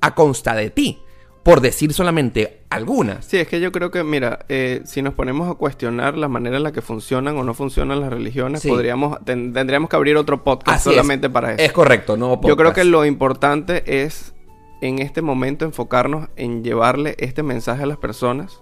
a 0.00 0.14
consta 0.14 0.54
de 0.54 0.70
ti, 0.70 1.00
por 1.44 1.60
decir 1.60 1.92
solamente 1.92 2.62
algunas. 2.70 3.24
Sí, 3.26 3.36
es 3.36 3.46
que 3.48 3.60
yo 3.60 3.70
creo 3.72 3.90
que, 3.90 4.02
mira, 4.04 4.46
eh, 4.48 4.80
si 4.84 5.02
nos 5.02 5.14
ponemos 5.14 5.50
a 5.50 5.54
cuestionar 5.54 6.16
la 6.16 6.26
manera 6.28 6.56
en 6.56 6.62
la 6.62 6.72
que 6.72 6.82
funcionan 6.82 7.36
o 7.36 7.44
no 7.44 7.52
funcionan 7.54 8.00
las 8.00 8.10
religiones, 8.10 8.62
Sí. 8.62 8.68
podríamos, 8.68 9.18
ten- 9.24 9.52
tendríamos 9.52 9.90
que 9.90 9.96
abrir 9.96 10.16
otro 10.16 10.42
podcast 10.42 10.68
Así 10.80 10.88
es. 10.90 10.94
solamente 10.96 11.28
para 11.30 11.52
eso. 11.54 11.62
Es 11.62 11.72
correcto, 11.72 12.16
no 12.16 12.40
Yo 12.42 12.56
creo 12.56 12.72
que 12.72 12.84
lo 12.84 13.04
importante 13.04 14.02
es 14.04 14.32
en 14.80 14.98
este 14.98 15.20
momento 15.22 15.64
enfocarnos 15.64 16.28
en 16.36 16.64
llevarle 16.64 17.14
este 17.18 17.42
mensaje 17.42 17.82
a 17.82 17.86
las 17.86 17.98
personas. 17.98 18.60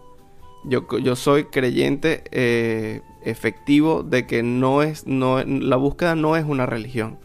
Yo, 0.65 0.87
yo 0.99 1.17
soy 1.17 1.45
creyente 1.45 2.23
eh, 2.33 3.01
efectivo 3.25 4.03
de 4.03 4.27
que 4.27 4.43
no 4.43 4.83
es, 4.83 5.07
no, 5.07 5.43
la 5.45 5.77
búsqueda 5.77 6.15
no 6.15 6.37
es 6.37 6.45
una 6.45 6.67
religión. 6.67 7.19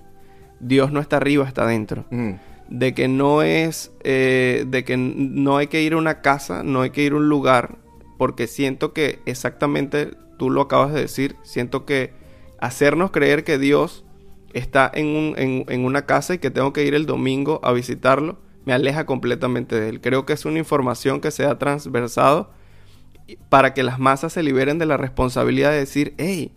Dios 0.59 0.91
no 0.91 0.99
está 1.01 1.17
arriba, 1.17 1.45
está 1.47 1.65
dentro. 1.67 2.05
Mm. 2.11 2.31
De 2.69 2.93
que 2.93 3.07
no 3.07 3.41
es, 3.43 3.91
eh, 4.03 4.63
de 4.67 4.83
que 4.85 4.95
no 4.97 5.57
hay 5.57 5.67
que 5.67 5.83
ir 5.83 5.93
a 5.93 5.97
una 5.97 6.21
casa, 6.21 6.63
no 6.63 6.81
hay 6.81 6.89
que 6.91 7.03
ir 7.03 7.11
a 7.11 7.17
un 7.17 7.29
lugar, 7.29 7.77
porque 8.17 8.47
siento 8.47 8.93
que 8.93 9.19
exactamente 9.25 10.11
tú 10.39 10.49
lo 10.49 10.61
acabas 10.61 10.93
de 10.93 11.01
decir, 11.01 11.35
siento 11.43 11.85
que 11.85 12.13
hacernos 12.59 13.11
creer 13.11 13.43
que 13.43 13.57
Dios 13.59 14.03
está 14.53 14.89
en, 14.93 15.07
un- 15.07 15.35
en- 15.37 15.65
en 15.67 15.83
una 15.85 16.05
casa 16.05 16.33
y 16.35 16.37
que 16.39 16.49
tengo 16.51 16.71
que 16.73 16.85
ir 16.85 16.95
el 16.95 17.05
domingo 17.05 17.59
a 17.63 17.73
visitarlo, 17.73 18.37
me 18.63 18.71
aleja 18.73 19.05
completamente 19.05 19.79
de 19.79 19.89
él. 19.89 20.01
Creo 20.01 20.25
que 20.25 20.33
es 20.33 20.45
una 20.45 20.57
información 20.57 21.19
que 21.21 21.29
se 21.31 21.43
ha 21.45 21.59
transversado 21.59 22.49
para 23.49 23.73
que 23.73 23.83
las 23.83 23.99
masas 23.99 24.33
se 24.33 24.43
liberen 24.43 24.79
de 24.79 24.85
la 24.85 24.97
responsabilidad 24.97 25.71
de 25.71 25.77
decir, 25.77 26.13
hey, 26.17 26.51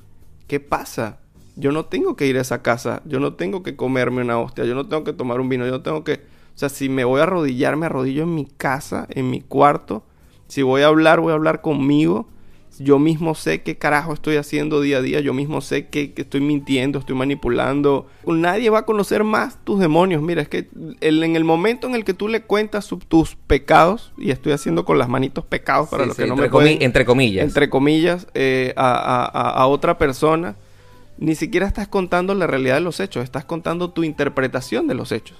¿qué 0.46 0.60
pasa? 0.60 1.18
Yo 1.56 1.72
no 1.72 1.86
tengo 1.86 2.14
que 2.16 2.26
ir 2.26 2.38
a 2.38 2.42
esa 2.42 2.62
casa, 2.62 3.02
yo 3.04 3.20
no 3.20 3.34
tengo 3.34 3.62
que 3.62 3.76
comerme 3.76 4.22
una 4.22 4.38
hostia, 4.38 4.64
yo 4.64 4.74
no 4.74 4.86
tengo 4.86 5.04
que 5.04 5.12
tomar 5.12 5.40
un 5.40 5.48
vino, 5.48 5.64
yo 5.64 5.72
no 5.72 5.82
tengo 5.82 6.04
que... 6.04 6.14
O 6.14 6.58
sea, 6.58 6.68
si 6.68 6.88
me 6.88 7.04
voy 7.04 7.20
a 7.20 7.24
arrodillar, 7.24 7.76
me 7.76 7.86
arrodillo 7.86 8.24
en 8.24 8.34
mi 8.34 8.44
casa, 8.44 9.06
en 9.10 9.30
mi 9.30 9.40
cuarto. 9.40 10.04
Si 10.48 10.62
voy 10.62 10.82
a 10.82 10.86
hablar, 10.88 11.20
voy 11.20 11.32
a 11.32 11.34
hablar 11.34 11.60
conmigo. 11.60 12.28
Yo 12.80 12.98
mismo 12.98 13.34
sé 13.34 13.62
qué 13.62 13.76
carajo 13.76 14.12
estoy 14.12 14.36
haciendo 14.36 14.80
día 14.80 14.98
a 14.98 15.02
día. 15.02 15.20
Yo 15.20 15.34
mismo 15.34 15.60
sé 15.60 15.86
que, 15.88 16.12
que 16.12 16.22
estoy 16.22 16.40
mintiendo, 16.40 16.98
estoy 16.98 17.16
manipulando. 17.16 18.06
Nadie 18.26 18.70
va 18.70 18.80
a 18.80 18.86
conocer 18.86 19.24
más 19.24 19.58
tus 19.64 19.80
demonios. 19.80 20.22
Mira, 20.22 20.42
es 20.42 20.48
que 20.48 20.68
el- 21.00 21.22
en 21.24 21.34
el 21.34 21.44
momento 21.44 21.86
en 21.88 21.94
el 21.94 22.04
que 22.04 22.14
tú 22.14 22.28
le 22.28 22.42
cuentas 22.42 22.88
tus 23.08 23.34
pecados, 23.46 24.12
y 24.16 24.30
estoy 24.30 24.52
haciendo 24.52 24.84
con 24.84 24.96
las 24.98 25.08
manitos 25.08 25.44
pecados 25.44 25.88
para 25.88 26.04
Sí, 26.04 26.08
los 26.08 26.16
sí, 26.16 26.22
que 26.22 26.28
no 26.28 26.36
me 26.36 26.48
pueden, 26.48 26.78
comi- 26.78 26.82
entre 26.84 27.04
comillas. 27.04 27.44
entre 27.44 27.68
comillas, 27.68 28.26
eh, 28.34 28.72
a, 28.76 28.92
a- 28.92 29.24
a- 29.26 29.50
a 29.62 29.66
otra 29.66 29.98
persona, 29.98 30.54
ni 31.18 31.34
siquiera 31.34 31.66
estás 31.66 31.88
contando 31.88 32.32
la 32.34 32.46
realidad 32.46 32.76
de 32.76 32.80
los 32.82 33.00
hechos, 33.00 33.24
estás 33.24 33.44
contando 33.44 33.90
tu 33.90 34.04
interpretación 34.04 34.86
de 34.86 34.94
los 34.94 35.10
hechos. 35.10 35.36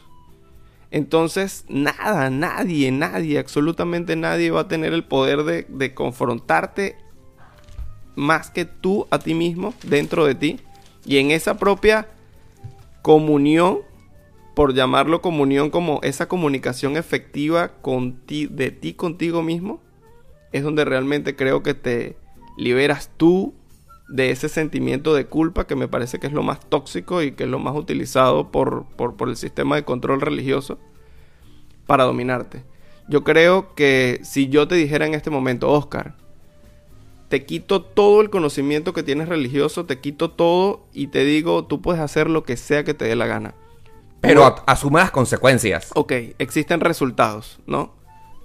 Entonces, 0.90 1.64
nada, 1.68 2.30
nadie, 2.30 2.90
nadie, 2.90 3.38
absolutamente 3.38 4.16
nadie 4.16 4.50
va 4.50 4.60
a 4.62 4.68
tener 4.68 4.92
el 4.94 5.04
poder 5.04 5.44
de, 5.44 5.66
de 5.68 5.92
confrontarte 5.94 6.96
más 8.18 8.50
que 8.50 8.64
tú 8.64 9.06
a 9.10 9.18
ti 9.18 9.32
mismo, 9.34 9.72
dentro 9.84 10.26
de 10.26 10.34
ti. 10.34 10.60
Y 11.06 11.18
en 11.18 11.30
esa 11.30 11.56
propia 11.56 12.08
comunión, 13.02 13.78
por 14.54 14.74
llamarlo 14.74 15.22
comunión 15.22 15.70
como 15.70 16.00
esa 16.02 16.26
comunicación 16.26 16.96
efectiva 16.96 17.68
con 17.80 18.14
ti- 18.26 18.46
de 18.46 18.70
ti 18.70 18.92
contigo 18.92 19.42
mismo, 19.42 19.80
es 20.52 20.62
donde 20.62 20.84
realmente 20.84 21.36
creo 21.36 21.62
que 21.62 21.74
te 21.74 22.16
liberas 22.56 23.10
tú 23.16 23.54
de 24.08 24.30
ese 24.30 24.48
sentimiento 24.48 25.14
de 25.14 25.26
culpa 25.26 25.66
que 25.66 25.76
me 25.76 25.86
parece 25.86 26.18
que 26.18 26.26
es 26.26 26.32
lo 26.32 26.42
más 26.42 26.60
tóxico 26.68 27.22
y 27.22 27.32
que 27.32 27.44
es 27.44 27.50
lo 27.50 27.58
más 27.58 27.76
utilizado 27.76 28.50
por, 28.50 28.86
por, 28.96 29.16
por 29.16 29.28
el 29.28 29.36
sistema 29.36 29.76
de 29.76 29.84
control 29.84 30.20
religioso 30.20 30.78
para 31.86 32.04
dominarte. 32.04 32.64
Yo 33.08 33.22
creo 33.22 33.74
que 33.74 34.20
si 34.22 34.48
yo 34.48 34.66
te 34.66 34.74
dijera 34.74 35.06
en 35.06 35.14
este 35.14 35.30
momento, 35.30 35.70
Oscar, 35.70 36.16
te 37.28 37.44
quito 37.44 37.82
todo 37.82 38.20
el 38.20 38.30
conocimiento 38.30 38.92
que 38.92 39.02
tienes 39.02 39.28
religioso, 39.28 39.84
te 39.84 39.98
quito 40.00 40.30
todo 40.30 40.86
y 40.94 41.08
te 41.08 41.24
digo, 41.24 41.64
tú 41.66 41.80
puedes 41.82 42.00
hacer 42.00 42.30
lo 42.30 42.42
que 42.44 42.56
sea 42.56 42.84
que 42.84 42.94
te 42.94 43.04
dé 43.04 43.16
la 43.16 43.26
gana. 43.26 43.54
Pero 44.20 44.40
Bueno, 44.42 44.56
a- 44.66 44.72
asume 44.72 45.00
las 45.00 45.10
consecuencias. 45.10 45.90
Ok, 45.94 46.12
existen 46.38 46.80
resultados, 46.80 47.60
¿no? 47.66 47.94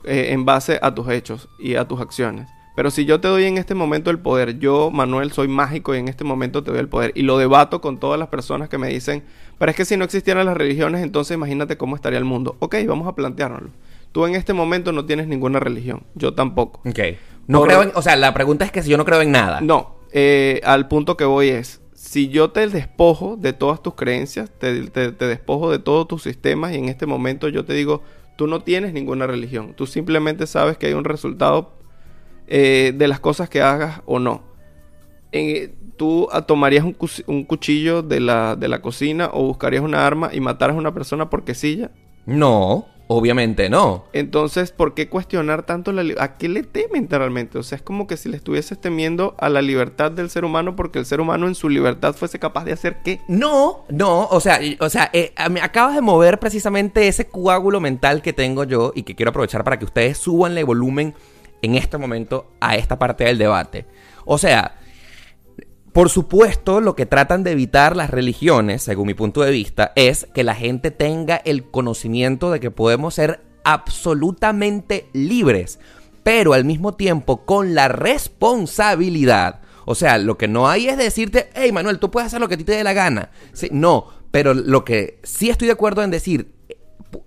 Eh, 0.04 0.28
en 0.32 0.44
base 0.46 0.80
a 0.82 0.94
tus 0.94 1.08
hechos 1.10 1.48
y 1.60 1.76
a 1.76 1.88
tus 1.88 2.02
acciones. 2.02 2.48
Pero 2.76 2.90
si 2.92 3.06
yo 3.06 3.22
te 3.22 3.28
doy 3.28 3.46
en 3.46 3.58
este 3.58 3.76
momento 3.76 4.10
el 4.10 4.20
poder, 4.20 4.58
yo, 4.60 4.90
Manuel, 4.92 5.32
soy 5.32 5.48
mágico 5.48 5.94
y 5.96 6.00
en 6.00 6.08
este 6.08 6.24
momento 6.24 6.64
te 6.64 6.72
doy 6.72 6.80
el 6.80 6.90
poder. 6.90 7.12
Y 7.16 7.22
lo 7.22 7.38
debato 7.38 7.82
con 7.82 8.00
todas 8.00 8.20
las 8.20 8.28
personas 8.30 8.68
que 8.68 8.78
me 8.80 8.88
dicen, 8.90 9.24
pero 9.60 9.70
es 9.72 9.78
que 9.78 9.86
si 9.86 9.96
no 9.96 10.04
existieran 10.04 10.46
las 10.48 10.58
religiones, 10.58 11.04
entonces 11.04 11.36
imagínate 11.36 11.78
cómo 11.78 11.96
estaría 11.96 12.18
el 12.20 12.26
mundo. 12.26 12.56
Ok, 12.60 12.76
vamos 12.88 13.08
a 13.08 13.14
planteárnoslo. 13.16 13.70
Tú 14.12 14.26
en 14.26 14.36
este 14.36 14.54
momento 14.54 14.92
no 14.92 15.06
tienes 15.06 15.28
ninguna 15.28 15.60
religión, 15.60 16.04
yo 16.16 16.34
tampoco. 16.34 16.82
Ok. 16.88 17.00
No 17.48 17.60
Por- 17.60 17.68
creo 17.68 17.84
en... 17.84 17.92
O 17.96 18.02
sea, 18.02 18.16
la 18.16 18.34
pregunta 18.34 18.66
es 18.66 18.72
que 18.72 18.82
si 18.84 18.90
yo 18.90 18.98
no 18.98 19.06
creo 19.06 19.22
en 19.22 19.32
nada. 19.32 19.62
No, 19.62 19.98
eh, 20.12 20.62
al 20.64 20.88
punto 20.88 21.18
que 21.18 21.26
voy 21.26 21.50
es, 21.50 21.82
si 21.94 22.30
yo 22.30 22.52
te 22.52 22.68
despojo 22.68 23.38
de 23.38 23.54
todas 23.54 23.82
tus 23.82 23.96
creencias, 23.96 24.50
te, 24.58 24.88
te- 24.90 25.12
te 25.12 25.26
despojo 25.28 25.72
de 25.72 25.80
todos 25.80 26.08
tus 26.08 26.24
sistemas 26.24 26.74
y 26.74 26.78
en 26.78 26.90
este 26.90 27.06
momento 27.06 27.48
yo 27.50 27.66
te 27.66 27.74
digo, 27.74 28.02
tú 28.38 28.48
no 28.48 28.62
tienes 28.62 28.94
ninguna 28.94 29.28
religión, 29.28 29.74
tú 29.76 29.86
simplemente 29.88 30.48
sabes 30.48 30.78
que 30.78 30.88
hay 30.88 30.94
un 30.94 31.04
resultado 31.06 31.74
eh, 32.48 32.94
de 32.96 33.08
las 33.08 33.20
cosas 33.20 33.50
que 33.50 33.62
hagas 33.62 34.02
o 34.06 34.20
no. 34.20 34.42
Eh, 35.32 35.74
tú 35.98 36.28
tomarías 36.48 36.84
un, 36.84 36.96
un 37.28 37.44
cuchillo 37.46 38.02
de 38.04 38.20
la, 38.20 38.56
de 38.56 38.68
la 38.68 38.82
cocina 38.82 39.30
o 39.34 39.44
buscarías 39.48 39.82
una 39.84 40.06
arma 40.06 40.30
y 40.34 40.40
mataras 40.40 40.76
a 40.76 40.80
una 40.80 40.94
persona 40.94 41.30
porque 41.30 41.56
sí 41.56 41.78
ya. 41.78 41.92
No, 42.26 42.88
obviamente 43.14 43.70
no. 43.70 44.06
Entonces, 44.14 44.72
¿por 44.72 44.94
qué 44.94 45.10
cuestionar 45.10 45.64
tanto 45.64 45.92
la 45.92 46.04
¿A 46.22 46.38
qué 46.38 46.50
le 46.50 46.64
temen 46.64 47.08
realmente? 47.10 47.58
O 47.58 47.64
sea, 47.64 47.78
es 47.78 47.82
como 47.82 48.08
que 48.08 48.18
si 48.18 48.30
le 48.30 48.38
estuvieses 48.38 48.80
temiendo 48.80 49.36
a 49.40 49.50
la 49.50 49.62
libertad 49.62 50.12
del 50.12 50.30
ser 50.30 50.46
humano 50.46 50.76
porque 50.76 51.00
el 51.00 51.06
ser 51.06 51.22
humano 51.22 51.48
en 51.48 51.56
su 51.56 51.70
libertad 51.70 52.14
fuese 52.14 52.40
capaz 52.40 52.66
de 52.66 52.74
hacer 52.74 52.98
qué. 53.04 53.22
No, 53.28 53.86
no, 53.90 54.28
o 54.28 54.40
sea, 54.40 54.60
o 54.80 54.90
sea, 54.90 55.10
eh, 55.14 55.34
me 55.50 55.62
acabas 55.62 55.96
de 55.96 56.02
mover 56.02 56.40
precisamente 56.40 57.08
ese 57.08 57.28
coágulo 57.28 57.80
mental 57.80 58.22
que 58.22 58.34
tengo 58.34 58.64
yo 58.64 58.92
y 58.96 59.04
que 59.04 59.16
quiero 59.16 59.30
aprovechar 59.30 59.64
para 59.64 59.80
que 59.80 59.86
ustedes 59.86 60.18
suban 60.18 60.58
el 60.58 60.66
volumen 60.66 61.14
en 61.62 61.76
este 61.76 61.98
momento 61.98 62.52
a 62.60 62.76
esta 62.76 63.00
parte 63.00 63.24
del 63.24 63.38
debate. 63.38 63.86
O 64.26 64.38
sea, 64.38 64.76
por 65.94 66.10
supuesto, 66.10 66.82
lo 66.82 66.96
que 66.96 67.06
tratan 67.06 67.44
de 67.44 67.52
evitar 67.52 67.96
las 67.96 68.10
religiones, 68.10 68.82
según 68.82 69.08
mi 69.08 69.14
punto 69.14 69.42
de 69.42 69.52
vista, 69.52 69.94
es 69.96 70.28
que 70.34 70.44
la 70.44 70.56
gente 70.56 70.92
tenga 70.92 71.36
el 71.38 71.64
conocimiento 71.70 72.52
de 72.52 72.60
que 72.60 72.72
podemos 72.72 73.14
ser 73.14 73.42
absolutamente 73.64 75.08
libres, 75.14 75.80
pero 76.24 76.54
al 76.54 76.66
mismo 76.66 76.96
tiempo 76.96 77.46
con 77.46 77.76
la 77.76 77.88
responsabilidad. 77.88 79.62
O 79.86 79.96
sea, 79.96 80.18
lo 80.18 80.38
que 80.38 80.48
no 80.48 80.70
hay 80.70 80.88
es 80.88 80.98
decirte, 80.98 81.50
hey 81.54 81.72
Manuel, 81.72 82.00
tú 82.00 82.10
puedes 82.10 82.28
hacer 82.28 82.40
lo 82.40 82.48
que 82.48 82.56
a 82.56 82.58
ti 82.58 82.64
te 82.64 82.72
dé 82.72 82.84
la 82.84 82.94
gana. 82.94 83.30
No, 83.72 84.08
pero 84.32 84.54
lo 84.54 84.84
que 84.86 85.20
sí 85.24 85.50
estoy 85.50 85.68
de 85.68 85.74
acuerdo 85.74 86.04
en 86.04 86.10
decir, 86.12 86.54
pu- 87.12 87.24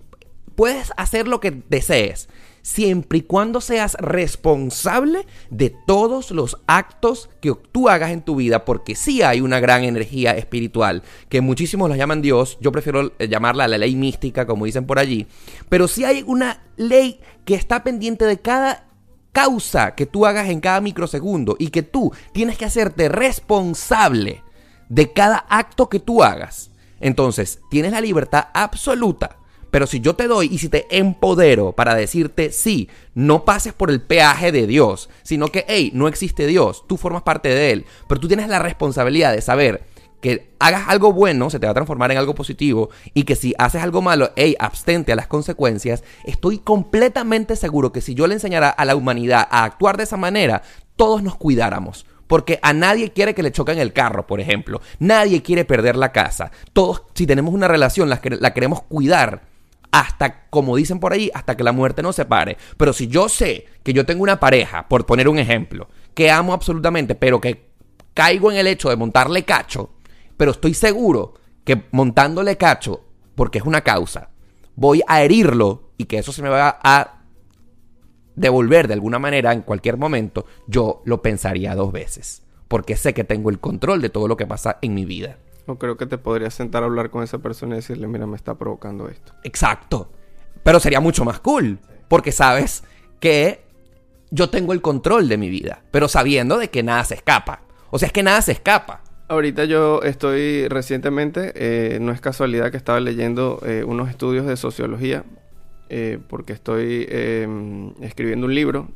puedes 0.55 0.91
hacer 0.97 1.27
lo 1.27 1.39
que 1.39 1.63
desees, 1.69 2.27
siempre 2.67 3.19
y 3.19 3.21
cuando 3.21 3.61
seas 3.61 3.95
responsable 3.97 5.25
de 5.49 5.73
todos 5.87 6.31
los 6.31 6.57
actos 6.67 7.29
que 7.39 7.53
tú 7.71 7.87
hagas 7.87 8.11
en 8.11 8.21
tu 8.21 8.35
vida, 8.35 8.65
porque 8.65 8.93
sí 8.93 9.21
hay 9.21 9.39
una 9.39 9.61
gran 9.61 9.85
energía 9.85 10.31
espiritual, 10.31 11.01
que 11.29 11.39
muchísimos 11.39 11.89
la 11.89 11.95
llaman 11.95 12.21
Dios, 12.21 12.57
yo 12.59 12.73
prefiero 12.73 13.13
eh, 13.19 13.29
llamarla 13.29 13.69
la 13.69 13.77
ley 13.77 13.95
mística, 13.95 14.45
como 14.45 14.65
dicen 14.65 14.85
por 14.85 14.99
allí, 14.99 15.27
pero 15.69 15.87
sí 15.87 16.03
hay 16.03 16.25
una 16.27 16.61
ley 16.75 17.21
que 17.45 17.55
está 17.55 17.85
pendiente 17.85 18.25
de 18.25 18.37
cada 18.37 18.83
causa 19.31 19.95
que 19.95 20.05
tú 20.05 20.25
hagas 20.25 20.49
en 20.49 20.59
cada 20.59 20.81
microsegundo 20.81 21.55
y 21.57 21.69
que 21.69 21.83
tú 21.83 22.11
tienes 22.33 22.57
que 22.57 22.65
hacerte 22.65 23.07
responsable 23.07 24.43
de 24.89 25.13
cada 25.13 25.45
acto 25.47 25.87
que 25.87 26.01
tú 26.01 26.21
hagas. 26.21 26.71
Entonces, 26.99 27.61
tienes 27.69 27.93
la 27.93 28.01
libertad 28.01 28.49
absoluta. 28.53 29.37
Pero 29.71 29.87
si 29.87 29.99
yo 29.99 30.15
te 30.15 30.27
doy 30.27 30.47
y 30.51 30.57
si 30.59 30.69
te 30.69 30.87
empodero 30.89 31.73
para 31.73 31.95
decirte, 31.95 32.51
sí, 32.51 32.89
no 33.13 33.45
pases 33.45 33.73
por 33.73 33.91
el 33.91 34.01
peaje 34.01 34.51
de 34.51 34.67
Dios, 34.67 35.09
sino 35.23 35.47
que, 35.47 35.65
hey, 35.67 35.91
no 35.93 36.07
existe 36.07 36.47
Dios, 36.47 36.85
tú 36.87 36.97
formas 36.97 37.23
parte 37.23 37.49
de 37.49 37.71
Él, 37.71 37.85
pero 38.07 38.21
tú 38.21 38.27
tienes 38.27 38.47
la 38.47 38.59
responsabilidad 38.59 39.33
de 39.33 39.41
saber 39.41 39.85
que 40.21 40.49
hagas 40.59 40.87
algo 40.87 41.13
bueno, 41.13 41.49
se 41.49 41.59
te 41.59 41.67
va 41.67 41.71
a 41.71 41.75
transformar 41.75 42.11
en 42.11 42.17
algo 42.17 42.33
positivo, 42.33 42.89
y 43.13 43.23
que 43.23 43.35
si 43.35 43.53
haces 43.57 43.83
algo 43.83 44.01
malo, 44.01 44.31
hey, 44.35 44.55
abstente 44.59 45.11
a 45.11 45.15
las 45.15 45.27
consecuencias, 45.27 46.03
estoy 46.25 46.57
completamente 46.57 47.55
seguro 47.55 47.91
que 47.91 48.01
si 48.01 48.15
yo 48.15 48.25
le 48.27 48.33
enseñara 48.33 48.69
a 48.69 48.85
la 48.85 48.95
humanidad 48.95 49.47
a 49.51 49.63
actuar 49.63 49.97
de 49.97 50.03
esa 50.03 50.17
manera, 50.17 50.63
todos 50.95 51.21
nos 51.21 51.35
cuidáramos. 51.35 52.05
Porque 52.25 52.59
a 52.61 52.73
nadie 52.73 53.13
quiere 53.13 53.33
que 53.33 53.43
le 53.43 53.53
choquen 53.53 53.79
el 53.79 53.93
carro, 53.93 54.27
por 54.27 54.41
ejemplo. 54.41 54.81
Nadie 54.99 55.41
quiere 55.41 55.63
perder 55.63 55.95
la 55.95 56.11
casa. 56.11 56.51
Todos, 56.73 57.03
si 57.13 57.25
tenemos 57.25 57.53
una 57.53 57.69
relación, 57.69 58.09
la, 58.09 58.19
la 58.41 58.53
queremos 58.53 58.81
cuidar 58.83 59.43
hasta, 59.97 60.47
como 60.51 60.75
dicen 60.75 60.99
por 60.99 61.11
ahí, 61.11 61.31
hasta 61.33 61.57
que 61.57 61.63
la 61.63 61.71
muerte 61.71 62.03
nos 62.03 62.15
separe. 62.15 62.55
Pero 62.77 62.93
si 62.93 63.07
yo 63.07 63.27
sé 63.29 63.65
que 63.81 63.93
yo 63.93 64.05
tengo 64.05 64.21
una 64.21 64.39
pareja, 64.39 64.87
por 64.87 65.07
poner 65.07 65.27
un 65.27 65.39
ejemplo, 65.39 65.89
que 66.13 66.29
amo 66.29 66.53
absolutamente, 66.53 67.15
pero 67.15 67.41
que 67.41 67.71
caigo 68.13 68.51
en 68.51 68.57
el 68.57 68.67
hecho 68.67 68.89
de 68.89 68.95
montarle 68.95 69.43
cacho, 69.43 69.89
pero 70.37 70.51
estoy 70.51 70.75
seguro 70.75 71.33
que 71.63 71.85
montándole 71.91 72.57
cacho, 72.57 73.05
porque 73.33 73.57
es 73.57 73.65
una 73.65 73.81
causa, 73.81 74.29
voy 74.75 75.01
a 75.07 75.23
herirlo 75.23 75.89
y 75.97 76.05
que 76.05 76.19
eso 76.19 76.31
se 76.31 76.43
me 76.43 76.49
va 76.49 76.79
a 76.83 77.23
devolver 78.35 78.87
de 78.87 78.93
alguna 78.93 79.17
manera 79.17 79.51
en 79.51 79.63
cualquier 79.63 79.97
momento, 79.97 80.45
yo 80.67 81.01
lo 81.05 81.23
pensaría 81.23 81.73
dos 81.73 81.91
veces. 81.91 82.43
Porque 82.67 82.97
sé 82.97 83.15
que 83.15 83.23
tengo 83.23 83.49
el 83.49 83.59
control 83.59 84.01
de 84.01 84.09
todo 84.09 84.27
lo 84.27 84.37
que 84.37 84.45
pasa 84.45 84.77
en 84.83 84.93
mi 84.93 85.05
vida. 85.05 85.37
O 85.67 85.77
creo 85.77 85.97
que 85.97 86.05
te 86.05 86.17
podrías 86.17 86.53
sentar 86.53 86.81
a 86.81 86.87
hablar 86.87 87.09
con 87.09 87.23
esa 87.23 87.37
persona 87.37 87.75
y 87.75 87.77
decirle, 87.77 88.07
mira, 88.07 88.25
me 88.25 88.37
está 88.37 88.55
provocando 88.55 89.09
esto. 89.09 89.33
Exacto. 89.43 90.09
Pero 90.63 90.79
sería 90.79 90.99
mucho 90.99 91.25
más 91.25 91.39
cool. 91.39 91.77
Porque 92.07 92.31
sabes 92.31 92.83
que 93.19 93.61
yo 94.31 94.49
tengo 94.49 94.73
el 94.73 94.81
control 94.81 95.27
de 95.27 95.37
mi 95.37 95.49
vida. 95.49 95.83
Pero 95.91 96.07
sabiendo 96.07 96.57
de 96.57 96.69
que 96.69 96.83
nada 96.83 97.03
se 97.03 97.15
escapa. 97.15 97.61
O 97.89 97.99
sea, 97.99 98.07
es 98.07 98.13
que 98.13 98.23
nada 98.23 98.41
se 98.41 98.53
escapa. 98.53 99.03
Ahorita 99.29 99.65
yo 99.65 100.01
estoy 100.03 100.69
recientemente, 100.69 101.51
eh, 101.55 101.99
no 101.99 102.13
es 102.13 102.21
casualidad 102.21 102.71
que 102.71 102.77
estaba 102.77 103.01
leyendo 103.01 103.59
eh, 103.65 103.83
unos 103.85 104.09
estudios 104.09 104.45
de 104.45 104.55
sociología, 104.55 105.25
eh, 105.89 106.19
porque 106.29 106.53
estoy 106.53 107.05
em, 107.09 107.93
escribiendo 108.01 108.47
un 108.47 108.55
libro, 108.55 108.87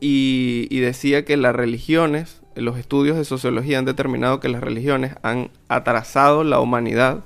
y, 0.00 0.66
y 0.70 0.80
decía 0.80 1.26
que 1.26 1.36
las 1.36 1.54
religiones, 1.54 2.41
los 2.54 2.78
estudios 2.78 3.16
de 3.16 3.24
sociología 3.24 3.78
han 3.78 3.84
determinado 3.84 4.40
que 4.40 4.48
las 4.48 4.60
religiones 4.60 5.14
han 5.22 5.50
atrasado 5.68 6.44
la 6.44 6.60
humanidad 6.60 7.24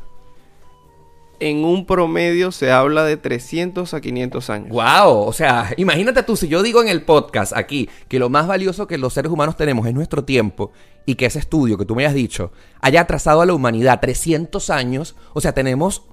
en 1.41 1.65
un 1.65 1.87
promedio 1.87 2.53
se 2.53 2.71
habla 2.71 3.05
de 3.05 3.17
300 3.17 3.93
a 3.93 4.01
500 4.01 4.51
años. 4.51 4.71
Wow, 4.71 5.19
o 5.21 5.33
sea, 5.33 5.73
imagínate 5.77 6.23
tú 6.23 6.37
si 6.37 6.49
yo 6.49 6.63
digo 6.63 6.83
en 6.83 6.89
el 6.89 7.03
podcast 7.03 7.53
aquí 7.55 7.89
que 8.09 8.19
lo 8.19 8.29
más 8.29 8.47
valioso 8.47 8.87
que 8.87 8.99
los 8.99 9.13
seres 9.13 9.31
humanos 9.31 9.57
tenemos 9.57 9.87
es 9.87 9.95
nuestro 9.95 10.25
tiempo 10.25 10.73
y 11.05 11.17
que 11.17 11.27
ese 11.27 11.39
estudio 11.39 11.79
que 11.79 11.85
tú 11.85 11.95
me 11.95 12.07
has 12.07 12.15
dicho 12.15 12.53
haya 12.81 13.03
atrasado 13.03 13.41
a 13.41 13.47
la 13.47 13.55
humanidad 13.55 14.01
300 14.01 14.71
años, 14.71 15.17
o 15.35 15.41
sea, 15.41 15.53
tenemos 15.53 16.05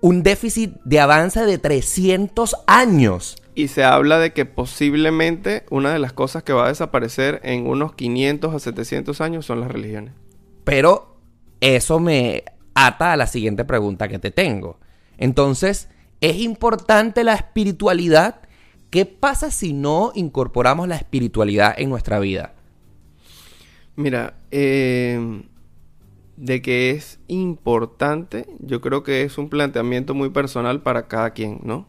un 0.00 0.22
déficit 0.22 0.74
de 0.84 1.00
avance 1.00 1.44
de 1.44 1.58
300 1.58 2.56
años. 2.66 3.41
Y 3.54 3.68
se 3.68 3.84
habla 3.84 4.18
de 4.18 4.32
que 4.32 4.46
posiblemente 4.46 5.64
una 5.70 5.92
de 5.92 5.98
las 5.98 6.12
cosas 6.12 6.42
que 6.42 6.52
va 6.52 6.66
a 6.66 6.68
desaparecer 6.68 7.40
en 7.44 7.66
unos 7.66 7.94
500 7.94 8.54
a 8.54 8.58
700 8.58 9.20
años 9.20 9.44
son 9.44 9.60
las 9.60 9.70
religiones. 9.70 10.14
Pero 10.64 11.16
eso 11.60 12.00
me 12.00 12.44
ata 12.74 13.12
a 13.12 13.16
la 13.16 13.26
siguiente 13.26 13.64
pregunta 13.64 14.08
que 14.08 14.18
te 14.18 14.30
tengo. 14.30 14.78
Entonces, 15.18 15.88
¿es 16.20 16.36
importante 16.36 17.24
la 17.24 17.34
espiritualidad? 17.34 18.40
¿Qué 18.90 19.06
pasa 19.06 19.50
si 19.50 19.72
no 19.72 20.12
incorporamos 20.14 20.88
la 20.88 20.96
espiritualidad 20.96 21.74
en 21.76 21.90
nuestra 21.90 22.18
vida? 22.18 22.54
Mira, 23.96 24.34
eh, 24.50 25.42
de 26.36 26.62
que 26.62 26.90
es 26.90 27.20
importante, 27.28 28.46
yo 28.58 28.80
creo 28.80 29.02
que 29.02 29.22
es 29.22 29.38
un 29.38 29.48
planteamiento 29.48 30.14
muy 30.14 30.30
personal 30.30 30.82
para 30.82 31.06
cada 31.06 31.30
quien, 31.30 31.60
¿no? 31.62 31.86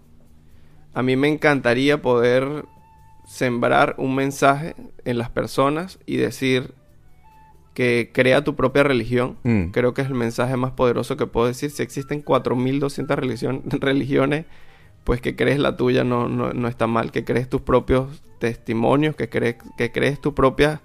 A 0.94 1.02
mí 1.02 1.16
me 1.16 1.28
encantaría 1.28 2.02
poder 2.02 2.66
sembrar 3.26 3.96
un 3.98 4.16
mensaje 4.16 4.76
en 5.06 5.18
las 5.18 5.30
personas 5.30 6.00
y 6.06 6.18
decir, 6.18 6.74
que 7.74 8.12
crea 8.14 8.44
tu 8.44 8.56
propia 8.56 8.84
religión. 8.84 9.38
Mm. 9.44 9.66
Creo 9.68 9.94
que 9.94 10.02
es 10.02 10.08
el 10.08 10.14
mensaje 10.14 10.56
más 10.58 10.72
poderoso 10.72 11.18
que 11.18 11.26
puedo 11.26 11.48
decir. 11.48 11.72
Si 11.72 11.82
existen 11.84 12.24
4.200 12.24 13.16
religión, 13.16 13.64
religiones, 13.80 14.46
pues 15.04 15.22
que 15.22 15.36
crees 15.36 15.60
la 15.60 15.76
tuya 15.76 16.04
no, 16.04 16.30
no, 16.30 16.68
está 16.68 16.88
mal. 16.88 17.12
Que 17.12 17.24
crees 17.24 17.50
tus 17.50 17.62
propios 17.62 18.22
testimonios, 18.40 19.16
que 19.16 19.30
crees, 19.30 19.56
que 19.78 19.92
crees 19.92 20.22
tus 20.22 20.34
propias 20.34 20.82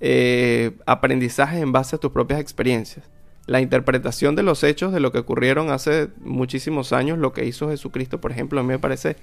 eh, 0.00 0.72
aprendizajes 0.86 1.60
en 1.62 1.72
base 1.72 1.96
a 1.96 1.98
tus 1.98 2.12
propias 2.12 2.40
experiencias. 2.40 3.08
La 3.46 3.60
interpretación 3.60 4.36
de 4.36 4.44
los 4.44 4.62
hechos 4.62 4.92
de 4.92 5.00
lo 5.00 5.10
que 5.12 5.18
ocurrieron 5.18 5.70
hace 5.70 6.08
muchísimos 6.20 6.92
años, 6.92 7.18
lo 7.18 7.32
que 7.32 7.44
hizo 7.44 7.70
Jesucristo, 7.70 8.20
por 8.20 8.30
ejemplo, 8.30 8.60
a 8.60 8.62
mí 8.62 8.68
me 8.68 8.78
parece 8.78 9.16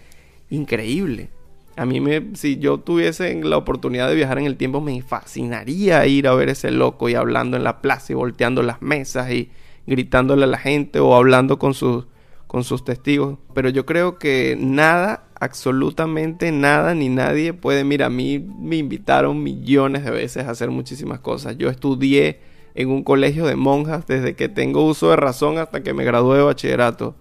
increíble. 0.49 1.29
A 1.75 1.85
mí, 1.85 2.01
me, 2.01 2.35
si 2.35 2.57
yo 2.57 2.79
tuviese 2.79 3.33
la 3.41 3.57
oportunidad 3.57 4.09
de 4.09 4.15
viajar 4.15 4.37
en 4.39 4.45
el 4.45 4.57
tiempo, 4.57 4.81
me 4.81 5.01
fascinaría 5.01 6.05
ir 6.07 6.27
a 6.27 6.33
ver 6.33 6.49
ese 6.49 6.71
loco 6.71 7.07
y 7.07 7.15
hablando 7.15 7.55
en 7.55 7.63
la 7.63 7.81
plaza 7.81 8.11
y 8.11 8.15
volteando 8.15 8.63
las 8.63 8.81
mesas 8.81 9.31
y 9.31 9.49
gritándole 9.87 10.43
a 10.43 10.47
la 10.47 10.57
gente 10.57 10.99
o 10.99 11.15
hablando 11.15 11.57
con 11.57 11.73
sus, 11.73 12.05
con 12.47 12.65
sus 12.65 12.83
testigos. 12.83 13.37
Pero 13.53 13.69
yo 13.69 13.85
creo 13.85 14.17
que 14.17 14.57
nada, 14.59 15.23
absolutamente 15.39 16.51
nada 16.51 16.93
ni 16.95 17.07
nadie 17.07 17.53
puede. 17.53 17.85
Mira, 17.85 18.07
a 18.07 18.09
mí 18.09 18.39
me 18.39 18.75
invitaron 18.75 19.41
millones 19.41 20.03
de 20.03 20.11
veces 20.11 20.45
a 20.45 20.51
hacer 20.51 20.71
muchísimas 20.71 21.21
cosas. 21.21 21.57
Yo 21.57 21.69
estudié 21.69 22.41
en 22.75 22.89
un 22.89 23.03
colegio 23.03 23.45
de 23.45 23.55
monjas 23.55 24.05
desde 24.05 24.35
que 24.35 24.49
tengo 24.49 24.85
uso 24.85 25.11
de 25.11 25.15
razón 25.15 25.57
hasta 25.57 25.81
que 25.81 25.93
me 25.93 26.03
gradué 26.03 26.39
de 26.39 26.43
bachillerato 26.43 27.15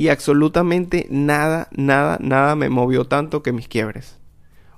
y 0.00 0.08
absolutamente 0.08 1.06
nada, 1.10 1.68
nada, 1.72 2.16
nada 2.22 2.56
me 2.56 2.70
movió 2.70 3.04
tanto 3.04 3.42
que 3.42 3.52
mis 3.52 3.68
quiebres. 3.68 4.16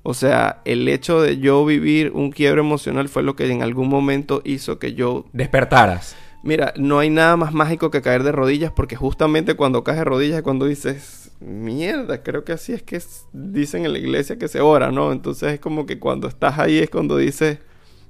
O 0.02 0.14
sea, 0.14 0.62
el 0.64 0.88
hecho 0.88 1.22
de 1.22 1.38
yo 1.38 1.64
vivir 1.64 2.10
un 2.12 2.32
quiebre 2.32 2.60
emocional 2.60 3.08
fue 3.08 3.22
lo 3.22 3.36
que 3.36 3.48
en 3.48 3.62
algún 3.62 3.88
momento 3.88 4.42
hizo 4.44 4.80
que 4.80 4.94
yo... 4.94 5.26
Despertaras. 5.32 6.16
Mira, 6.42 6.74
no 6.76 6.98
hay 6.98 7.08
nada 7.08 7.36
más 7.36 7.54
mágico 7.54 7.92
que 7.92 8.02
caer 8.02 8.24
de 8.24 8.32
rodillas 8.32 8.72
porque 8.72 8.96
justamente 8.96 9.54
cuando 9.54 9.84
caes 9.84 9.98
de 9.98 10.04
rodillas 10.06 10.38
es 10.38 10.42
cuando 10.42 10.66
dices, 10.66 11.30
mierda, 11.38 12.24
creo 12.24 12.42
que 12.42 12.50
así 12.50 12.72
es 12.72 12.82
que 12.82 13.00
dicen 13.32 13.84
en 13.84 13.92
la 13.92 14.00
iglesia 14.00 14.38
que 14.38 14.48
se 14.48 14.60
ora, 14.60 14.90
¿no? 14.90 15.12
Entonces 15.12 15.52
es 15.52 15.60
como 15.60 15.86
que 15.86 16.00
cuando 16.00 16.26
estás 16.26 16.58
ahí 16.58 16.78
es 16.78 16.90
cuando 16.90 17.16
dices, 17.16 17.60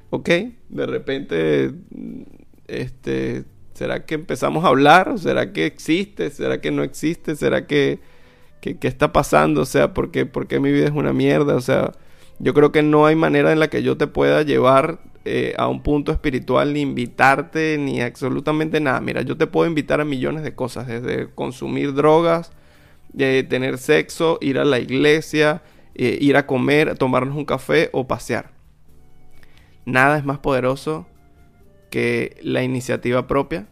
ok, 0.08 0.30
de 0.70 0.86
repente, 0.86 1.74
este, 2.68 3.44
¿Será 3.82 4.06
que 4.06 4.14
empezamos 4.14 4.64
a 4.64 4.68
hablar? 4.68 5.18
¿Será 5.18 5.52
que 5.52 5.66
existe? 5.66 6.30
¿Será 6.30 6.60
que 6.60 6.70
no 6.70 6.84
existe? 6.84 7.34
¿Será 7.34 7.66
que, 7.66 7.98
está 8.60 9.12
pasando? 9.12 9.62
O 9.62 9.64
sea, 9.64 9.92
¿por 9.92 10.12
qué, 10.12 10.24
¿por 10.24 10.46
qué 10.46 10.60
mi 10.60 10.70
vida 10.70 10.84
es 10.84 10.92
una 10.92 11.12
mierda? 11.12 11.56
O 11.56 11.60
sea, 11.60 11.90
yo 12.38 12.54
creo 12.54 12.70
que 12.70 12.84
no 12.84 13.06
hay 13.06 13.16
manera 13.16 13.50
en 13.50 13.58
la 13.58 13.70
que 13.70 13.82
yo 13.82 13.96
te 13.96 14.06
pueda 14.06 14.42
llevar 14.42 15.00
eh, 15.24 15.54
a 15.58 15.66
un 15.66 15.82
punto 15.82 16.12
espiritual, 16.12 16.72
ni 16.72 16.82
invitarte, 16.82 17.76
ni 17.76 18.00
absolutamente 18.00 18.78
nada. 18.78 19.00
Mira, 19.00 19.22
yo 19.22 19.36
te 19.36 19.48
puedo 19.48 19.66
invitar 19.66 20.00
a 20.00 20.04
millones 20.04 20.44
de 20.44 20.54
cosas, 20.54 20.86
desde 20.86 21.28
consumir 21.34 21.92
drogas, 21.92 22.52
de 23.12 23.42
tener 23.42 23.78
sexo, 23.78 24.38
ir 24.40 24.60
a 24.60 24.64
la 24.64 24.78
iglesia, 24.78 25.64
eh, 25.96 26.18
ir 26.20 26.36
a 26.36 26.46
comer, 26.46 26.96
tomarnos 26.98 27.36
un 27.36 27.46
café 27.46 27.90
o 27.92 28.06
pasear. 28.06 28.52
Nada 29.86 30.18
es 30.18 30.24
más 30.24 30.38
poderoso 30.38 31.08
que 31.90 32.36
la 32.42 32.62
iniciativa 32.62 33.26
propia, 33.26 33.66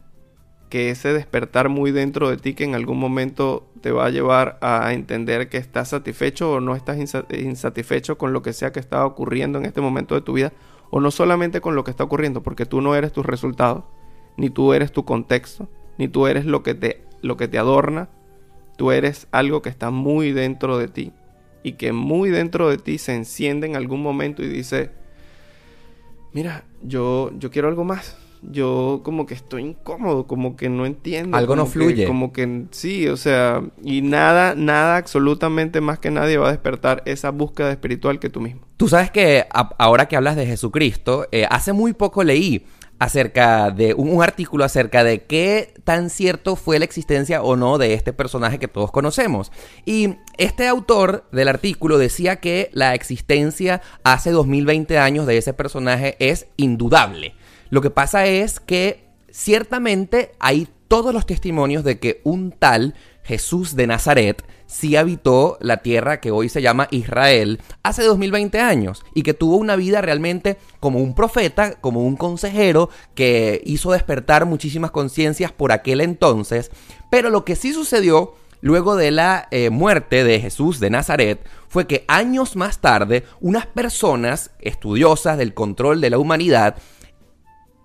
que 0.71 0.91
ese 0.91 1.13
despertar 1.13 1.69
muy 1.69 1.91
dentro 1.91 2.31
de 2.31 2.37
ti 2.37 2.55
que 2.55 2.65
en 2.65 2.75
algún 2.75 2.99
momento 2.99 3.69
te 3.83 3.91
va 3.91 4.07
a 4.07 4.11
llevar 4.11 4.59
a 4.63 4.95
entender 4.95 5.49
que 5.49 5.59
estás 5.59 5.89
satisfecho 5.89 6.53
o 6.53 6.61
no 6.61 6.75
estás 6.75 6.97
insatisfecho 6.99 8.17
con 8.17 8.33
lo 8.33 8.41
que 8.41 8.53
sea 8.53 8.73
que 8.73 8.81
está 8.81 9.05
ocurriendo 9.05 9.59
en 9.59 9.67
este 9.67 9.81
momento 9.81 10.15
de 10.15 10.23
tu 10.23 10.33
vida, 10.33 10.53
o 10.91 11.01
no 11.01 11.11
solamente 11.11 11.61
con 11.61 11.75
lo 11.75 11.85
que 11.85 11.91
está 11.91 12.05
ocurriendo, 12.05 12.43
porque 12.43 12.67
tú 12.67 12.81
no 12.81 12.95
eres 12.95 13.13
tus 13.13 13.27
resultados, 13.27 13.85
ni 14.37 14.49
tú 14.49 14.73
eres 14.73 14.93
tu 14.93 15.05
contexto, 15.05 15.69
ni 15.99 16.09
tú 16.09 16.27
eres 16.27 16.47
lo 16.47 16.63
que 16.63 16.75
te, 16.75 17.05
lo 17.21 17.37
que 17.37 17.49
te 17.49 17.59
adorna, 17.59 18.09
tú 18.77 18.93
eres 18.93 19.27
algo 19.33 19.63
que 19.63 19.69
está 19.69 19.91
muy 19.91 20.33
dentro 20.33 20.79
de 20.79 20.89
ti 20.89 21.13
y 21.63 21.73
que 21.73 21.93
muy 21.93 22.31
dentro 22.31 22.71
de 22.71 22.79
ti 22.79 22.97
se 22.99 23.15
enciende 23.15 23.67
en 23.67 23.77
algún 23.77 24.03
momento 24.03 24.43
y 24.43 24.49
dice, 24.49 24.91
mira, 26.33 26.65
yo, 26.83 27.33
yo 27.39 27.51
quiero 27.51 27.69
algo 27.69 27.85
más. 27.85 28.17
Yo 28.43 29.01
como 29.05 29.27
que 29.27 29.35
estoy 29.35 29.63
incómodo, 29.63 30.27
como 30.27 30.57
que 30.57 30.69
no 30.69 30.87
entiendo. 30.87 31.37
Algo 31.37 31.57
no 31.57 31.67
fluye. 31.67 32.07
como 32.07 32.33
que 32.33 32.67
sí, 32.71 33.07
o 33.09 33.17
sea, 33.17 33.63
y 33.83 34.03
nada, 34.03 34.55
nada, 34.55 34.97
absolutamente 34.97 35.81
más 35.81 35.99
que 35.99 36.11
nadie 36.11 36.39
va 36.39 36.49
a 36.49 36.53
despertar 36.53 37.03
esa 37.07 37.31
búsqueda 37.31 37.71
espiritual 37.71 38.19
que 38.19 38.31
tú 38.31 38.41
mismo. 38.41 38.63
Tú 38.77 38.89
sabes 38.89 39.11
que 39.11 39.47
ahora 39.79 40.09
que 40.09 40.17
hablas 40.17 40.37
de 40.37 40.47
Jesucristo, 40.47 41.27
eh, 41.33 41.47
hace 41.51 41.73
muy 41.73 41.93
poco 41.93 42.25
leí 42.25 42.65
acerca 43.01 43.71
de 43.71 43.95
un, 43.95 44.23
artículo 44.23 44.63
acerca 44.63 45.03
de 45.03 45.23
qué 45.25 45.73
tan 45.85 46.11
cierto 46.11 46.55
fue 46.55 46.79
la 46.79 46.85
existencia 46.85 47.43
o 47.43 47.57
no 47.57 47.79
de 47.79 47.95
este 47.95 48.13
personaje 48.13 48.59
que 48.59 48.69
todos 48.69 48.93
conocemos. 48.93 49.51
Y 49.87 50.17
este 50.37 50.69
autor 50.69 51.25
del 51.33 51.49
artículo 51.49 51.97
decía 51.97 52.37
que 52.37 52.69
la 52.75 52.95
existencia 52.95 53.81
hace 54.05 54.31
2020 54.31 54.99
años 54.99 55.27
de 55.27 55.39
ese 55.39 55.55
personaje 55.55 56.15
es 56.19 56.47
indudable. 56.59 57.35
Lo 57.71 57.81
que 57.81 57.91
pasa 57.91 58.27
es 58.27 58.61
que 58.61 59.05
ciertamente 59.31 60.33
hay 60.39 60.69
todos 60.89 61.15
los 61.15 61.25
testimonios 61.25 61.85
de 61.85 61.99
que 62.01 62.21
un 62.25 62.51
tal 62.51 62.95
Jesús 63.23 63.77
de 63.77 63.87
Nazaret 63.87 64.45
sí 64.67 64.97
habitó 64.97 65.57
la 65.61 65.79
tierra 65.79 66.21
que 66.21 66.33
hoy 66.33 66.49
se 66.49 66.63
llama 66.63 66.89
Israel 66.91 67.61
hace 67.83 68.03
2020 68.03 68.59
años 68.61 69.05
y 69.15 69.23
que 69.23 69.35
tuvo 69.35 69.57
una 69.57 69.77
vida 69.77 70.01
realmente 70.01 70.59
como 70.81 70.99
un 70.99 71.15
profeta, 71.15 71.75
como 71.81 72.05
un 72.05 72.17
consejero 72.17 72.91
que 73.15 73.63
hizo 73.65 73.93
despertar 73.93 74.47
muchísimas 74.47 74.91
conciencias 74.91 75.53
por 75.53 75.71
aquel 75.71 76.01
entonces. 76.01 76.71
Pero 77.09 77.31
lo 77.31 77.45
que 77.45 77.57
sí 77.57 77.73
sucedió 77.73 78.35
luego 78.61 78.97
de 78.97 79.11
la 79.11 79.49
eh, 79.51 79.71
muerte 79.71 80.25
de 80.25 80.41
Jesús 80.41 80.81
de 80.81 80.91
Nazaret 80.91 81.41
fue 81.69 81.87
que 81.87 82.05
años 82.09 82.57
más 82.57 82.81
tarde 82.81 83.25
unas 83.41 83.67
personas 83.67 84.51
estudiosas 84.61 85.39
del 85.39 85.55
control 85.55 86.01
de 86.01 86.11
la 86.11 86.19
humanidad 86.19 86.77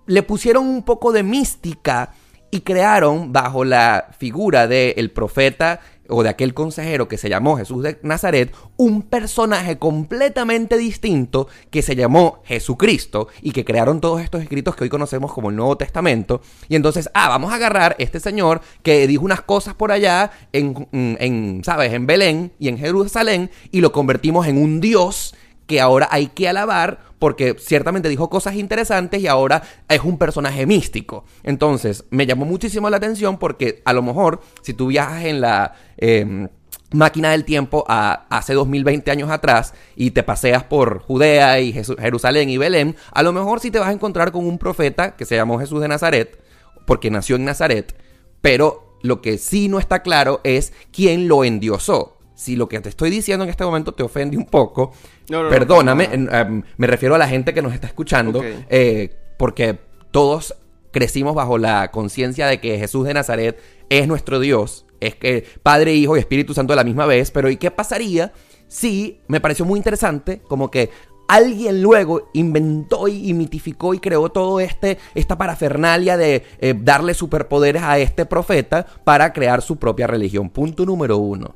le 0.06 0.22
pusieron 0.22 0.66
un 0.66 0.82
poco 0.82 1.12
de 1.12 1.22
mística 1.22 2.12
y 2.50 2.60
crearon 2.60 3.32
bajo 3.32 3.64
la 3.64 4.08
figura 4.18 4.66
del 4.66 5.10
profeta 5.10 5.80
o 6.08 6.22
de 6.22 6.28
aquel 6.28 6.54
consejero 6.54 7.08
que 7.08 7.18
se 7.18 7.28
llamó 7.28 7.56
Jesús 7.56 7.82
de 7.82 7.98
Nazaret, 8.02 8.54
un 8.76 9.02
personaje 9.02 9.78
completamente 9.78 10.78
distinto 10.78 11.48
que 11.70 11.82
se 11.82 11.96
llamó 11.96 12.42
Jesucristo 12.44 13.28
y 13.42 13.50
que 13.50 13.64
crearon 13.64 14.00
todos 14.00 14.20
estos 14.20 14.42
escritos 14.42 14.76
que 14.76 14.84
hoy 14.84 14.90
conocemos 14.90 15.32
como 15.32 15.50
el 15.50 15.56
Nuevo 15.56 15.76
Testamento. 15.76 16.40
Y 16.68 16.76
entonces, 16.76 17.10
ah, 17.14 17.28
vamos 17.28 17.52
a 17.52 17.56
agarrar 17.56 17.96
este 17.98 18.20
señor 18.20 18.60
que 18.82 19.06
dijo 19.06 19.24
unas 19.24 19.42
cosas 19.42 19.74
por 19.74 19.90
allá 19.90 20.30
en, 20.52 20.88
en 20.92 21.62
¿sabes?, 21.64 21.92
en 21.92 22.06
Belén 22.06 22.52
y 22.58 22.68
en 22.68 22.78
Jerusalén 22.78 23.50
y 23.72 23.80
lo 23.80 23.92
convertimos 23.92 24.46
en 24.46 24.58
un 24.58 24.80
Dios 24.80 25.34
que 25.66 25.80
ahora 25.80 26.08
hay 26.10 26.28
que 26.28 26.48
alabar 26.48 27.00
porque 27.18 27.56
ciertamente 27.58 28.08
dijo 28.08 28.30
cosas 28.30 28.54
interesantes 28.54 29.20
y 29.20 29.26
ahora 29.26 29.62
es 29.88 30.00
un 30.00 30.18
personaje 30.18 30.66
místico. 30.66 31.24
Entonces, 31.42 32.04
me 32.10 32.26
llamó 32.26 32.44
muchísimo 32.44 32.88
la 32.90 32.98
atención 32.98 33.38
porque 33.38 33.82
a 33.84 33.92
lo 33.92 34.02
mejor 34.02 34.40
si 34.62 34.74
tú 34.74 34.88
viajas 34.88 35.24
en 35.24 35.40
la... 35.40 35.74
Em, 35.96 36.48
máquina 36.92 37.30
del 37.32 37.44
tiempo 37.44 37.84
a 37.88 38.26
hace 38.30 38.54
2020 38.54 39.10
años 39.10 39.28
atrás 39.28 39.74
y 39.96 40.12
te 40.12 40.22
paseas 40.22 40.62
por 40.62 41.00
Judea 41.00 41.58
y 41.60 41.72
Jerusalén 41.72 42.48
y 42.48 42.58
Belén, 42.58 42.94
a 43.12 43.24
lo 43.24 43.32
mejor 43.32 43.58
sí 43.58 43.72
te 43.72 43.80
vas 43.80 43.88
a 43.88 43.92
encontrar 43.92 44.30
con 44.30 44.46
un 44.46 44.56
profeta 44.56 45.16
que 45.16 45.24
se 45.24 45.34
llamó 45.34 45.58
Jesús 45.58 45.80
de 45.80 45.88
Nazaret, 45.88 46.40
porque 46.86 47.10
nació 47.10 47.36
en 47.36 47.44
Nazaret, 47.44 47.96
pero 48.40 48.98
lo 49.02 49.20
que 49.20 49.36
sí 49.36 49.68
no 49.68 49.80
está 49.80 50.02
claro 50.02 50.40
es 50.44 50.72
quién 50.92 51.26
lo 51.26 51.44
endiosó 51.44 52.15
si 52.36 52.54
lo 52.54 52.68
que 52.68 52.78
te 52.80 52.90
estoy 52.90 53.10
diciendo 53.10 53.44
en 53.44 53.50
este 53.50 53.64
momento 53.64 53.92
te 53.92 54.02
ofende 54.02 54.36
un 54.36 54.44
poco, 54.44 54.92
perdóname, 55.26 56.08
em, 56.12 56.62
me 56.76 56.86
refiero 56.86 57.14
a 57.14 57.18
la 57.18 57.26
gente 57.26 57.52
que 57.52 57.62
nos 57.62 57.72
está 57.74 57.88
escuchando, 57.88 58.42
eh, 58.44 59.16
porque 59.38 59.78
todos 60.12 60.54
crecimos 60.92 61.34
bajo 61.34 61.58
la 61.58 61.90
conciencia 61.90 62.46
de 62.46 62.60
que 62.60 62.78
Jesús 62.78 63.06
de 63.06 63.14
Nazaret 63.14 63.58
es 63.88 64.06
nuestro 64.06 64.38
Dios, 64.38 64.84
es 65.00 65.14
que 65.14 65.44
Padre, 65.62 65.94
Hijo 65.94 66.16
y 66.16 66.20
Espíritu 66.20 66.54
Santo 66.54 66.74
a 66.74 66.76
la 66.76 66.84
misma 66.84 67.06
vez, 67.06 67.30
pero 67.30 67.50
¿y 67.50 67.56
qué 67.56 67.70
pasaría 67.70 68.32
si 68.68 69.20
me 69.28 69.40
pareció 69.40 69.64
muy 69.64 69.78
interesante 69.78 70.40
como 70.46 70.70
que 70.70 70.90
alguien 71.28 71.82
luego 71.82 72.30
inventó 72.34 73.08
y 73.08 73.32
mitificó 73.32 73.94
y 73.94 73.98
creó 73.98 74.28
todo 74.28 74.60
este 74.60 74.98
esta 75.14 75.38
parafernalia 75.38 76.16
de 76.16 76.44
eh, 76.60 76.74
darle 76.78 77.14
superpoderes 77.14 77.82
a 77.82 77.98
este 77.98 78.26
profeta 78.26 78.86
para 79.04 79.32
crear 79.32 79.62
su 79.62 79.76
propia 79.76 80.06
religión. 80.06 80.50
Punto 80.50 80.84
número 80.84 81.16
uno. 81.18 81.54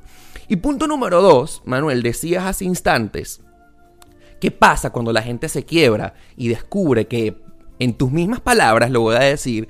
Y 0.51 0.57
punto 0.57 0.85
número 0.85 1.21
dos, 1.21 1.61
Manuel, 1.63 2.03
decías 2.03 2.43
hace 2.43 2.65
instantes, 2.65 3.39
¿qué 4.41 4.51
pasa 4.51 4.89
cuando 4.89 5.13
la 5.13 5.21
gente 5.21 5.47
se 5.47 5.63
quiebra 5.63 6.13
y 6.35 6.49
descubre 6.49 7.07
que, 7.07 7.41
en 7.79 7.93
tus 7.93 8.11
mismas 8.11 8.41
palabras 8.41 8.91
lo 8.91 8.99
voy 8.99 9.15
a 9.15 9.19
decir, 9.19 9.69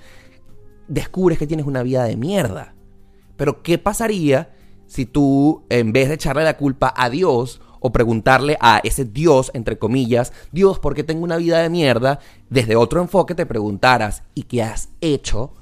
descubres 0.88 1.38
que 1.38 1.46
tienes 1.46 1.68
una 1.68 1.84
vida 1.84 2.06
de 2.06 2.18
mierda? 2.18 2.74
Pero 3.38 3.62
¿qué 3.62 3.78
pasaría 3.78 4.56
si 4.88 5.06
tú, 5.06 5.66
en 5.70 5.94
vez 5.94 6.08
de 6.08 6.16
echarle 6.16 6.44
la 6.44 6.58
culpa 6.58 6.92
a 6.98 7.12
Dios, 7.12 7.62
o 7.80 7.92
preguntarle 7.92 8.58
a 8.60 8.82
ese 8.84 9.06
Dios, 9.06 9.52
entre 9.54 9.78
comillas, 9.78 10.34
Dios, 10.52 10.80
¿por 10.80 10.96
qué 10.96 11.04
tengo 11.04 11.24
una 11.24 11.38
vida 11.38 11.60
de 11.60 11.70
mierda? 11.70 12.18
Desde 12.50 12.76
otro 12.76 13.04
enfoque 13.04 13.36
te 13.36 13.46
preguntaras, 13.46 14.24
¿y 14.34 14.44
qué 14.44 14.64
has 14.64 14.90
hecho 15.00 15.54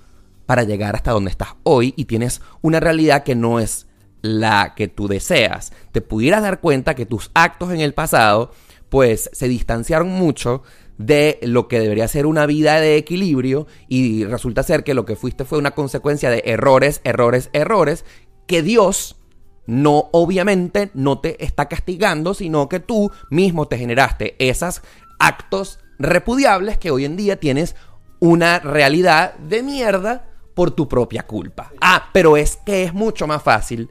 para 0.45 0.63
llegar 0.63 0.95
hasta 0.95 1.11
donde 1.11 1.31
estás 1.31 1.55
hoy? 1.63 1.93
Y 1.97 2.05
tienes 2.05 2.41
una 2.61 2.79
realidad 2.79 3.23
que 3.23 3.35
no 3.35 3.59
es 3.59 3.88
la 4.21 4.73
que 4.75 4.87
tú 4.87 5.07
deseas, 5.07 5.71
te 5.91 6.01
pudieras 6.01 6.41
dar 6.41 6.59
cuenta 6.59 6.95
que 6.95 7.05
tus 7.05 7.31
actos 7.33 7.71
en 7.71 7.79
el 7.79 7.93
pasado 7.93 8.51
pues 8.89 9.29
se 9.33 9.47
distanciaron 9.47 10.09
mucho 10.09 10.63
de 10.97 11.39
lo 11.43 11.67
que 11.67 11.79
debería 11.79 12.07
ser 12.07 12.25
una 12.25 12.45
vida 12.45 12.81
de 12.81 12.97
equilibrio 12.97 13.67
y 13.87 14.25
resulta 14.25 14.63
ser 14.63 14.83
que 14.83 14.93
lo 14.93 15.05
que 15.05 15.15
fuiste 15.15 15.45
fue 15.45 15.57
una 15.57 15.71
consecuencia 15.71 16.29
de 16.29 16.43
errores, 16.45 16.99
errores, 17.03 17.49
errores 17.53 18.03
que 18.47 18.61
Dios 18.61 19.15
no 19.65 20.09
obviamente 20.11 20.89
no 20.95 21.19
te 21.19 21.43
está 21.43 21.67
castigando, 21.67 22.33
sino 22.33 22.67
que 22.67 22.79
tú 22.79 23.11
mismo 23.29 23.67
te 23.67 23.77
generaste 23.77 24.35
esos 24.39 24.81
actos 25.19 25.79
repudiables 25.99 26.77
que 26.77 26.91
hoy 26.91 27.05
en 27.05 27.15
día 27.15 27.39
tienes 27.39 27.75
una 28.19 28.59
realidad 28.59 29.35
de 29.35 29.63
mierda 29.63 30.27
por 30.55 30.71
tu 30.71 30.89
propia 30.89 31.23
culpa. 31.23 31.71
Ah, 31.79 32.09
pero 32.11 32.35
es 32.35 32.57
que 32.65 32.83
es 32.83 32.93
mucho 32.93 33.27
más 33.27 33.43
fácil 33.43 33.89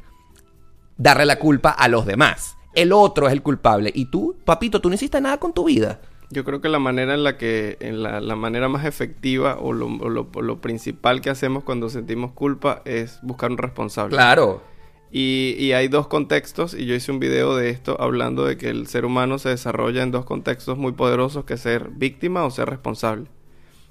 darle 0.98 1.24
la 1.24 1.38
culpa 1.38 1.70
a 1.70 1.88
los 1.88 2.04
demás. 2.04 2.56
El 2.74 2.92
otro 2.92 3.26
es 3.26 3.32
el 3.32 3.42
culpable. 3.42 3.90
Y 3.94 4.06
tú, 4.06 4.36
papito, 4.44 4.80
tú 4.80 4.88
no 4.88 4.94
hiciste 4.94 5.20
nada 5.20 5.38
con 5.38 5.54
tu 5.54 5.64
vida. 5.64 6.00
Yo 6.30 6.44
creo 6.44 6.60
que 6.60 6.68
la 6.68 6.78
manera 6.78 7.14
en 7.14 7.24
la 7.24 7.38
que, 7.38 7.78
en 7.80 8.02
la, 8.02 8.20
manera 8.36 8.68
más 8.68 8.84
efectiva 8.84 9.56
o 9.58 9.72
lo, 9.72 9.88
lo, 9.88 10.60
principal 10.60 11.22
que 11.22 11.30
hacemos 11.30 11.64
cuando 11.64 11.88
sentimos 11.88 12.32
culpa 12.32 12.82
es 12.84 13.18
buscar 13.22 13.50
un 13.50 13.56
responsable. 13.56 14.14
Claro. 14.14 14.62
Y, 15.10 15.56
y, 15.58 15.72
hay 15.72 15.88
dos 15.88 16.06
contextos, 16.06 16.74
y 16.74 16.84
yo 16.84 16.94
hice 16.94 17.10
un 17.10 17.18
video 17.18 17.56
de 17.56 17.70
esto 17.70 17.96
hablando 17.98 18.44
de 18.44 18.58
que 18.58 18.68
el 18.68 18.88
ser 18.88 19.06
humano 19.06 19.38
se 19.38 19.48
desarrolla 19.48 20.02
en 20.02 20.10
dos 20.10 20.26
contextos 20.26 20.76
muy 20.76 20.92
poderosos, 20.92 21.46
que 21.46 21.56
ser 21.56 21.88
víctima 21.88 22.44
o 22.44 22.50
ser 22.50 22.68
responsable. 22.68 23.28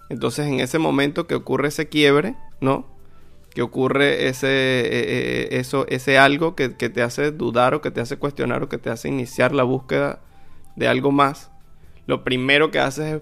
Entonces, 0.10 0.45
en 0.45 0.60
ese 0.60 0.78
momento 0.78 1.26
que 1.26 1.34
ocurre 1.34 1.70
ese 1.70 1.89
quiebre, 1.89 2.36
¿no? 2.62 2.86
Que 3.58 3.64
ocurre 3.64 4.28
ese, 4.28 4.47
eh, 4.47 4.86
eh, 4.91 5.47
eso, 5.53 5.88
ese 5.88 6.20
algo 6.20 6.53
que, 6.53 6.70
te 6.70 7.01
hace 7.01 7.32
dudar 7.32 7.74
o 7.74 7.82
que 7.82 7.89
te 7.89 7.99
hace 7.99 8.18
cuestionar 8.18 8.62
o 8.62 8.70
que 8.70 8.78
te 8.78 8.91
hace 8.91 9.08
iniciar 9.08 9.51
la 9.51 9.64
búsqueda 9.64 10.20
de 10.76 10.88
algo 10.88 11.12
más, 11.12 11.49
lo 12.05 12.24
primero 12.24 12.70
que 12.70 12.78
haces 12.78 13.16
es 13.16 13.22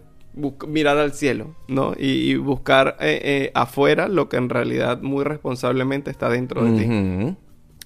mirar 0.67 0.97
al 0.97 1.13
cielo, 1.13 1.55
¿no? 1.69 1.93
Y, 1.97 2.35
buscar 2.35 2.97
eh, 2.99 3.49
afuera 3.53 4.09
lo 4.09 4.27
que 4.27 4.35
en 4.35 4.49
realidad 4.49 5.01
muy 5.01 5.23
responsablemente 5.23 6.11
está 6.11 6.27
dentro 6.27 6.65
de 6.65 6.79
ti. 6.81 7.37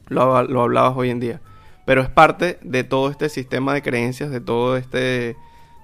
Lo, 0.08 0.42
lo 0.42 0.62
hablabas 0.64 0.98
hoy 0.98 1.12
en 1.12 1.20
día. 1.20 1.42
Pero 1.86 2.02
es 2.02 2.10
parte 2.10 2.58
de 2.64 2.84
todo 2.84 3.12
este 3.12 3.30
sistema 3.30 3.76
de 3.76 3.84
creencias, 3.84 4.32
de 4.32 4.42
todo 4.42 4.76
este 4.76 5.38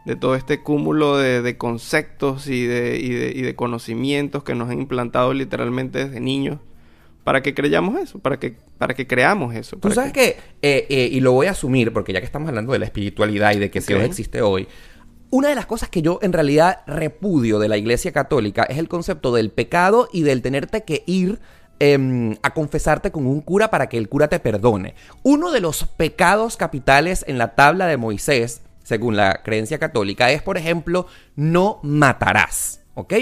de 0.06 0.16
todo 0.16 0.36
este 0.36 0.62
cúmulo 0.62 1.18
de, 1.18 1.58
conceptos 1.58 2.48
y 2.48 2.66
de, 2.66 2.98
y, 3.00 3.42
de, 3.42 3.56
conocimientos 3.56 4.44
que 4.44 4.54
nos 4.54 4.70
han 4.70 4.80
implantado 4.82 5.34
literalmente 5.34 6.06
desde 6.06 6.20
niños 6.20 6.60
para 7.24 7.42
que 7.42 7.56
creyamos 7.56 8.00
eso, 8.00 8.20
para 8.20 8.40
que, 8.40 8.56
para 8.78 8.94
que 8.94 9.08
creamos 9.08 9.56
eso. 9.56 9.78
Tú 9.78 9.90
sabes 9.90 10.14
que, 10.14 10.38
eh, 10.62 10.86
eh, 10.90 11.10
y 11.12 11.20
lo 11.22 11.32
voy 11.32 11.48
a 11.48 11.52
asumir, 11.52 11.92
porque 11.92 12.14
ya 12.14 12.20
que 12.20 12.26
estamos 12.26 12.48
hablando 12.48 12.72
de 12.72 12.80
la 12.80 12.86
espiritualidad 12.86 13.54
y 13.54 13.60
de 13.60 13.72
que 13.72 13.80
Dios 13.80 14.04
existe 14.04 14.44
hoy, 14.44 14.68
una 15.32 15.50
de 15.50 15.56
las 15.56 15.66
cosas 15.66 15.90
que 15.90 16.04
yo 16.04 16.20
en 16.22 16.34
realidad 16.34 16.82
repudio 16.86 17.58
de 17.58 17.68
la 17.68 17.78
Iglesia 17.78 18.12
Católica 18.12 18.64
es 18.64 18.78
el 18.78 18.88
concepto 18.88 19.34
del 19.34 19.50
pecado 19.50 20.08
y 20.14 20.22
del 20.22 20.44
tenerte 20.44 20.84
que 20.84 21.04
ir 21.08 21.40
em, 21.80 22.38
a 22.44 22.54
confesarte 22.54 23.12
con 23.12 23.26
un 23.26 23.42
cura 23.42 23.72
para 23.72 23.90
que 23.90 23.98
el 23.98 24.08
cura 24.08 24.28
te 24.28 24.40
perdone. 24.40 24.94
Uno 25.24 25.52
de 25.52 25.62
los 25.62 25.86
pecados 25.86 26.58
capitales 26.58 27.26
en 27.28 27.40
la 27.40 27.56
tabla 27.56 27.88
de 27.88 27.98
Moisés 27.98 28.62
según 28.86 29.18
la 29.18 29.42
creencia 29.44 29.80
católica, 29.80 30.32
es, 30.32 30.44
por 30.44 30.58
ejemplo, 30.58 31.08
no 31.36 31.80
matarás, 31.82 32.82
¿ok? 32.94 33.16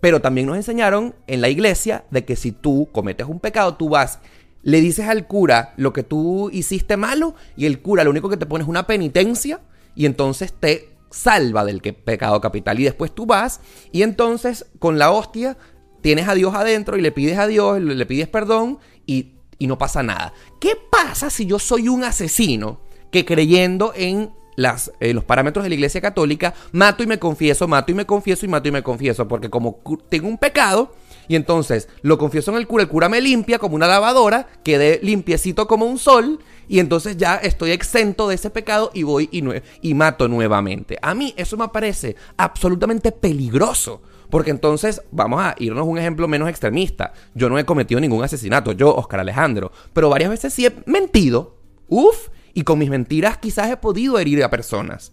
Pero 0.00 0.22
también 0.22 0.46
nos 0.46 0.56
enseñaron 0.56 1.14
en 1.26 1.42
la 1.42 1.50
iglesia 1.50 2.04
de 2.10 2.24
que 2.24 2.34
si 2.34 2.50
tú 2.50 2.88
cometes 2.92 3.26
un 3.26 3.38
pecado, 3.38 3.74
tú 3.74 3.90
vas, 3.90 4.20
le 4.62 4.80
dices 4.80 5.06
al 5.06 5.26
cura 5.26 5.74
lo 5.76 5.92
que 5.92 6.02
tú 6.02 6.48
hiciste 6.50 6.96
malo 6.96 7.34
y 7.58 7.66
el 7.66 7.82
cura 7.82 8.04
lo 8.04 8.10
único 8.10 8.30
que 8.30 8.38
te 8.38 8.46
pone 8.46 8.64
es 8.64 8.68
una 8.68 8.86
penitencia 8.86 9.60
y 9.94 10.06
entonces 10.06 10.54
te 10.54 10.88
salva 11.10 11.66
del 11.66 11.82
pecado 11.82 12.40
capital. 12.40 12.80
Y 12.80 12.84
después 12.84 13.14
tú 13.14 13.26
vas 13.26 13.60
y 13.92 14.02
entonces 14.02 14.64
con 14.78 14.98
la 14.98 15.10
hostia 15.10 15.58
tienes 16.00 16.26
a 16.26 16.34
Dios 16.34 16.54
adentro 16.54 16.96
y 16.96 17.02
le 17.02 17.12
pides 17.12 17.38
a 17.38 17.46
Dios, 17.46 17.80
le 17.82 18.06
pides 18.06 18.28
perdón 18.28 18.78
y, 19.04 19.34
y 19.58 19.66
no 19.66 19.76
pasa 19.76 20.02
nada. 20.02 20.32
¿Qué 20.58 20.72
pasa 20.90 21.28
si 21.28 21.44
yo 21.44 21.58
soy 21.58 21.88
un 21.88 22.02
asesino 22.02 22.80
que 23.10 23.26
creyendo 23.26 23.92
en 23.94 24.32
las, 24.56 24.92
eh, 25.00 25.14
los 25.14 25.24
parámetros 25.24 25.62
de 25.62 25.68
la 25.68 25.74
Iglesia 25.74 26.00
Católica, 26.00 26.54
mato 26.72 27.02
y 27.02 27.06
me 27.06 27.18
confieso, 27.18 27.68
mato 27.68 27.92
y 27.92 27.94
me 27.94 28.06
confieso 28.06 28.46
y 28.46 28.48
mato 28.48 28.68
y 28.68 28.72
me 28.72 28.82
confieso, 28.82 29.28
porque 29.28 29.50
como 29.50 29.80
tengo 30.08 30.28
un 30.28 30.38
pecado 30.38 30.92
y 31.28 31.36
entonces 31.36 31.88
lo 32.02 32.18
confieso 32.18 32.50
en 32.50 32.58
el 32.58 32.66
cura, 32.66 32.82
el 32.82 32.88
cura 32.88 33.08
me 33.08 33.20
limpia 33.20 33.58
como 33.58 33.76
una 33.76 33.86
lavadora, 33.86 34.48
quedé 34.64 35.00
limpiecito 35.02 35.66
como 35.66 35.86
un 35.86 35.98
sol 35.98 36.40
y 36.68 36.78
entonces 36.78 37.16
ya 37.16 37.36
estoy 37.36 37.72
exento 37.72 38.28
de 38.28 38.34
ese 38.34 38.50
pecado 38.50 38.90
y 38.94 39.02
voy 39.02 39.28
y, 39.30 39.94
mato 39.94 40.28
nuevamente. 40.28 40.98
A 41.02 41.14
mí 41.14 41.34
eso 41.36 41.56
me 41.56 41.68
parece 41.68 42.16
absolutamente 42.36 43.12
peligroso. 43.12 44.02
Porque 44.30 44.50
entonces 44.50 45.02
vamos 45.10 45.42
a 45.42 45.54
irnos 45.58 45.86
un 45.86 45.98
ejemplo 45.98 46.26
menos 46.26 46.48
extremista. 46.48 47.12
Yo 47.34 47.50
no 47.50 47.58
he 47.58 47.66
cometido 47.66 48.00
ningún 48.00 48.24
asesinato, 48.24 48.72
yo, 48.72 48.94
Oscar 48.94 49.20
Alejandro. 49.20 49.70
Pero 49.92 50.08
varias 50.08 50.30
veces 50.30 50.54
sí 50.54 50.64
he 50.64 50.74
mentido. 50.86 51.58
Uf, 51.86 52.28
y 52.54 52.62
con 52.62 52.78
mis 52.78 52.90
mentiras 52.90 53.38
quizás 53.38 53.70
he 53.70 53.76
podido 53.76 54.18
herir 54.18 54.42
a 54.44 54.50
personas. 54.50 55.12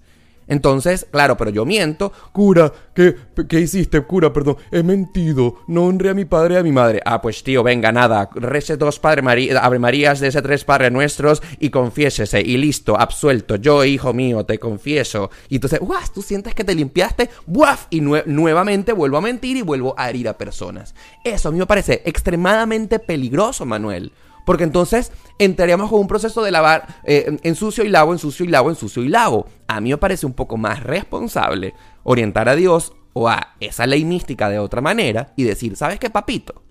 Entonces, 0.51 1.05
claro, 1.11 1.37
pero 1.37 1.51
yo 1.51 1.63
miento. 1.63 2.11
Cura, 2.31 2.73
¿qué, 2.95 3.15
¿qué 3.47 3.59
hiciste, 3.59 4.01
cura? 4.01 4.33
Perdón, 4.33 4.57
he 4.71 4.81
mentido. 4.81 5.57
No 5.67 5.83
honré 5.83 6.09
a 6.09 6.15
mi 6.15 6.25
padre 6.25 6.55
y 6.55 6.57
a 6.57 6.63
mi 6.63 6.71
madre. 6.71 7.01
Ah, 7.05 7.21
pues 7.21 7.43
tío, 7.43 7.61
venga, 7.61 7.91
nada. 7.91 8.31
Rece 8.33 8.75
dos 8.75 8.97
Padre 8.97 9.21
María, 9.21 9.59
Ave 9.63 9.77
Marías 9.77 10.19
de 10.19 10.29
ese 10.29 10.41
tres 10.41 10.65
Padres 10.65 10.91
Nuestros 10.91 11.43
y 11.59 11.69
confiésese. 11.69 12.41
Y 12.41 12.57
listo, 12.57 12.99
absuelto. 12.99 13.57
Yo, 13.57 13.85
hijo 13.85 14.11
mío, 14.11 14.43
te 14.43 14.57
confieso. 14.57 15.29
Y 15.49 15.55
entonces, 15.57 15.81
¡guau! 15.81 16.01
Tú 16.15 16.23
sientes 16.23 16.55
que 16.55 16.63
te 16.63 16.73
limpiaste, 16.73 17.29
¡buaf! 17.45 17.85
Y 17.91 18.01
nue- 18.01 18.25
nuevamente 18.25 18.91
vuelvo 18.91 19.17
a 19.17 19.21
mentir 19.21 19.55
y 19.55 19.61
vuelvo 19.61 19.93
a 19.99 20.09
herir 20.09 20.27
a 20.29 20.37
personas. 20.39 20.95
Eso 21.23 21.49
a 21.49 21.51
mí 21.51 21.59
me 21.59 21.67
parece 21.67 22.01
extremadamente 22.05 22.97
peligroso, 22.97 23.67
Manuel. 23.67 24.13
Porque 24.49 24.63
entonces 24.63 25.11
entraríamos 25.37 25.91
con 25.91 25.99
un 25.99 26.07
proceso 26.07 26.41
de 26.41 26.49
lavar 26.49 27.01
eh, 27.03 27.37
ensucio 27.43 27.83
y 27.83 27.89
lavo, 27.89 28.13
ensucio 28.13 28.43
y 28.43 28.47
lavo, 28.49 28.71
ensucio 28.71 29.03
y 29.03 29.07
lavo. 29.07 29.45
A 29.67 29.79
mí 29.79 29.91
me 29.91 29.97
parece 29.99 30.25
un 30.25 30.33
poco 30.33 30.57
más 30.57 30.81
responsable 30.81 31.75
orientar 32.01 32.49
a 32.49 32.55
Dios 32.55 32.93
o 33.13 33.29
a 33.29 33.53
esa 33.59 33.85
ley 33.85 34.05
mística 34.05 34.49
de 34.49 34.57
otra 34.57 34.81
manera 34.81 35.33
y 35.35 35.43
decir, 35.43 35.75
¿sabes 35.75 35.99
qué, 35.99 36.09
papito? 36.09 36.63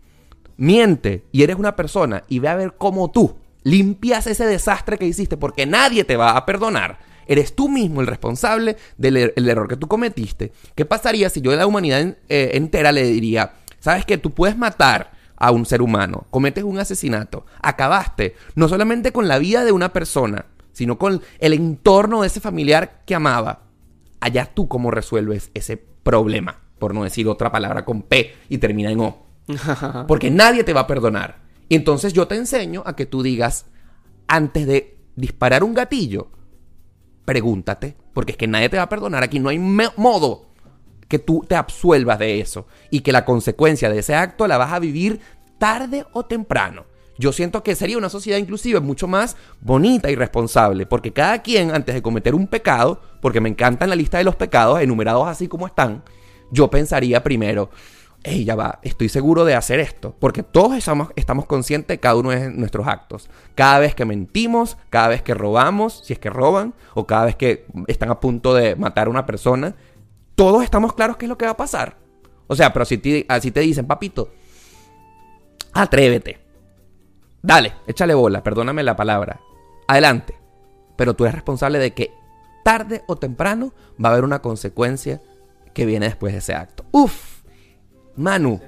Miente 0.56 1.22
y 1.30 1.44
eres 1.44 1.54
una 1.54 1.76
persona 1.76 2.24
y 2.26 2.40
ve 2.40 2.48
a 2.48 2.56
ver 2.56 2.74
cómo 2.76 3.12
tú 3.12 3.36
limpias 3.62 4.26
ese 4.26 4.44
desastre 4.44 4.98
que 4.98 5.06
hiciste 5.06 5.36
porque 5.36 5.64
nadie 5.64 6.02
te 6.02 6.16
va 6.16 6.32
a 6.36 6.44
perdonar. 6.46 6.98
Eres 7.28 7.54
tú 7.54 7.68
mismo 7.68 8.00
el 8.00 8.08
responsable 8.08 8.76
del 8.96 9.18
er- 9.18 9.32
error 9.36 9.68
que 9.68 9.76
tú 9.76 9.86
cometiste. 9.86 10.50
¿Qué 10.74 10.84
pasaría 10.84 11.30
si 11.30 11.42
yo 11.42 11.52
a 11.52 11.54
la 11.54 11.68
humanidad 11.68 12.00
en- 12.00 12.18
eh, 12.28 12.50
entera 12.54 12.90
le 12.90 13.04
diría, 13.04 13.52
sabes 13.78 14.04
que 14.04 14.18
tú 14.18 14.32
puedes 14.32 14.58
matar 14.58 15.16
a 15.38 15.50
un 15.50 15.66
ser 15.66 15.82
humano, 15.82 16.26
cometes 16.30 16.64
un 16.64 16.78
asesinato, 16.78 17.46
acabaste 17.62 18.34
no 18.54 18.68
solamente 18.68 19.12
con 19.12 19.28
la 19.28 19.38
vida 19.38 19.64
de 19.64 19.72
una 19.72 19.92
persona, 19.92 20.46
sino 20.72 20.98
con 20.98 21.22
el 21.38 21.52
entorno 21.52 22.20
de 22.20 22.28
ese 22.28 22.40
familiar 22.40 23.02
que 23.06 23.14
amaba? 23.14 23.62
Allá 24.20 24.50
tú 24.52 24.68
cómo 24.68 24.90
resuelves 24.90 25.50
ese 25.54 25.76
problema, 25.76 26.60
por 26.78 26.94
no 26.94 27.04
decir 27.04 27.28
otra 27.28 27.50
palabra 27.52 27.84
con 27.84 28.02
P 28.02 28.34
y 28.48 28.58
termina 28.58 28.90
en 28.90 29.00
O. 29.00 29.26
Porque 30.06 30.30
nadie 30.30 30.64
te 30.64 30.72
va 30.72 30.82
a 30.82 30.86
perdonar. 30.86 31.40
Y 31.68 31.74
entonces 31.74 32.12
yo 32.12 32.26
te 32.26 32.36
enseño 32.36 32.82
a 32.86 32.96
que 32.96 33.06
tú 33.06 33.22
digas, 33.22 33.66
antes 34.26 34.66
de 34.66 34.98
disparar 35.16 35.64
un 35.64 35.74
gatillo, 35.74 36.30
pregúntate, 37.24 37.96
porque 38.14 38.32
es 38.32 38.38
que 38.38 38.46
nadie 38.46 38.70
te 38.70 38.78
va 38.78 38.84
a 38.84 38.88
perdonar. 38.88 39.22
Aquí 39.22 39.38
no 39.38 39.50
hay 39.50 39.58
modo 39.58 40.47
que 41.08 41.18
tú 41.18 41.44
te 41.46 41.56
absuelvas 41.56 42.18
de 42.18 42.40
eso 42.40 42.66
y 42.90 43.00
que 43.00 43.12
la 43.12 43.24
consecuencia 43.24 43.90
de 43.90 43.98
ese 43.98 44.14
acto 44.14 44.46
la 44.46 44.58
vas 44.58 44.72
a 44.72 44.78
vivir 44.78 45.20
tarde 45.58 46.04
o 46.12 46.24
temprano. 46.24 46.84
Yo 47.18 47.32
siento 47.32 47.64
que 47.64 47.74
sería 47.74 47.98
una 47.98 48.08
sociedad 48.08 48.38
inclusive 48.38 48.78
mucho 48.78 49.08
más 49.08 49.36
bonita 49.60 50.08
y 50.08 50.14
responsable, 50.14 50.86
porque 50.86 51.12
cada 51.12 51.42
quien 51.42 51.72
antes 51.72 51.94
de 51.94 52.02
cometer 52.02 52.34
un 52.34 52.46
pecado, 52.46 53.00
porque 53.20 53.40
me 53.40 53.48
encantan 53.48 53.88
la 53.88 53.96
lista 53.96 54.18
de 54.18 54.24
los 54.24 54.36
pecados 54.36 54.80
enumerados 54.80 55.26
así 55.26 55.48
como 55.48 55.66
están, 55.66 56.04
yo 56.52 56.70
pensaría 56.70 57.24
primero, 57.24 57.70
hey, 58.22 58.44
ya 58.44 58.54
va, 58.54 58.78
estoy 58.82 59.08
seguro 59.08 59.44
de 59.44 59.54
hacer 59.56 59.80
esto, 59.80 60.14
porque 60.18 60.44
todos 60.44 60.76
estamos, 60.76 61.08
estamos 61.16 61.46
conscientes 61.46 61.88
de 61.88 62.00
cada 62.00 62.16
uno 62.16 62.30
de 62.30 62.50
nuestros 62.50 62.86
actos. 62.86 63.28
Cada 63.56 63.80
vez 63.80 63.96
que 63.96 64.04
mentimos, 64.04 64.76
cada 64.88 65.08
vez 65.08 65.22
que 65.22 65.34
robamos, 65.34 66.02
si 66.04 66.12
es 66.12 66.18
que 66.20 66.30
roban, 66.30 66.74
o 66.94 67.06
cada 67.06 67.26
vez 67.26 67.36
que 67.36 67.66
están 67.88 68.10
a 68.10 68.20
punto 68.20 68.54
de 68.54 68.76
matar 68.76 69.08
a 69.08 69.10
una 69.10 69.26
persona, 69.26 69.74
todos 70.38 70.62
estamos 70.62 70.92
claros 70.92 71.16
qué 71.16 71.24
es 71.24 71.28
lo 71.28 71.36
que 71.36 71.46
va 71.46 71.50
a 71.50 71.56
pasar. 71.56 71.96
O 72.46 72.54
sea, 72.54 72.72
pero 72.72 72.84
si 72.84 73.26
así 73.28 73.50
te 73.50 73.58
dicen, 73.58 73.88
papito, 73.88 74.30
atrévete. 75.72 76.38
Dale, 77.42 77.74
échale 77.88 78.14
bola, 78.14 78.44
perdóname 78.44 78.84
la 78.84 78.94
palabra. 78.94 79.40
Adelante. 79.88 80.36
Pero 80.96 81.14
tú 81.14 81.24
eres 81.24 81.34
responsable 81.34 81.80
de 81.80 81.92
que 81.92 82.12
tarde 82.64 83.02
o 83.08 83.16
temprano 83.16 83.72
va 84.02 84.10
a 84.10 84.12
haber 84.12 84.22
una 84.22 84.40
consecuencia 84.40 85.20
que 85.74 85.86
viene 85.86 86.06
después 86.06 86.32
de 86.32 86.38
ese 86.38 86.54
acto. 86.54 86.84
Uf, 86.92 87.42
Manu, 88.14 88.60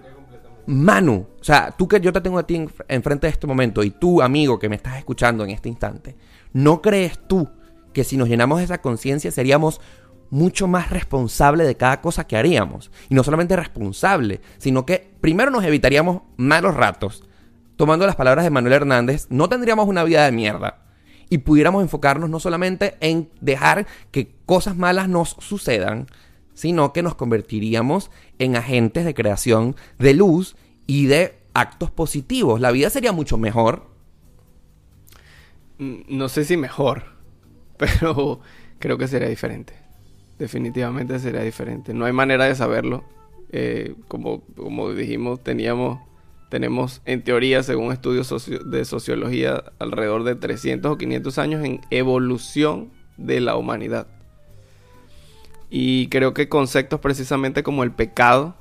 Manu, 0.67 1.29
o 1.41 1.45
sea, 1.45 1.71
tú 1.71 1.87
que 1.87 2.01
yo 2.01 2.13
te 2.13 2.21
tengo 2.21 2.39
a 2.41 2.47
ti 2.49 2.57
en- 2.57 2.73
enfrente 2.89 3.29
de 3.29 3.33
este 3.33 3.47
momento 3.47 3.85
y 3.85 3.91
tú, 3.93 4.23
amigo, 4.23 4.59
que 4.59 4.69
me 4.69 4.75
estás 4.75 4.99
escuchando 4.99 5.45
en 5.45 5.51
este 5.51 5.69
instante, 5.69 6.17
¿no 6.53 6.83
crees 6.83 7.17
tú 7.29 7.49
que 7.93 8.03
si 8.03 8.17
nos 8.17 8.29
llenamos 8.29 8.59
de 8.59 8.65
esa 8.65 8.81
conciencia 8.81 9.31
seríamos 9.31 9.81
mucho 10.31 10.69
más 10.69 10.91
responsables 10.91 11.67
de 11.67 11.77
cada 11.77 12.01
cosa 12.01 12.27
que 12.27 12.37
haríamos? 12.37 12.91
Y 13.09 13.15
no 13.15 13.23
solamente 13.25 13.57
responsables, 13.57 14.41
sino 14.59 14.87
que 14.87 15.11
primero 15.21 15.51
nos 15.51 15.65
evitaríamos 15.65 16.23
malos 16.37 16.75
ratos. 16.75 17.25
Tomando 17.77 18.07
las 18.07 18.17
palabras 18.17 18.45
de 18.45 18.51
Manuel 18.51 18.75
Hernández, 18.75 19.27
no 19.31 19.49
tendríamos 19.49 19.89
una 19.89 20.05
vida 20.05 20.25
de 20.25 20.33
mierda 20.33 20.85
y 21.31 21.39
pudiéramos 21.39 21.83
enfocarnos 21.83 22.29
no 22.29 22.41
solamente 22.41 22.97
en 23.01 23.31
dejar 23.41 23.87
que 24.11 24.35
cosas 24.45 24.77
malas 24.77 25.09
nos 25.09 25.37
sucedan, 25.39 26.07
sino 26.55 26.93
que 26.93 27.03
nos 27.03 27.15
convertiríamos 27.15 28.11
en 28.39 28.57
agentes 28.57 29.05
de 29.05 29.15
creación 29.15 29.77
de 29.99 30.13
luz 30.13 30.57
y 30.87 31.07
de 31.07 31.39
actos 31.55 31.91
positivos. 31.91 32.61
La 32.61 32.73
vida 32.73 32.91
sería 32.91 33.13
mucho 33.13 33.39
mejor. 33.39 33.89
Mm, 35.79 36.01
No 36.09 36.29
sé 36.29 36.45
si 36.45 36.57
mejor, 36.57 37.05
pero 37.79 38.41
creo 38.79 38.99
que 38.99 39.09
sería 39.09 39.29
diferente. 39.29 39.75
Definitivamente 40.41 41.19
sería 41.21 41.43
diferente. 41.43 41.95
No 41.95 42.07
hay 42.07 42.13
manera 42.13 42.47
de 42.47 42.55
saberlo. 42.57 43.05
Eh, 43.53 43.95
como, 44.09 44.41
como 44.57 44.91
dijimos, 44.93 45.43
teníamos, 45.43 46.01
tenemos 46.49 47.03
en 47.05 47.23
teoría, 47.23 47.63
según 47.63 47.93
estudios 47.93 48.27
socio- 48.27 48.61
de 48.65 48.85
sociología, 48.85 49.63
alrededor 49.79 50.25
de 50.25 50.35
300 50.37 50.93
o 50.93 50.97
500 50.99 51.39
años 51.39 51.65
en 51.65 51.81
evolución 51.91 52.91
de 53.19 53.41
la 53.41 53.55
humanidad. 53.57 54.07
Y 55.69 56.09
creo 56.09 56.35
que 56.35 56.49
conceptos 56.49 57.01
precisamente 57.01 57.63
como 57.63 57.85
el 57.85 57.93
pecado 57.93 58.57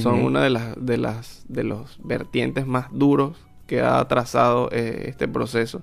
son 0.00 0.20
una 0.24 0.42
de 0.42 0.50
las, 0.50 0.74
de 0.86 0.96
las 0.96 1.44
de 1.48 1.64
los 1.64 1.98
vertientes 2.02 2.66
más 2.66 2.86
duros 2.92 3.36
que 3.66 3.80
ha 3.80 4.06
trazado 4.08 4.68
eh, 4.72 5.04
este 5.08 5.28
proceso. 5.28 5.82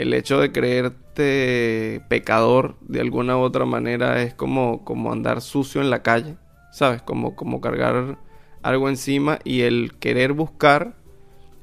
El 0.00 0.14
hecho 0.14 0.40
de 0.40 0.50
creerte 0.50 2.00
pecador 2.08 2.78
de 2.80 3.02
alguna 3.02 3.36
u 3.36 3.40
otra 3.40 3.66
manera 3.66 4.22
es 4.22 4.32
como, 4.32 4.82
como 4.82 5.12
andar 5.12 5.42
sucio 5.42 5.82
en 5.82 5.90
la 5.90 6.02
calle, 6.02 6.36
¿sabes? 6.72 7.02
Como, 7.02 7.36
como 7.36 7.60
cargar 7.60 8.16
algo 8.62 8.88
encima 8.88 9.40
y 9.44 9.60
el 9.60 9.92
querer 10.00 10.32
buscar 10.32 10.96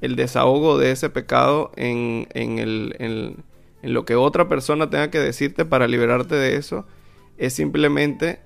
el 0.02 0.16
desahogo 0.16 0.78
de 0.78 0.92
ese 0.92 1.10
pecado 1.10 1.72
en, 1.78 2.28
en, 2.36 2.60
el, 2.60 2.96
en, 3.00 3.44
en 3.82 3.94
lo 3.96 4.06
que 4.06 4.14
otra 4.14 4.48
persona 4.48 4.88
tenga 4.92 5.10
que 5.10 5.20
decirte 5.20 5.66
para 5.66 5.88
liberarte 5.88 6.36
de 6.36 6.58
eso 6.58 6.86
es 7.40 7.54
simplemente 7.54 8.40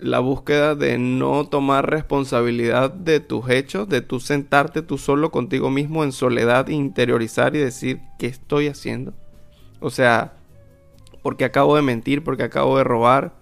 la 0.00 0.20
búsqueda 0.20 0.74
de 0.74 0.98
no 0.98 1.46
tomar 1.46 1.90
responsabilidad 1.90 2.90
de 2.90 3.20
tus 3.20 3.48
hechos, 3.50 3.88
de 3.88 4.00
tú 4.00 4.20
sentarte 4.20 4.82
tú 4.82 4.98
solo 4.98 5.30
contigo 5.30 5.70
mismo 5.70 6.04
en 6.04 6.12
soledad, 6.12 6.68
interiorizar 6.68 7.56
y 7.56 7.58
decir 7.58 8.00
qué 8.18 8.26
estoy 8.26 8.68
haciendo. 8.68 9.14
O 9.80 9.90
sea, 9.90 10.34
porque 11.22 11.44
acabo 11.44 11.76
de 11.76 11.82
mentir, 11.82 12.24
porque 12.24 12.42
acabo 12.42 12.78
de 12.78 12.84
robar, 12.84 13.34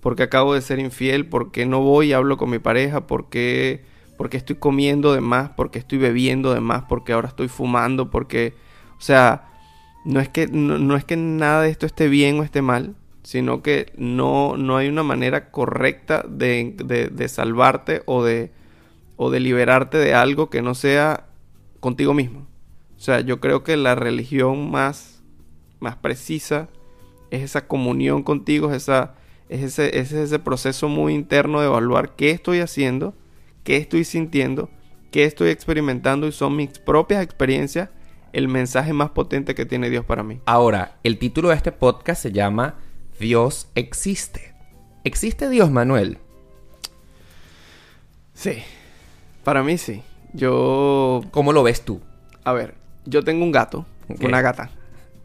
porque 0.00 0.22
acabo 0.22 0.54
de 0.54 0.60
ser 0.60 0.78
infiel, 0.78 1.26
porque 1.26 1.66
no 1.66 1.80
voy 1.80 2.08
y 2.08 2.12
hablo 2.12 2.36
con 2.36 2.50
mi 2.50 2.58
pareja, 2.58 3.06
porque 3.06 3.82
porque 4.16 4.36
estoy 4.36 4.56
comiendo 4.56 5.12
de 5.12 5.20
más, 5.20 5.50
porque 5.50 5.80
estoy 5.80 5.98
bebiendo 5.98 6.54
de 6.54 6.60
más, 6.60 6.84
porque 6.84 7.12
ahora 7.12 7.28
estoy 7.28 7.48
fumando, 7.48 8.10
porque 8.10 8.54
o 8.96 9.00
sea, 9.00 9.48
no 10.04 10.20
es 10.20 10.28
que 10.28 10.46
no, 10.46 10.78
no 10.78 10.96
es 10.96 11.04
que 11.04 11.16
nada 11.16 11.62
de 11.62 11.70
esto 11.70 11.86
esté 11.86 12.08
bien 12.08 12.38
o 12.38 12.42
esté 12.44 12.62
mal, 12.62 12.94
sino 13.24 13.62
que 13.62 13.92
no, 13.96 14.56
no 14.56 14.76
hay 14.76 14.86
una 14.88 15.02
manera 15.02 15.50
correcta 15.50 16.24
de, 16.28 16.74
de- 16.84 17.08
de 17.08 17.28
salvarte 17.28 18.02
o 18.06 18.22
de, 18.22 18.52
o 19.16 19.30
de 19.30 19.40
liberarte 19.40 19.98
de 19.98 20.14
algo 20.14 20.50
que 20.50 20.62
no 20.62 20.74
sea 20.74 21.26
contigo 21.80 22.14
mismo. 22.14 22.46
O 22.96 23.00
sea, 23.00 23.20
yo 23.20 23.40
creo 23.40 23.64
que 23.64 23.76
la 23.76 23.94
religión 23.96 24.70
más, 24.70 25.22
más 25.80 25.96
precisa 25.96 26.68
es 27.30 27.42
esa 27.42 27.66
comunión 27.66 28.22
contigo, 28.22 28.70
es, 28.70 28.82
esa, 28.84 29.14
es, 29.48 29.62
ese, 29.62 29.98
es 29.98 30.12
ese 30.12 30.38
proceso 30.38 30.88
muy 30.88 31.14
interno 31.14 31.60
de 31.60 31.66
evaluar 31.66 32.14
qué 32.16 32.30
estoy 32.30 32.60
haciendo, 32.60 33.14
qué 33.64 33.78
estoy 33.78 34.04
sintiendo, 34.04 34.70
qué 35.10 35.24
estoy 35.24 35.48
experimentando 35.48 36.26
y 36.26 36.32
son 36.32 36.56
mis 36.56 36.78
propias 36.78 37.22
experiencias 37.22 37.88
el 38.32 38.48
mensaje 38.48 38.92
más 38.92 39.10
potente 39.10 39.54
que 39.54 39.64
tiene 39.64 39.88
Dios 39.90 40.04
para 40.04 40.22
mí. 40.22 40.40
Ahora, 40.44 40.98
el 41.04 41.18
título 41.18 41.48
de 41.50 41.54
este 41.54 41.72
podcast 41.72 42.20
se 42.22 42.32
llama 42.32 42.74
Dios 43.18 43.68
existe. 43.74 44.54
¿Existe 45.04 45.48
Dios, 45.48 45.70
Manuel? 45.70 46.18
Sí, 48.34 48.62
para 49.44 49.62
mí 49.62 49.78
sí. 49.78 50.02
Yo, 50.32 51.22
¿Cómo 51.30 51.52
lo 51.52 51.62
ves 51.62 51.82
tú? 51.84 52.00
a 52.44 52.52
ver, 52.52 52.74
yo 53.06 53.22
tengo 53.22 53.44
un 53.44 53.52
gato, 53.52 53.86
una 54.20 54.42
gata. 54.42 54.70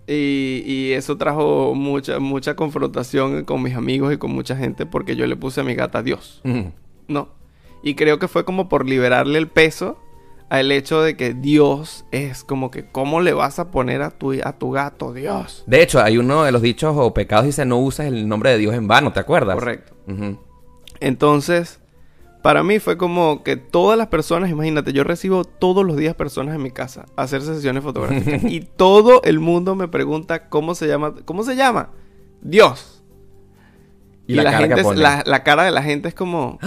Y, 0.08 0.64
y 0.66 0.92
eso 0.94 1.18
trajo 1.18 1.76
mucha, 1.76 2.20
mucha 2.20 2.56
confrontación 2.56 3.44
con 3.44 3.62
mis 3.62 3.76
amigos 3.76 4.14
y 4.14 4.18
con 4.18 4.32
mucha 4.32 4.56
gente 4.56 4.86
porque 4.86 5.16
yo 5.16 5.28
le 5.28 5.36
puse 5.36 5.62
a 5.62 5.64
mi 5.64 5.76
gata 5.76 6.02
Dios. 6.02 6.42
Mm. 6.44 6.68
No. 7.08 7.30
Y 7.84 7.96
creo 7.96 8.20
que 8.20 8.28
fue 8.28 8.46
como 8.46 8.70
por 8.70 8.88
liberarle 8.88 9.38
el 9.38 9.48
peso 9.48 10.00
al 10.50 10.72
hecho 10.72 11.02
de 11.02 11.16
que 11.16 11.34
Dios 11.34 12.06
es 12.12 12.43
como 12.43 12.72
que, 12.72 12.86
¿cómo 12.86 13.22
le 13.22 13.34
vas 13.34 13.60
a 13.60 13.70
poner 13.72 14.02
a 14.02 14.10
tu, 14.10 14.34
a 14.43 14.54
tu 14.54 14.72
gato 14.72 15.14
Dios? 15.14 15.64
De 15.68 15.82
hecho, 15.82 16.02
hay 16.02 16.18
uno 16.18 16.43
de 16.43 16.52
los 16.52 16.62
dichos 16.62 16.95
o 16.97 17.14
pecados 17.14 17.45
dice 17.45 17.66
no 17.66 17.78
uses 17.78 18.08
el 18.08 18.28
nombre 18.28 18.52
de 18.52 18.58
Dios 18.58 18.74
en 18.74 18.88
vano, 18.88 19.14
¿te 19.14 19.20
acuerdas? 19.20 19.56
Correcto. 19.56 19.93
Entonces, 21.00 21.80
para 22.41 22.64
mí 22.64 22.80
fue 22.80 22.97
como 22.97 23.43
que 23.43 23.58
todas 23.58 23.97
las 23.97 24.08
personas, 24.08 24.50
imagínate, 24.50 24.91
yo 24.91 25.04
recibo 25.04 25.43
todos 25.43 25.86
los 25.86 25.97
días 25.97 26.16
personas 26.16 26.56
en 26.56 26.64
mi 26.64 26.72
casa 26.72 27.06
a 27.16 27.24
hacer 27.24 27.43
sesiones 27.43 27.84
fotográficas 27.84 28.43
y 28.52 28.62
todo 28.62 29.22
el 29.24 29.39
mundo 29.39 29.76
me 29.76 29.88
pregunta 29.88 30.50
cómo 30.50 30.74
se 30.74 30.88
llama, 30.88 31.14
¿cómo 31.26 31.43
se 31.43 31.56
llama? 31.56 31.91
Dios. 32.41 33.04
Y 34.26 34.36
la 34.36 34.43
cara 34.43 34.68
que 34.68 34.76
gente, 34.76 34.95
la, 34.95 35.24
la 35.26 35.43
cara 35.43 35.64
de 35.64 35.72
la 35.72 35.84
gente 35.84 36.08
es 36.08 36.14
como 36.14 36.60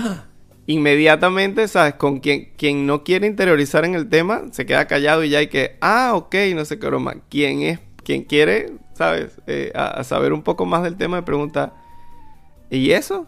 inmediatamente, 0.66 1.66
¿sabes? 1.68 1.94
Con 1.94 2.20
quien, 2.20 2.86
no 2.86 3.04
quiere 3.04 3.26
interiorizar 3.26 3.84
en 3.84 3.94
el 3.94 4.08
tema, 4.08 4.42
se 4.52 4.66
queda 4.66 4.86
callado 4.86 5.24
y 5.24 5.30
ya 5.30 5.38
hay 5.38 5.48
que, 5.48 5.76
ah, 5.80 6.12
ok, 6.14 6.34
no 6.54 6.64
sé 6.64 6.78
qué 6.78 6.86
broma. 6.86 7.16
Quien 7.28 7.62
es, 7.62 7.80
quiere, 8.04 8.72
¿sabes? 8.94 9.40
Eh, 9.46 9.72
a, 9.74 10.02
saber 10.04 10.32
un 10.32 10.42
poco 10.42 10.66
más 10.66 10.82
del 10.82 10.96
tema 10.96 11.16
me 11.16 11.22
pregunta, 11.22 11.72
¿y 12.70 12.92
eso? 12.92 13.26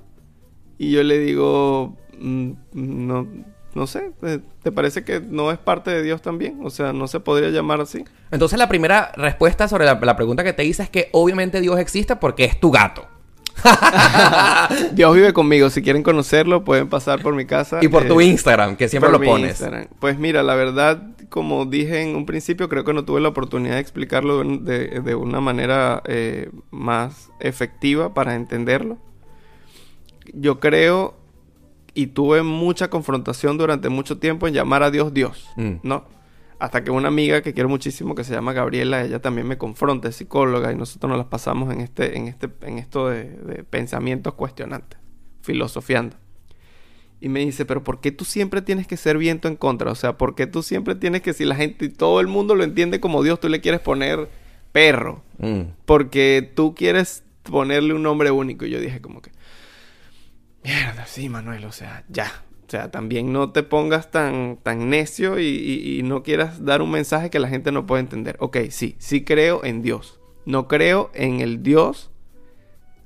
Y 0.79 0.91
yo 0.91 1.03
le 1.03 1.19
digo, 1.19 1.97
"Mm, 2.19 2.53
no, 2.73 3.27
no 3.75 3.87
sé, 3.87 4.13
¿te- 4.21 4.41
¿te 4.63 4.73
parece 4.73 5.05
que 5.05 5.21
no 5.21 5.51
es 5.51 5.59
parte 5.59 5.91
de 5.91 6.03
Dios 6.03 6.23
también? 6.23 6.61
O 6.63 6.71
sea, 6.71 6.93
no 6.93 7.07
se 7.09 7.21
podría 7.21 7.51
llamar 7.51 7.81
así. 7.81 8.05
Entonces 8.31 8.59
la 8.59 8.69
primera 8.69 9.13
respuesta 9.17 9.69
sobre 9.69 9.85
la 9.87 10.17
pregunta 10.17 10.45
que 10.45 10.53
te 10.53 10.65
hice 10.65 10.83
es 10.85 10.91
que 10.91 11.09
obviamente 11.13 11.61
Dios 11.61 11.79
existe 11.79 12.17
porque 12.17 12.45
es 12.45 12.59
tu 12.61 12.71
gato. 12.71 13.07
Dios 14.93 15.15
vive 15.15 15.33
conmigo, 15.33 15.71
si 15.71 15.83
quieren 15.83 16.03
conocerlo 16.03 16.65
pueden 16.65 16.89
pasar 16.89 17.23
por 17.23 17.35
mi 17.35 17.45
casa. 17.47 17.79
Y 17.83 17.89
por 17.89 18.05
tu 18.07 18.21
eh, 18.21 18.25
Instagram, 18.27 18.77
que 18.77 18.89
siempre 18.89 19.11
por 19.11 19.13
lo 19.13 19.19
mi 19.21 19.27
pones. 19.27 19.51
Instagram. 19.51 19.87
Pues 20.01 20.19
mira, 20.19 20.43
la 20.43 20.55
verdad, 20.55 21.03
como 21.29 21.65
dije 21.67 22.03
en 22.03 22.17
un 22.17 22.27
principio, 22.27 22.69
creo 22.69 22.85
que 22.85 22.93
no 22.93 23.05
tuve 23.05 23.21
la 23.21 23.29
oportunidad 23.29 23.75
de 23.75 23.81
explicarlo 23.81 24.43
de- 24.45 25.01
de 25.01 25.15
una 25.15 25.41
manera 25.41 26.03
eh, 26.07 26.51
más 26.71 27.31
efectiva 27.41 28.15
para 28.15 28.35
entenderlo. 28.35 28.99
Yo 30.33 30.59
creo 30.61 31.15
y 31.95 32.09
tuve 32.09 32.43
mucha 32.43 32.89
confrontación 32.91 33.57
durante 33.57 33.89
mucho 33.89 34.19
tiempo 34.19 34.49
en 34.49 34.55
llamar 34.55 34.83
a 34.83 34.91
Dios 34.91 35.15
Dios, 35.15 35.49
Mm. 35.57 35.75
¿no? 35.83 36.05
Hasta 36.65 36.83
que 36.83 36.91
una 36.91 37.09
amiga 37.09 37.43
que 37.43 37.53
quiero 37.53 37.69
muchísimo, 37.69 38.15
que 38.15 38.25
se 38.25 38.33
llama 38.33 38.55
Gabriela, 38.55 39.05
ella 39.05 39.21
también 39.21 39.47
me 39.47 39.59
confronta, 39.59 40.09
es 40.09 40.17
psicóloga, 40.17 40.73
y 40.73 40.77
nosotros 40.77 41.11
nos 41.11 41.19
las 41.19 41.27
pasamos 41.27 41.71
en 41.71 41.83
este, 41.83 42.17
en 42.17 42.27
este, 42.27 42.49
en 42.63 42.79
esto 42.79 43.11
de, 43.11 43.25
de 43.25 43.65
pensamientos 43.65 44.33
cuestionantes, 44.33 44.99
filosofiando. 45.43 46.17
Y 47.21 47.29
me 47.29 47.41
dice, 47.41 47.67
pero 47.67 47.85
¿por 47.85 48.01
qué 48.01 48.13
tú 48.13 48.25
siempre 48.25 48.63
tienes 48.63 48.87
que 48.87 48.97
ser 48.97 49.19
viento 49.19 49.47
en 49.47 49.57
contra? 49.57 49.91
O 49.91 49.95
sea, 49.95 50.17
¿por 50.17 50.35
qué 50.35 50.47
tú 50.47 50.63
siempre 50.63 50.95
tienes 50.95 51.21
que, 51.21 51.35
si 51.35 51.45
la 51.45 51.55
gente 51.55 51.85
y 51.85 51.89
todo 51.91 52.21
el 52.21 52.29
mundo 52.29 52.55
lo 52.55 52.65
entiende 52.65 52.99
como 52.99 53.23
Dios, 53.23 53.41
tú 53.41 53.51
le 53.51 53.61
quieres 53.61 53.83
poner 53.83 54.31
perro? 54.73 55.23
Mm. 55.37 55.65
Porque 55.85 56.51
tú 56.55 56.75
quieres 56.75 57.25
ponerle 57.43 57.93
un 57.93 58.03
nombre 58.03 58.31
único. 58.31 58.65
Y 58.65 58.71
yo 58.71 58.81
dije 58.81 59.03
como 59.03 59.21
que, 59.21 59.33
mierda, 60.63 61.05
sí, 61.05 61.29
Manuel, 61.29 61.67
o 61.67 61.73
sea, 61.73 62.05
ya. 62.09 62.44
O 62.67 62.71
sea, 62.71 62.91
también 62.91 63.33
no 63.33 63.51
te 63.51 63.63
pongas 63.63 64.11
tan, 64.11 64.57
tan 64.63 64.89
necio 64.89 65.39
y, 65.39 66.01
no 66.05 66.23
quieras 66.23 66.65
dar 66.65 66.81
un 66.81 66.91
mensaje 66.91 67.29
que 67.31 67.39
la 67.39 67.49
gente 67.49 67.73
no 67.73 67.87
puede 67.87 68.01
entender. 68.01 68.37
Ok, 68.41 68.57
sí, 68.71 68.97
sí 68.99 69.25
creo 69.25 69.65
en 69.65 69.83
Dios. 69.83 70.19
No 70.47 70.67
creo 70.67 71.11
en 71.15 71.41
el 71.41 71.63
Dios 71.63 72.11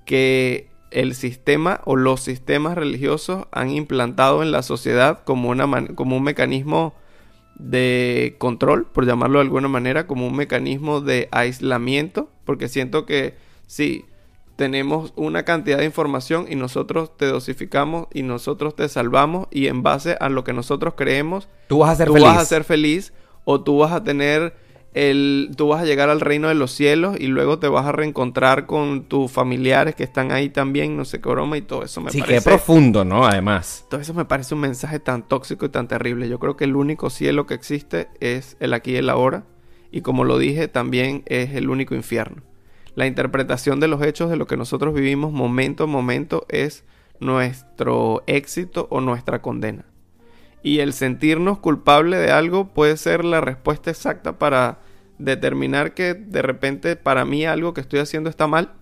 que 0.04 0.68
el 0.90 1.14
sistema 1.14 1.80
o 1.84 1.96
los 1.96 2.20
sistemas 2.20 2.76
religiosos 2.76 3.46
han 3.50 3.70
implantado 3.70 4.42
en 4.42 4.52
la 4.52 4.62
sociedad 4.62 5.22
como, 5.24 5.50
una 5.50 5.86
como 5.94 6.16
un 6.16 6.22
mecanismo 6.22 6.94
de 7.56 8.36
control, 8.38 8.86
por 8.86 9.06
llamarlo 9.06 9.40
de 9.40 9.44
alguna 9.44 9.68
manera, 9.68 10.06
como 10.06 10.26
un 10.26 10.36
mecanismo 10.36 11.00
de 11.00 11.28
aislamiento, 11.32 12.30
porque 12.44 12.68
siento 12.68 13.04
que 13.04 13.34
sí, 13.66 14.04
tenemos 14.58 15.12
una 15.14 15.44
cantidad 15.44 15.78
de 15.78 15.84
información 15.84 16.46
y 16.50 16.56
nosotros 16.56 17.16
te 17.16 17.26
dosificamos 17.26 18.08
y 18.12 18.24
nosotros 18.24 18.74
te 18.74 18.88
salvamos 18.88 19.46
y 19.52 19.68
en 19.68 19.84
base 19.84 20.16
a 20.18 20.28
lo 20.28 20.42
que 20.42 20.52
nosotros 20.52 20.94
creemos, 20.96 21.48
Tú 21.68 21.78
vas 21.78 21.90
a 21.90 21.94
ser 21.94 22.08
tú 22.08 22.14
feliz. 22.14 22.26
vas 22.26 22.38
a 22.38 22.44
ser 22.44 22.64
feliz 22.64 23.12
o 23.44 23.60
tú 23.60 23.78
vas 23.78 23.92
a 23.92 24.02
tener 24.02 24.56
el 24.94 25.52
tú 25.56 25.68
vas 25.68 25.82
a 25.82 25.84
llegar 25.84 26.10
al 26.10 26.20
reino 26.20 26.48
de 26.48 26.56
los 26.56 26.72
cielos 26.72 27.16
y 27.20 27.28
luego 27.28 27.60
te 27.60 27.68
vas 27.68 27.86
a 27.86 27.92
reencontrar 27.92 28.66
con 28.66 29.04
tus 29.04 29.30
familiares 29.30 29.94
que 29.94 30.02
están 30.02 30.32
ahí 30.32 30.48
también, 30.48 30.96
no 30.96 31.04
sé 31.04 31.20
qué 31.20 31.28
broma 31.28 31.56
y 31.56 31.62
todo 31.62 31.84
eso 31.84 32.00
me 32.00 32.10
sí, 32.10 32.18
que 32.18 32.26
parece 32.26 32.50
profundo, 32.50 33.04
¿no? 33.04 33.24
Además. 33.26 33.86
todo 33.88 34.00
eso 34.00 34.12
me 34.12 34.24
parece 34.24 34.56
un 34.56 34.60
mensaje 34.60 34.98
tan 34.98 35.22
tóxico 35.22 35.66
y 35.66 35.68
tan 35.68 35.86
terrible. 35.86 36.28
Yo 36.28 36.40
creo 36.40 36.56
que 36.56 36.64
el 36.64 36.74
único 36.74 37.10
cielo 37.10 37.46
que 37.46 37.54
existe 37.54 38.08
es 38.18 38.56
el 38.58 38.74
aquí 38.74 38.90
y 38.90 38.96
el 38.96 39.08
ahora. 39.08 39.44
Y 39.92 40.00
como 40.00 40.24
lo 40.24 40.36
dije, 40.36 40.66
también 40.66 41.22
es 41.26 41.54
el 41.54 41.70
único 41.70 41.94
infierno. 41.94 42.42
La 42.98 43.06
interpretación 43.06 43.78
de 43.78 43.86
los 43.86 44.02
hechos 44.02 44.28
de 44.28 44.34
lo 44.34 44.48
que 44.48 44.56
nosotros 44.56 44.92
vivimos 44.92 45.30
momento 45.30 45.84
a 45.84 45.86
momento 45.86 46.44
es 46.48 46.84
nuestro 47.20 48.24
éxito 48.26 48.88
o 48.90 49.00
nuestra 49.00 49.40
condena. 49.40 49.84
Y 50.64 50.80
el 50.80 50.92
sentirnos 50.92 51.60
culpable 51.60 52.16
de 52.16 52.32
algo 52.32 52.74
puede 52.74 52.96
ser 52.96 53.24
la 53.24 53.40
respuesta 53.40 53.92
exacta 53.92 54.40
para 54.40 54.80
determinar 55.16 55.94
que 55.94 56.14
de 56.14 56.42
repente 56.42 56.96
para 56.96 57.24
mí 57.24 57.44
algo 57.44 57.72
que 57.72 57.82
estoy 57.82 58.00
haciendo 58.00 58.30
está 58.30 58.48
mal 58.48 58.72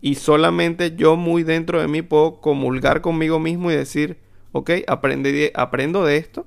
y 0.00 0.14
solamente 0.14 0.94
yo 0.94 1.16
muy 1.16 1.42
dentro 1.42 1.80
de 1.80 1.88
mí 1.88 2.00
puedo 2.00 2.40
comulgar 2.40 3.00
conmigo 3.00 3.40
mismo 3.40 3.72
y 3.72 3.74
decir, 3.74 4.18
ok, 4.52 4.70
aprendí 4.86 5.50
aprendo 5.54 6.04
de 6.04 6.16
esto 6.16 6.46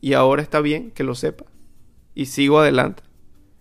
y 0.00 0.14
ahora 0.14 0.42
está 0.42 0.60
bien 0.60 0.90
que 0.90 1.04
lo 1.04 1.14
sepa 1.14 1.44
y 2.12 2.26
sigo 2.26 2.58
adelante. 2.58 3.07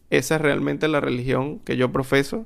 Esa 0.10 0.36
es 0.36 0.42
realmente 0.42 0.88
la 0.88 1.00
religión 1.02 1.60
que 1.60 1.78
yo 1.78 1.92
profeso. 1.92 2.46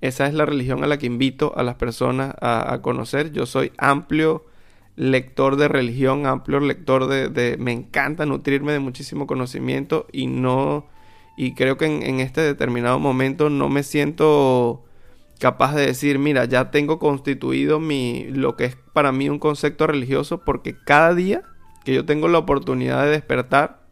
Esa 0.00 0.26
es 0.26 0.34
la 0.34 0.44
religión 0.46 0.84
a 0.84 0.86
la 0.86 0.98
que 0.98 1.06
invito 1.06 1.52
a 1.56 1.62
las 1.62 1.76
personas 1.76 2.34
a, 2.40 2.78
conocer. 2.82 3.32
Yo 3.32 3.46
soy 3.46 3.72
amplio 3.78 4.44
lector 4.96 5.56
de 5.56 5.68
religión, 5.68 6.26
amplio 6.26 6.60
lector 6.60 7.06
de, 7.06 7.28
de- 7.28 7.56
Me 7.56 7.72
encanta 7.72 8.26
nutrirme 8.26 8.72
de 8.72 8.80
muchísimo 8.80 9.26
conocimiento 9.26 10.06
y 10.12 10.26
no... 10.26 10.86
Y 11.36 11.54
creo 11.54 11.76
que 11.76 11.86
en, 11.86 12.02
en 12.02 12.20
este 12.20 12.42
determinado 12.42 12.98
momento 13.00 13.50
no 13.50 13.68
me 13.68 13.82
siento 13.82 14.84
capaz 15.40 15.74
de 15.74 15.86
decir, 15.86 16.18
mira, 16.20 16.44
ya 16.44 16.70
tengo 16.70 16.98
constituido 17.00 17.80
mi 17.80 18.24
lo 18.30 18.56
que 18.56 18.66
es 18.66 18.76
para 18.92 19.10
mí 19.10 19.28
un 19.28 19.40
concepto 19.40 19.86
religioso 19.88 20.44
porque 20.44 20.76
cada 20.84 21.12
día 21.14 21.42
que 21.84 21.92
yo 21.92 22.04
tengo 22.04 22.28
la 22.28 22.38
oportunidad 22.38 23.02
de 23.02 23.10
despertar 23.10 23.83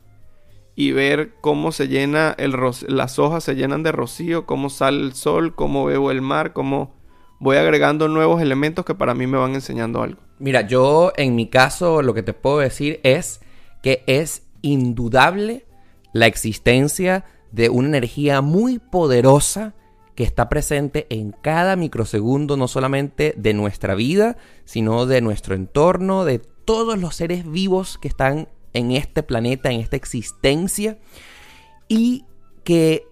y 0.75 0.93
ver 0.93 1.35
cómo 1.41 1.73
se 1.73 1.89
llena 1.89 2.35
el 2.39 2.55
las 2.89 3.19
hojas 3.19 3.45
se 3.45 3.55
llenan 3.55 3.83
de 3.83 3.93
rocío, 3.93 4.47
cómo 4.47 4.71
sale 4.71 5.01
el 5.01 5.15
sol, 5.15 5.55
cómo 5.55 5.85
veo 5.85 6.11
el 6.11 6.23
mar, 6.23 6.53
cómo 6.53 6.95
voy 7.39 7.57
agregando 7.57 8.09
nuevos 8.09 8.41
elementos 8.41 8.85
que 8.85 8.95
para 8.95 9.15
mí 9.15 9.27
me 9.27 9.39
van 9.39 9.55
enseñando 9.55 10.03
algo. 10.03 10.21
Mira, 10.39 10.63
yo 10.63 11.13
en 11.17 11.35
mi 11.35 11.49
caso 11.49 12.03
lo 12.03 12.15
que 12.15 12.23
te 12.23 12.33
puedo 12.33 12.59
decir 12.59 13.01
es 13.03 13.41
que 13.83 14.05
es 14.07 14.47
indudable 14.63 15.67
la 16.13 16.27
existencia 16.27 17.25
de 17.51 17.69
una 17.69 17.89
energía 17.89 18.41
muy 18.41 18.79
poderosa 18.79 19.75
que 20.15 20.25
está 20.25 20.49
presente 20.49 21.07
en 21.11 21.33
cada 21.33 21.77
microsegundo, 21.77 22.57
no 22.57 22.69
solamente 22.69 23.35
de 23.37 23.55
nuestra 23.55 23.95
vida, 23.95 24.37
sino 24.65 25.07
de 25.07 25.21
nuestro 25.21 25.55
entorno, 25.55 26.25
de 26.25 26.39
todos 26.39 26.99
los 26.99 27.17
seres 27.17 27.51
vivos 27.51 27.99
que 27.99 28.09
están 28.09 28.49
en 28.73 28.93
este 28.93 29.23
planeta, 29.23 29.71
en 29.71 29.81
esta 29.81 29.97
existencia, 29.97 30.99
y 31.89 32.25
que 32.65 33.07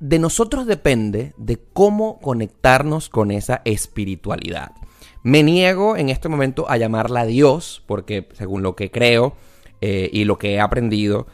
de 0.00 0.18
nosotros 0.18 0.66
depende 0.66 1.32
de 1.36 1.58
cómo 1.72 2.20
conectarnos 2.20 3.08
con 3.08 3.30
esa 3.30 3.62
espiritualidad. 3.64 4.72
Me 5.22 5.42
niego 5.42 5.96
en 5.96 6.10
este 6.10 6.28
momento 6.28 6.68
a 6.68 6.76
llamarla 6.76 7.24
Dios, 7.24 7.82
porque 7.86 8.28
según 8.34 8.62
lo 8.62 8.76
que 8.76 8.90
creo 8.90 9.36
eh, 9.80 10.10
y 10.12 10.24
lo 10.24 10.36
que 10.36 10.54
he 10.54 10.60
aprendido, 10.60 11.26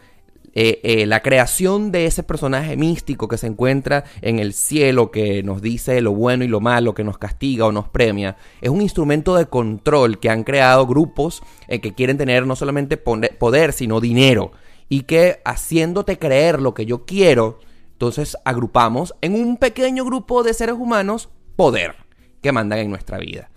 eh, 0.53 0.80
eh, 0.82 1.07
la 1.07 1.22
creación 1.22 1.92
de 1.92 2.07
ese 2.07 2.24
personaje 2.24 2.76
místico 2.76 3.28
que 3.28 3.38
se 3.38 3.46
encuentra 3.46 4.05
en 4.20 4.40
el 4.40 4.53
cielo, 4.53 5.11
que 5.11 5.42
nos 5.42 5.62
dice 5.62 6.01
lo 6.01 6.12
bueno 6.12 6.42
y 6.42 6.48
lo 6.48 6.61
malo, 6.61 6.94
que 6.94 7.05
nos 7.05 7.18
castiga 7.18 7.66
o 7.66 7.72
nos 7.72 7.88
premia, 7.88 8.36
es 8.61 8.68
un 8.68 8.82
instrumento 8.82 9.36
de 9.36 9.46
control 9.46 10.18
que 10.18 10.28
han 10.28 10.42
creado 10.42 10.86
grupos 10.86 11.42
eh, 11.68 11.80
que 11.80 11.94
quieren 11.94 12.18
tener 12.18 12.46
no 12.46 12.57
solamente 12.57 12.96
poder, 12.96 13.72
sino 13.72 14.01
dinero. 14.01 14.53
Y 14.88 15.03
que 15.03 15.40
haciéndote 15.44 16.18
creer 16.18 16.61
lo 16.61 16.74
que 16.74 16.84
yo 16.84 17.05
quiero, 17.05 17.61
entonces 17.92 18.36
agrupamos 18.44 19.14
en 19.20 19.34
un 19.34 19.57
pequeño 19.57 20.05
grupo 20.05 20.42
de 20.42 20.53
seres 20.53 20.74
humanos 20.74 21.28
poder 21.55 21.94
que 22.42 22.51
mandan 22.51 22.80
en 22.80 22.90
nuestra 22.90 23.18
vida. 23.18 23.51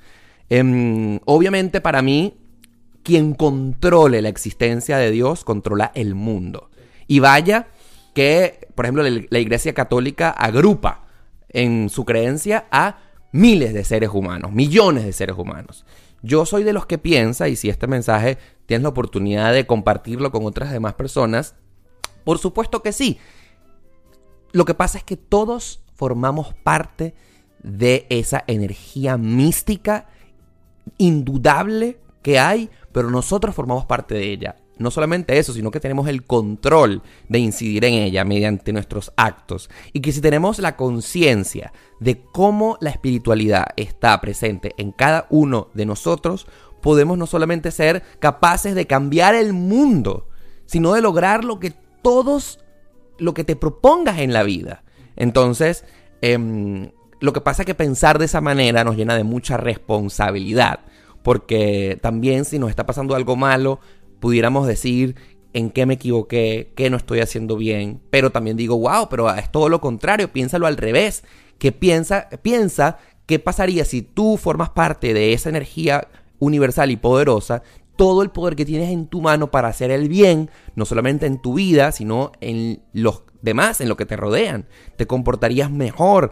Em, 0.50 1.20
obviamente 1.26 1.82
para 1.82 2.04
mí, 2.04 2.38
quien 3.02 3.34
controle 3.34 4.22
la 4.22 4.30
existencia 4.30 4.98
de 4.98 5.10
Dios 5.10 5.44
controla 5.44 5.92
el 5.96 6.14
mundo. 6.14 6.70
Y 7.08 7.20
vaya 7.20 7.68
que, 8.14 8.68
por 8.76 8.86
ejemplo, 8.86 9.04
la, 9.04 9.40
Iglesia 9.40 9.74
Católica 9.74 10.30
agrupa 10.30 11.06
en 11.50 11.90
su 11.90 12.06
creencia 12.06 12.66
a 12.72 13.00
miles 13.32 13.74
de 13.74 13.84
seres 13.84 14.10
humanos, 14.14 14.52
millones 14.52 15.06
de 15.06 15.14
seres 15.14 15.38
humanos. 15.38 15.86
Yo 16.22 16.46
soy 16.46 16.64
de 16.64 16.74
los 16.74 16.86
que 16.86 16.98
piensa, 16.98 17.50
y 17.50 17.56
si 17.56 17.70
este 17.70 17.88
mensaje 17.88 18.38
tienes 18.66 18.84
la 18.84 18.90
oportunidad 18.90 19.52
de 19.54 19.68
compartirlo 19.68 20.32
con 20.32 20.46
otras 20.46 20.72
demás 20.72 20.94
personas, 20.94 21.56
por 22.24 22.38
supuesto 22.38 22.82
que 22.82 22.94
sí. 22.94 23.20
Lo 24.52 24.66
que 24.66 24.74
pasa 24.74 25.00
es 25.00 25.04
que 25.04 25.18
todos 25.18 25.84
formamos 25.96 26.54
parte 26.54 27.16
de 27.62 28.06
esa 28.10 28.44
energía 28.48 29.18
mística 29.18 30.08
indudable 30.98 32.00
que 32.22 32.40
hay, 32.40 32.70
pero 32.92 33.10
nosotros 33.10 33.56
formamos 33.56 33.86
parte 33.86 34.16
de 34.16 34.32
ella. 34.32 34.56
No 34.84 34.92
solamente 34.92 35.40
eso, 35.40 35.54
sino 35.54 35.72
que 35.72 35.80
tenemos 35.80 36.08
el 36.08 36.24
control 36.24 37.02
de 37.30 37.40
incidir 37.40 37.86
en 37.86 37.96
ella 37.96 38.24
mediante 38.26 38.74
nuestros 38.74 39.14
actos. 39.18 39.70
Y 39.94 40.02
que 40.02 40.12
si 40.12 40.22
tenemos 40.22 40.60
la 40.60 40.76
conciencia 40.76 41.74
de 42.00 42.22
cómo 42.22 42.78
la 42.82 42.92
espiritualidad 42.92 43.68
está 43.78 44.20
presente 44.22 44.74
en 44.78 44.92
cada 44.92 45.26
uno 45.30 45.70
de 45.74 45.86
nosotros, 45.86 46.46
podemos 46.82 47.18
no 47.18 47.26
solamente 47.26 47.72
ser 47.72 48.04
capaces 48.20 48.76
de 48.76 48.86
cambiar 48.86 49.34
el 49.36 49.54
mundo, 49.54 50.28
sino 50.66 50.94
de 50.94 51.02
lograr 51.02 51.46
lo 51.46 51.60
que 51.60 51.74
todos, 52.02 52.60
lo 53.18 53.34
que 53.34 53.46
te 53.46 53.56
propongas 53.56 54.20
en 54.20 54.34
la 54.34 54.44
vida. 54.44 54.84
Entonces, 55.16 55.86
em, 56.22 56.92
lo 57.22 57.32
que 57.32 57.42
pasa 57.42 57.62
es 57.62 57.66
que 57.66 57.74
pensar 57.74 58.20
de 58.20 58.26
esa 58.26 58.42
manera 58.42 58.84
nos 58.84 58.98
llena 58.98 59.16
de 59.16 59.24
mucha 59.24 59.56
responsabilidad, 59.56 60.82
porque 61.24 61.98
también 62.02 62.44
si 62.44 62.60
nos 62.60 62.70
está 62.70 62.86
pasando 62.86 63.16
algo 63.16 63.38
malo, 63.38 63.80
pudiéramos 64.24 64.66
decir 64.68 65.18
en 65.52 65.70
qué 65.70 65.86
me 65.86 65.96
equivoqué, 65.96 66.72
qué 66.78 66.90
no 66.90 66.96
estoy 66.96 67.20
haciendo 67.20 67.58
bien, 67.58 68.00
pero 68.10 68.32
también 68.32 68.56
digo, 68.56 68.80
wow, 68.80 69.10
pero 69.10 69.30
es 69.36 69.52
todo 69.52 69.68
lo 69.68 69.82
contrario, 69.82 70.32
piénsalo 70.32 70.66
al 70.66 70.78
revés, 70.78 71.26
que 71.58 71.74
piensa, 71.74 72.30
piensa 72.42 73.00
qué 73.26 73.40
pasaría 73.40 73.84
si 73.84 74.02
tú 74.02 74.38
formas 74.38 74.70
parte 74.70 75.14
de 75.14 75.34
esa 75.34 75.50
energía 75.50 76.08
universal 76.40 76.90
y 76.90 76.96
poderosa, 76.96 77.64
todo 77.98 78.22
el 78.22 78.30
poder 78.30 78.56
que 78.56 78.64
tienes 78.64 78.92
en 78.92 79.08
tu 79.08 79.20
mano 79.20 79.52
para 79.52 79.68
hacer 79.68 79.92
el 79.92 80.08
bien, 80.08 80.50
no 80.74 80.86
solamente 80.86 81.26
en 81.26 81.42
tu 81.42 81.56
vida, 81.56 81.92
sino 81.92 82.32
en 82.40 82.82
los 82.94 83.24
demás, 83.42 83.82
en 83.82 83.90
lo 83.90 83.98
que 83.98 84.06
te 84.06 84.16
rodean. 84.16 84.70
Te 84.96 85.06
comportarías 85.06 85.70
mejor, 85.70 86.32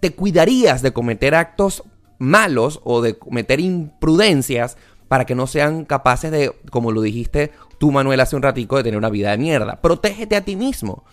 te 0.00 0.12
cuidarías 0.12 0.82
de 0.82 0.92
cometer 0.92 1.36
actos 1.36 1.84
malos 2.18 2.80
o 2.82 3.00
de 3.00 3.16
cometer 3.16 3.60
imprudencias 3.60 4.76
para 5.12 5.26
que 5.26 5.34
no 5.34 5.46
sean 5.46 5.84
capaces 5.84 6.30
de, 6.30 6.56
como 6.70 6.90
lo 6.90 7.02
dijiste 7.02 7.52
tú 7.76 7.92
Manuel 7.92 8.18
hace 8.20 8.34
un 8.34 8.40
ratico, 8.40 8.78
de 8.78 8.82
tener 8.82 8.96
una 8.96 9.10
vida 9.10 9.30
de 9.32 9.36
mierda. 9.36 9.78
Protégete 9.82 10.36
a 10.36 10.40
ti 10.40 10.56
mismo 10.56 11.04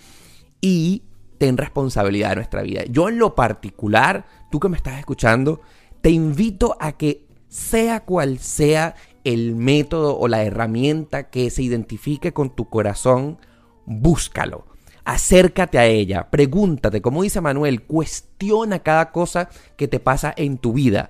y 0.61 1.03
ten 1.37 1.57
responsabilidad 1.57 2.29
de 2.29 2.35
nuestra 2.37 2.61
vida. 2.61 2.85
Yo 2.89 3.09
en 3.09 3.19
lo 3.19 3.35
particular, 3.35 4.25
tú 4.51 4.61
que 4.61 4.69
me 4.69 4.77
estás 4.77 4.99
escuchando, 4.99 5.59
te 5.99 6.11
invito 6.11 6.77
a 6.79 6.93
que 6.93 7.27
sea 7.49 8.05
cual 8.05 8.39
sea 8.39 8.95
el 9.25 9.57
método 9.57 10.17
o 10.17 10.29
la 10.29 10.43
herramienta 10.43 11.29
que 11.29 11.49
se 11.49 11.63
identifique 11.63 12.31
con 12.31 12.55
tu 12.55 12.69
corazón, 12.69 13.37
búscalo 13.85 14.63
acércate 15.03 15.77
a 15.77 15.87
ella, 15.87 16.29
pregúntate, 16.29 17.01
como 17.01 17.23
dice 17.23 17.41
Manuel, 17.41 17.81
cuestiona 17.81 18.79
cada 18.79 19.11
cosa 19.11 19.49
que 19.75 19.89
te 19.89 19.99
pasa 19.99 20.33
en 20.37 20.57
tu 20.57 20.71
vida, 20.71 21.09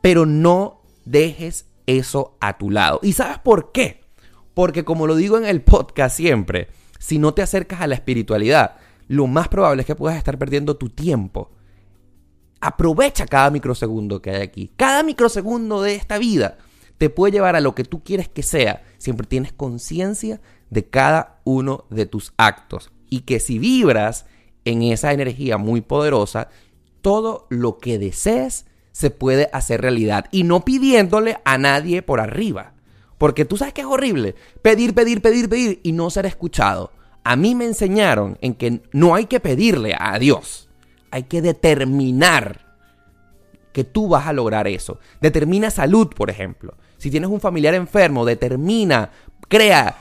pero 0.00 0.24
no 0.24 0.80
dejes 1.04 1.66
eso 1.86 2.36
a 2.40 2.58
tu 2.58 2.70
lado. 2.70 3.00
¿Y 3.02 3.12
sabes 3.12 3.38
por 3.38 3.72
qué? 3.72 4.02
Porque 4.54 4.84
como 4.84 5.06
lo 5.06 5.16
digo 5.16 5.38
en 5.38 5.44
el 5.44 5.62
podcast 5.62 6.16
siempre, 6.16 6.68
si 6.98 7.18
no 7.18 7.34
te 7.34 7.42
acercas 7.42 7.80
a 7.80 7.86
la 7.86 7.94
espiritualidad, 7.94 8.76
lo 9.08 9.26
más 9.26 9.48
probable 9.48 9.82
es 9.82 9.86
que 9.86 9.94
puedas 9.94 10.18
estar 10.18 10.38
perdiendo 10.38 10.76
tu 10.76 10.88
tiempo. 10.88 11.50
Aprovecha 12.60 13.26
cada 13.26 13.50
microsegundo 13.50 14.22
que 14.22 14.30
hay 14.30 14.42
aquí. 14.42 14.72
Cada 14.76 15.02
microsegundo 15.02 15.82
de 15.82 15.94
esta 15.94 16.18
vida 16.18 16.58
te 16.98 17.10
puede 17.10 17.32
llevar 17.32 17.56
a 17.56 17.60
lo 17.60 17.74
que 17.74 17.84
tú 17.84 18.04
quieres 18.04 18.28
que 18.28 18.42
sea. 18.42 18.84
Siempre 18.98 19.26
tienes 19.26 19.52
conciencia 19.52 20.40
de 20.70 20.88
cada 20.88 21.40
uno 21.44 21.86
de 21.90 22.06
tus 22.06 22.32
actos 22.36 22.92
y 23.10 23.20
que 23.20 23.40
si 23.40 23.58
vibras 23.58 24.26
en 24.64 24.82
esa 24.82 25.12
energía 25.12 25.58
muy 25.58 25.80
poderosa, 25.80 26.48
todo 27.00 27.46
lo 27.50 27.78
que 27.78 27.98
desees 27.98 28.66
se 28.92 29.10
puede 29.10 29.48
hacer 29.52 29.80
realidad 29.80 30.26
y 30.30 30.44
no 30.44 30.64
pidiéndole 30.64 31.38
a 31.44 31.58
nadie 31.58 32.02
por 32.02 32.20
arriba. 32.20 32.74
Porque 33.18 33.44
tú 33.44 33.56
sabes 33.56 33.74
que 33.74 33.80
es 33.80 33.86
horrible 33.86 34.34
pedir, 34.62 34.94
pedir, 34.94 35.22
pedir, 35.22 35.48
pedir 35.48 35.80
y 35.82 35.92
no 35.92 36.10
ser 36.10 36.26
escuchado. 36.26 36.92
A 37.24 37.36
mí 37.36 37.54
me 37.54 37.64
enseñaron 37.64 38.36
en 38.40 38.54
que 38.54 38.82
no 38.92 39.14
hay 39.14 39.26
que 39.26 39.40
pedirle 39.40 39.94
a 39.98 40.18
Dios, 40.18 40.68
hay 41.10 41.24
que 41.24 41.40
determinar 41.40 42.60
que 43.72 43.84
tú 43.84 44.08
vas 44.08 44.26
a 44.26 44.32
lograr 44.32 44.68
eso. 44.68 44.98
Determina 45.20 45.70
salud, 45.70 46.08
por 46.08 46.30
ejemplo. 46.30 46.74
Si 46.98 47.10
tienes 47.10 47.30
un 47.30 47.40
familiar 47.40 47.74
enfermo, 47.74 48.24
determina, 48.24 49.10
crea 49.48 49.96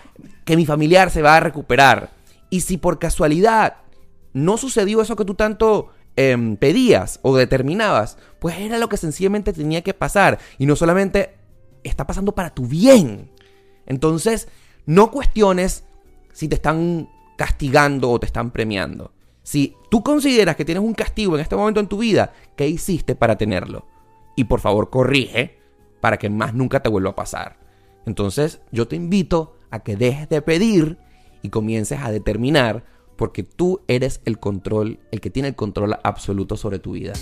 que 0.45 0.55
mi 0.55 0.65
familiar 0.65 1.09
se 1.09 1.21
va 1.21 1.37
a 1.37 1.39
recuperar. 1.39 2.09
Y 2.49 2.61
si 2.61 2.77
por 2.77 2.99
casualidad 2.99 3.75
no 4.33 4.57
sucedió 4.57 5.01
eso 5.01 5.15
que 5.15 5.25
tú 5.25 5.35
tanto 5.35 5.89
em, 6.15 6.55
pedías 6.57 7.19
o 7.21 7.35
determinabas, 7.35 8.17
pues 8.39 8.57
era 8.59 8.77
lo 8.77 8.89
que 8.89 8.97
sencillamente 8.97 9.53
tenía 9.53 9.81
que 9.81 9.93
pasar. 9.93 10.39
Y 10.57 10.65
no 10.65 10.75
solamente 10.75 11.35
está 11.83 12.05
pasando 12.07 12.33
para 12.33 12.53
tu 12.53 12.67
bien. 12.67 13.31
Entonces, 13.85 14.47
no 14.85 15.11
cuestiones 15.11 15.83
si 16.33 16.47
te 16.47 16.55
están 16.55 17.09
castigando 17.37 18.11
o 18.11 18.19
te 18.19 18.25
están 18.25 18.51
premiando. 18.51 19.13
Si 19.43 19.75
tú 19.89 20.03
consideras 20.03 20.55
que 20.55 20.65
tienes 20.65 20.83
un 20.83 20.93
castigo 20.93 21.35
en 21.35 21.41
este 21.41 21.55
momento 21.55 21.79
en 21.79 21.87
tu 21.87 21.97
vida, 21.97 22.33
¿qué 22.55 22.67
hiciste 22.67 23.15
para 23.15 23.37
tenerlo? 23.37 23.87
Y 24.35 24.43
por 24.43 24.59
favor 24.59 24.89
corrige 24.89 25.57
para 25.99 26.17
que 26.17 26.29
más 26.29 26.53
nunca 26.53 26.81
te 26.81 26.89
vuelva 26.89 27.11
a 27.11 27.15
pasar. 27.15 27.57
Entonces 28.05 28.61
yo 28.71 28.87
te 28.87 28.95
invito 28.95 29.57
a 29.69 29.79
que 29.79 29.95
dejes 29.95 30.29
de 30.29 30.41
pedir 30.41 30.97
y 31.41 31.49
comiences 31.49 31.99
a 32.01 32.11
determinar 32.11 32.83
porque 33.15 33.43
tú 33.43 33.81
eres 33.87 34.21
el 34.25 34.39
control, 34.39 34.99
el 35.11 35.21
que 35.21 35.29
tiene 35.29 35.49
el 35.49 35.55
control 35.55 35.97
absoluto 36.03 36.57
sobre 36.57 36.79
tu 36.79 36.93
vida. 36.93 37.13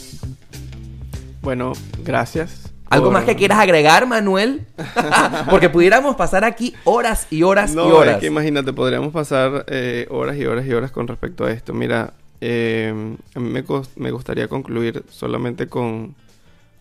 Bueno, 1.41 1.73
gracias. 2.03 2.73
¿Algo 2.89 3.11
más 3.11 3.23
que 3.23 3.35
quieras 3.35 3.59
agregar, 3.59 4.07
Manuel? 4.07 4.65
porque 5.49 5.69
pudiéramos 5.69 6.15
pasar 6.15 6.43
aquí 6.43 6.73
horas 6.85 7.27
y 7.29 7.43
horas 7.43 7.75
no, 7.75 7.87
y 7.87 7.91
horas. 7.91 8.15
Es 8.15 8.21
que 8.21 8.27
imagínate, 8.27 8.73
podríamos 8.73 9.13
pasar 9.13 9.65
eh, 9.67 10.07
horas 10.09 10.37
y 10.37 10.45
horas 10.45 10.65
y 10.65 10.73
horas 10.73 10.91
con 10.91 11.07
respecto 11.07 11.45
a 11.45 11.51
esto. 11.51 11.73
Mira, 11.73 12.13
eh, 12.41 12.91
a 13.35 13.39
mí 13.39 13.49
me, 13.49 13.63
me, 13.95 14.11
gustaría 14.11 14.47
concluir 14.47 15.03
solamente 15.09 15.67
con, 15.67 16.15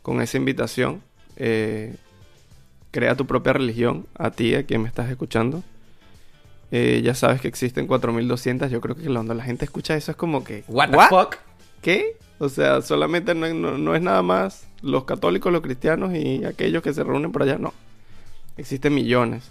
con 0.03 0.23
esa 0.23 0.39
invitación. 0.39 1.03
Eh, 1.37 1.95
crea 2.91 3.15
tu 3.15 3.27
propia 3.27 3.53
religión, 3.53 4.07
a 4.17 4.31
ti, 4.31 4.55
a 4.55 4.65
quien 4.65 4.83
me 4.83 4.89
estás 4.89 5.11
escuchando. 5.11 5.63
Eh, 6.71 7.01
ya 7.03 7.15
sabes 7.15 7.41
que 7.41 7.49
existen 7.49 7.87
4200. 7.87 8.71
Yo 8.71 8.81
creo 8.81 8.97
que 8.97 9.05
cuando 9.05 9.35
la 9.35 9.43
gente 9.43 9.65
escucha 9.65 9.97
eso 9.97 10.11
es 10.11 10.17
como 10.17 10.45
que. 10.45 10.65
¿What 10.69 10.91
the 10.91 10.99
fuck? 11.09 11.37
¿Qué? 11.81 12.17
O 12.39 12.49
sea, 12.49 12.83
solamente 12.83 13.35
no, 13.35 13.95
es 13.95 14.03
nada 14.03 14.23
más 14.23 14.67
los 14.83 15.05
católicos, 15.05 15.53
los 15.53 15.63
cristianos 15.63 16.15
y 16.15 16.45
aquellos 16.45 16.83
que 16.83 16.93
se 16.93 17.03
reúnen 17.03 17.33
por 17.33 17.43
allá. 17.43 17.59
No. 17.59 17.73
Existen 18.57 18.95
millones. 18.95 19.51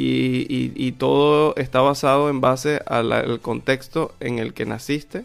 Y, 0.00 0.92
todo 0.92 1.56
está 1.56 1.80
basado 1.80 2.30
en 2.30 2.40
base 2.40 2.80
al 2.86 3.40
contexto 3.40 4.14
en 4.20 4.38
el 4.38 4.54
que 4.54 4.64
naciste. 4.64 5.24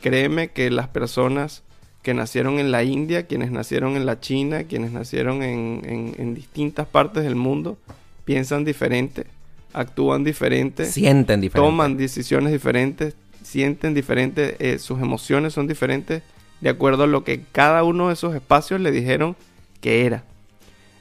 Créeme 0.00 0.48
que 0.48 0.70
las 0.70 0.86
personas 0.86 1.62
que 2.02 2.14
nacieron 2.14 2.58
en 2.60 2.70
la 2.70 2.84
India, 2.84 3.26
quienes 3.26 3.50
nacieron 3.50 3.96
en 3.96 4.06
la 4.06 4.20
China, 4.20 4.64
quienes 4.64 4.92
nacieron 4.92 5.42
en, 5.42 6.14
en 6.16 6.34
distintas 6.34 6.86
partes 6.86 7.24
del 7.24 7.34
mundo, 7.34 7.76
piensan 8.24 8.64
diferente 8.64 9.26
actúan 9.74 10.24
diferente, 10.24 10.86
sienten 10.86 11.40
diferente, 11.40 11.68
toman 11.68 11.96
decisiones 11.96 12.52
diferentes, 12.52 13.14
sienten 13.42 13.92
diferente, 13.92 14.56
eh, 14.58 14.78
sus 14.78 15.00
emociones 15.00 15.52
son 15.52 15.66
diferentes 15.66 16.22
de 16.60 16.70
acuerdo 16.70 17.04
a 17.04 17.06
lo 17.06 17.24
que 17.24 17.42
cada 17.52 17.84
uno 17.84 18.08
de 18.08 18.14
esos 18.14 18.34
espacios 18.34 18.80
le 18.80 18.90
dijeron 18.90 19.36
que 19.80 20.06
era. 20.06 20.24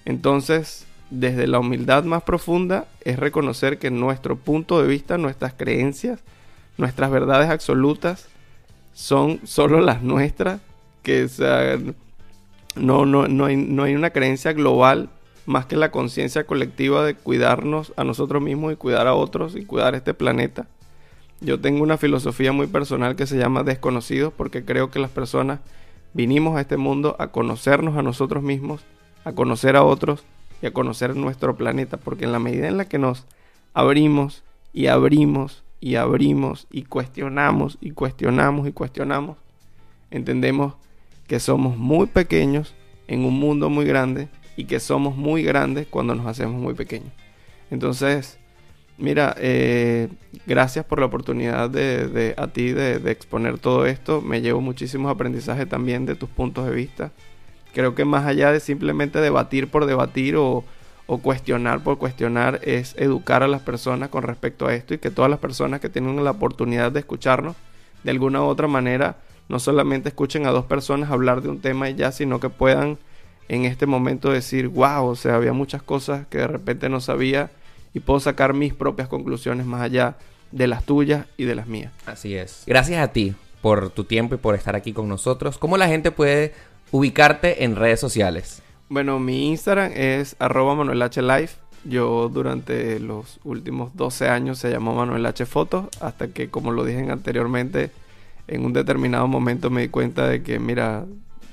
Entonces, 0.04 0.86
desde 1.10 1.48
la 1.48 1.60
humildad 1.60 2.04
más 2.04 2.24
profunda 2.24 2.88
es 3.02 3.18
reconocer 3.18 3.78
que 3.78 3.92
nuestro 3.92 4.36
punto 4.36 4.82
de 4.82 4.88
vista, 4.88 5.18
nuestras 5.18 5.54
creencias, 5.54 6.20
nuestras 6.78 7.12
verdades 7.12 7.50
absolutas 7.50 8.28
son 8.94 9.40
solo 9.44 9.80
las 9.80 10.02
nuestras, 10.02 10.60
que 11.04 11.28
no, 12.76 13.06
no, 13.06 13.28
no, 13.28 13.46
hay, 13.46 13.56
no 13.56 13.84
hay 13.84 13.96
una 13.96 14.10
creencia 14.10 14.54
global 14.54 15.10
más 15.46 15.66
que 15.66 15.76
la 15.76 15.92
conciencia 15.92 16.46
colectiva 16.46 17.04
de 17.04 17.16
cuidarnos 17.16 17.94
a 17.98 18.04
nosotros 18.04 18.42
mismos 18.42 18.74
y 18.74 18.78
cuidar 18.78 19.08
a 19.08 19.14
otros 19.14 19.56
y 19.56 19.66
cuidar 19.66 19.96
este 19.96 20.14
planeta. 20.14 20.68
Yo 21.42 21.60
tengo 21.60 21.84
una 21.84 21.98
filosofía 21.98 22.54
muy 22.54 22.68
personal 22.68 23.16
que 23.16 23.28
se 23.28 23.38
llama 23.38 23.64
desconocidos 23.64 24.32
porque 24.36 24.64
creo 24.64 24.90
que 24.90 25.00
las 25.00 25.12
personas 25.12 25.60
vinimos 26.14 26.58
a 26.58 26.62
este 26.62 26.78
mundo 26.78 27.16
a 27.20 27.28
conocernos 27.28 27.98
a 27.98 28.02
nosotros 28.04 28.44
mismos, 28.44 28.82
a 29.26 29.34
conocer 29.34 29.76
a 29.76 29.84
otros 29.84 30.24
y 30.62 30.68
a 30.68 30.72
conocer 30.72 31.16
nuestro 31.16 31.58
planeta, 31.58 31.98
porque 31.98 32.24
en 32.24 32.32
la 32.32 32.40
medida 32.40 32.68
en 32.68 32.78
la 32.78 32.86
que 32.86 32.98
nos 32.98 33.26
abrimos 33.74 34.44
y 34.72 34.88
abrimos 34.88 35.64
y 35.82 35.96
abrimos 35.96 36.68
y 36.72 36.84
cuestionamos 36.84 37.78
y 37.82 37.92
cuestionamos 37.92 38.68
y 38.68 38.72
cuestionamos, 38.72 39.38
entendemos 40.12 40.76
que 41.28 41.42
somos 41.42 41.78
muy 41.78 42.08
pequeños 42.08 42.74
en 43.08 43.26
un 43.26 43.38
mundo 43.38 43.70
muy 43.70 43.84
grande 43.86 44.30
y 44.56 44.66
que 44.66 44.80
somos 44.80 45.16
muy 45.16 45.44
grandes 45.44 45.88
cuando 45.88 46.16
nos 46.16 46.26
hacemos 46.28 46.62
muy 46.62 46.74
pequeños. 46.74 47.12
Entonces, 47.72 48.38
mira, 48.98 49.36
eh, 49.40 50.10
gracias 50.46 50.86
por 50.86 51.00
la 51.00 51.08
oportunidad 51.08 51.70
de, 51.70 52.34
a 52.38 52.48
ti 52.48 52.72
de, 52.72 53.00
de, 53.00 53.12
exponer 53.12 53.60
todo 53.60 53.86
esto. 53.86 54.22
Me 54.22 54.42
llevo 54.42 54.62
muchísimos 54.62 55.12
aprendizajes 55.12 55.68
también 55.68 56.06
de 56.06 56.16
tus 56.16 56.30
puntos 56.30 56.66
de 56.66 56.76
vista. 56.76 57.12
Creo 57.74 57.96
que 57.96 58.06
más 58.06 58.26
allá 58.26 58.52
de 58.52 58.60
simplemente 58.60 59.20
debatir 59.20 59.70
por 59.70 59.86
debatir 59.86 60.36
o, 60.36 60.64
o 61.06 61.18
cuestionar 61.18 61.84
por 61.84 61.98
cuestionar, 61.98 62.60
es 62.64 62.96
educar 62.98 63.44
a 63.44 63.48
las 63.48 63.62
personas 63.62 64.10
con 64.10 64.24
respecto 64.24 64.68
a 64.68 64.74
esto 64.74 64.94
y 64.94 65.00
que 65.00 65.12
todas 65.12 65.30
las 65.30 65.40
personas 65.40 65.80
que 65.80 65.90
tienen 65.90 66.24
la 66.24 66.32
oportunidad 66.32 66.92
de 66.92 67.00
escucharnos, 67.00 67.56
de 68.04 68.12
alguna 68.12 68.42
u 68.42 68.46
otra 68.46 68.68
manera, 68.68 69.18
no 69.50 69.60
solamente 69.60 70.10
escuchen 70.10 70.46
a 70.46 70.52
dos 70.52 70.66
personas 70.66 71.12
hablar 71.12 71.42
de 71.42 71.50
un 71.50 71.60
tema 71.60 71.90
y 71.90 71.96
ya, 71.96 72.12
sino 72.12 72.40
que 72.40 72.50
puedan 72.50 72.98
en 73.54 73.66
este 73.66 73.86
momento 73.86 74.32
decir, 74.32 74.68
wow, 74.68 75.06
o 75.06 75.16
sea, 75.16 75.36
había 75.36 75.54
muchas 75.54 75.84
cosas 75.84 76.26
que 76.28 76.40
de 76.40 76.48
repente 76.48 76.90
no 76.90 77.00
sabía 77.00 77.52
y 77.94 78.00
puedo 78.00 78.20
sacar 78.20 78.54
mis 78.54 78.74
propias 78.74 79.08
conclusiones 79.08 79.66
más 79.66 79.82
allá 79.82 80.16
de 80.52 80.68
las 80.68 80.84
tuyas 80.84 81.26
y 81.38 81.46
de 81.46 81.56
las 81.56 81.68
mías. 81.68 81.92
Así 82.06 82.36
es. 82.36 82.64
Gracias 82.66 83.02
a 83.02 83.12
ti 83.12 83.36
por 83.62 83.90
tu 83.90 84.04
tiempo 84.04 84.36
y 84.36 84.38
por 84.38 84.56
estar 84.56 84.76
aquí 84.76 84.94
con 84.94 85.08
nosotros. 85.08 85.58
¿Cómo 85.58 85.78
la 85.78 85.88
gente 85.88 86.12
puede 86.12 86.54
ubicarte 86.92 87.64
en 87.64 87.76
redes 87.76 88.00
sociales? 88.00 88.62
Bueno, 88.90 89.20
mi 89.20 89.50
Instagram 89.50 89.92
es 89.96 90.36
arroba 90.40 90.76
Manuel 90.76 91.02
H 91.02 91.22
Life. 91.22 91.56
Yo 91.86 92.30
durante 92.30 93.00
los 93.00 93.40
últimos 93.44 93.96
12 93.96 94.30
años 94.30 94.58
se 94.58 94.70
llamó 94.70 94.94
Manuel 94.96 95.26
H 95.26 95.46
Fotos, 95.46 95.88
hasta 96.00 96.30
que 96.30 96.50
como 96.50 96.72
lo 96.72 96.86
dije 96.86 97.10
anteriormente, 97.10 97.92
en 98.48 98.66
un 98.66 98.74
determinado 98.74 99.28
momento 99.28 99.70
me 99.70 99.82
di 99.82 99.88
cuenta 99.90 100.28
de 100.28 100.44
que, 100.44 100.60
mira, 100.60 101.06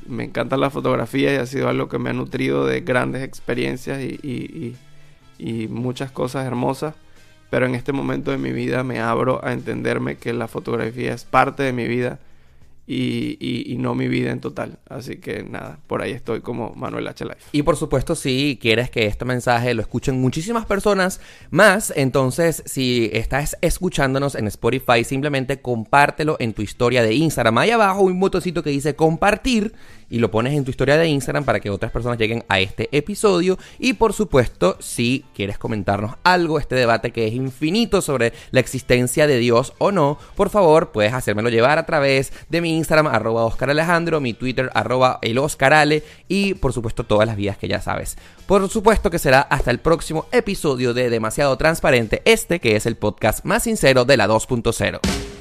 me 0.06 0.24
encanta 0.24 0.56
la 0.56 0.70
fotografía 0.70 1.32
y 1.32 1.36
ha 1.36 1.46
sido 1.46 1.68
algo 1.68 1.88
que 1.88 1.98
me 1.98 2.10
ha 2.10 2.12
nutrido 2.12 2.66
de 2.66 2.80
grandes 2.80 3.22
experiencias 3.22 4.00
y, 4.02 4.76
y, 5.38 5.68
muchas 5.68 6.10
cosas 6.10 6.46
hermosas. 6.46 6.94
Pero 7.50 7.66
en 7.66 7.74
este 7.74 7.92
momento 7.92 8.30
de 8.30 8.38
mi 8.38 8.52
vida 8.52 8.84
me 8.84 9.00
abro 9.00 9.44
a 9.44 9.52
entenderme 9.52 10.16
que 10.16 10.32
la 10.32 10.46
fotografía 10.46 11.12
es 11.12 11.24
parte 11.24 11.62
de 11.62 11.72
mi 11.72 11.88
vida 11.88 12.18
y, 12.86 13.76
no 13.78 13.94
mi 13.94 14.08
vida 14.08 14.30
en 14.30 14.40
total. 14.40 14.78
Así 14.88 15.16
que 15.16 15.42
nada, 15.42 15.78
por 15.86 16.02
ahí 16.02 16.12
estoy 16.12 16.40
como 16.40 16.74
Manuel 16.74 17.06
H. 17.08 17.24
Life. 17.24 17.38
Y 17.52 17.62
por 17.62 17.76
supuesto, 17.76 18.14
si 18.14 18.58
quieres 18.60 18.90
que 18.90 19.06
este 19.06 19.24
mensaje 19.24 19.72
lo 19.74 19.80
escuchen 19.80 20.20
muchísimas 20.20 20.66
personas 20.66 21.20
más, 21.50 21.92
entonces 21.96 22.62
si 22.66 23.10
estás 23.12 23.56
escuchándonos 23.60 24.34
en 24.34 24.46
Spotify, 24.48 25.04
simplemente 25.04 25.60
compártelo 25.60 26.36
en 26.40 26.52
tu 26.52 26.62
historia 26.62 27.02
de 27.02 27.14
Instagram. 27.14 27.58
Ahí 27.58 27.70
abajo 27.70 28.02
un 28.02 28.20
botoncito 28.20 28.62
que 28.62 28.70
dice 28.70 28.96
compartir 28.96 29.72
y 30.10 30.18
lo 30.18 30.30
pones 30.30 30.54
en 30.54 30.64
tu 30.64 30.70
historia 30.70 30.96
de 30.96 31.08
Instagram 31.08 31.44
para 31.44 31.60
que 31.60 31.70
otras 31.70 31.92
personas 31.92 32.18
lleguen 32.18 32.44
a 32.48 32.60
este 32.60 32.88
episodio. 32.92 33.58
Y 33.78 33.94
por 33.94 34.12
supuesto, 34.12 34.76
si 34.80 35.24
quieres 35.34 35.56
comentarnos 35.56 36.16
algo, 36.24 36.58
este 36.58 36.74
debate 36.74 37.12
que 37.12 37.26
es 37.26 37.34
infinito 37.34 38.02
sobre 38.02 38.32
la 38.50 38.60
existencia 38.60 39.26
de 39.26 39.38
Dios 39.38 39.72
o 39.78 39.92
no, 39.92 40.18
por 40.34 40.50
favor, 40.50 40.90
puedes 40.90 41.14
hacérmelo 41.14 41.48
llevar 41.48 41.78
a 41.78 41.86
través 41.86 42.32
de 42.48 42.60
mi 42.60 42.76
Instagram, 42.76 43.06
arroba 43.06 43.44
Oscar 43.44 43.70
Alejandro, 43.70 44.20
mi 44.20 44.34
Twitter, 44.34 44.70
arroba 44.74 45.18
el 45.22 45.38
Ale, 45.70 46.02
y 46.28 46.54
por 46.54 46.72
supuesto 46.72 47.04
todas 47.04 47.26
las 47.26 47.36
vías 47.36 47.56
que 47.56 47.68
ya 47.68 47.80
sabes. 47.80 48.16
Por 48.46 48.68
supuesto 48.68 49.10
que 49.10 49.18
será 49.18 49.40
hasta 49.40 49.70
el 49.70 49.78
próximo 49.78 50.26
episodio 50.32 50.92
de 50.92 51.10
Demasiado 51.10 51.56
Transparente, 51.56 52.22
este 52.24 52.60
que 52.60 52.76
es 52.76 52.86
el 52.86 52.96
podcast 52.96 53.44
más 53.44 53.62
sincero 53.62 54.04
de 54.04 54.16
la 54.16 54.26
2.0. 54.26 55.39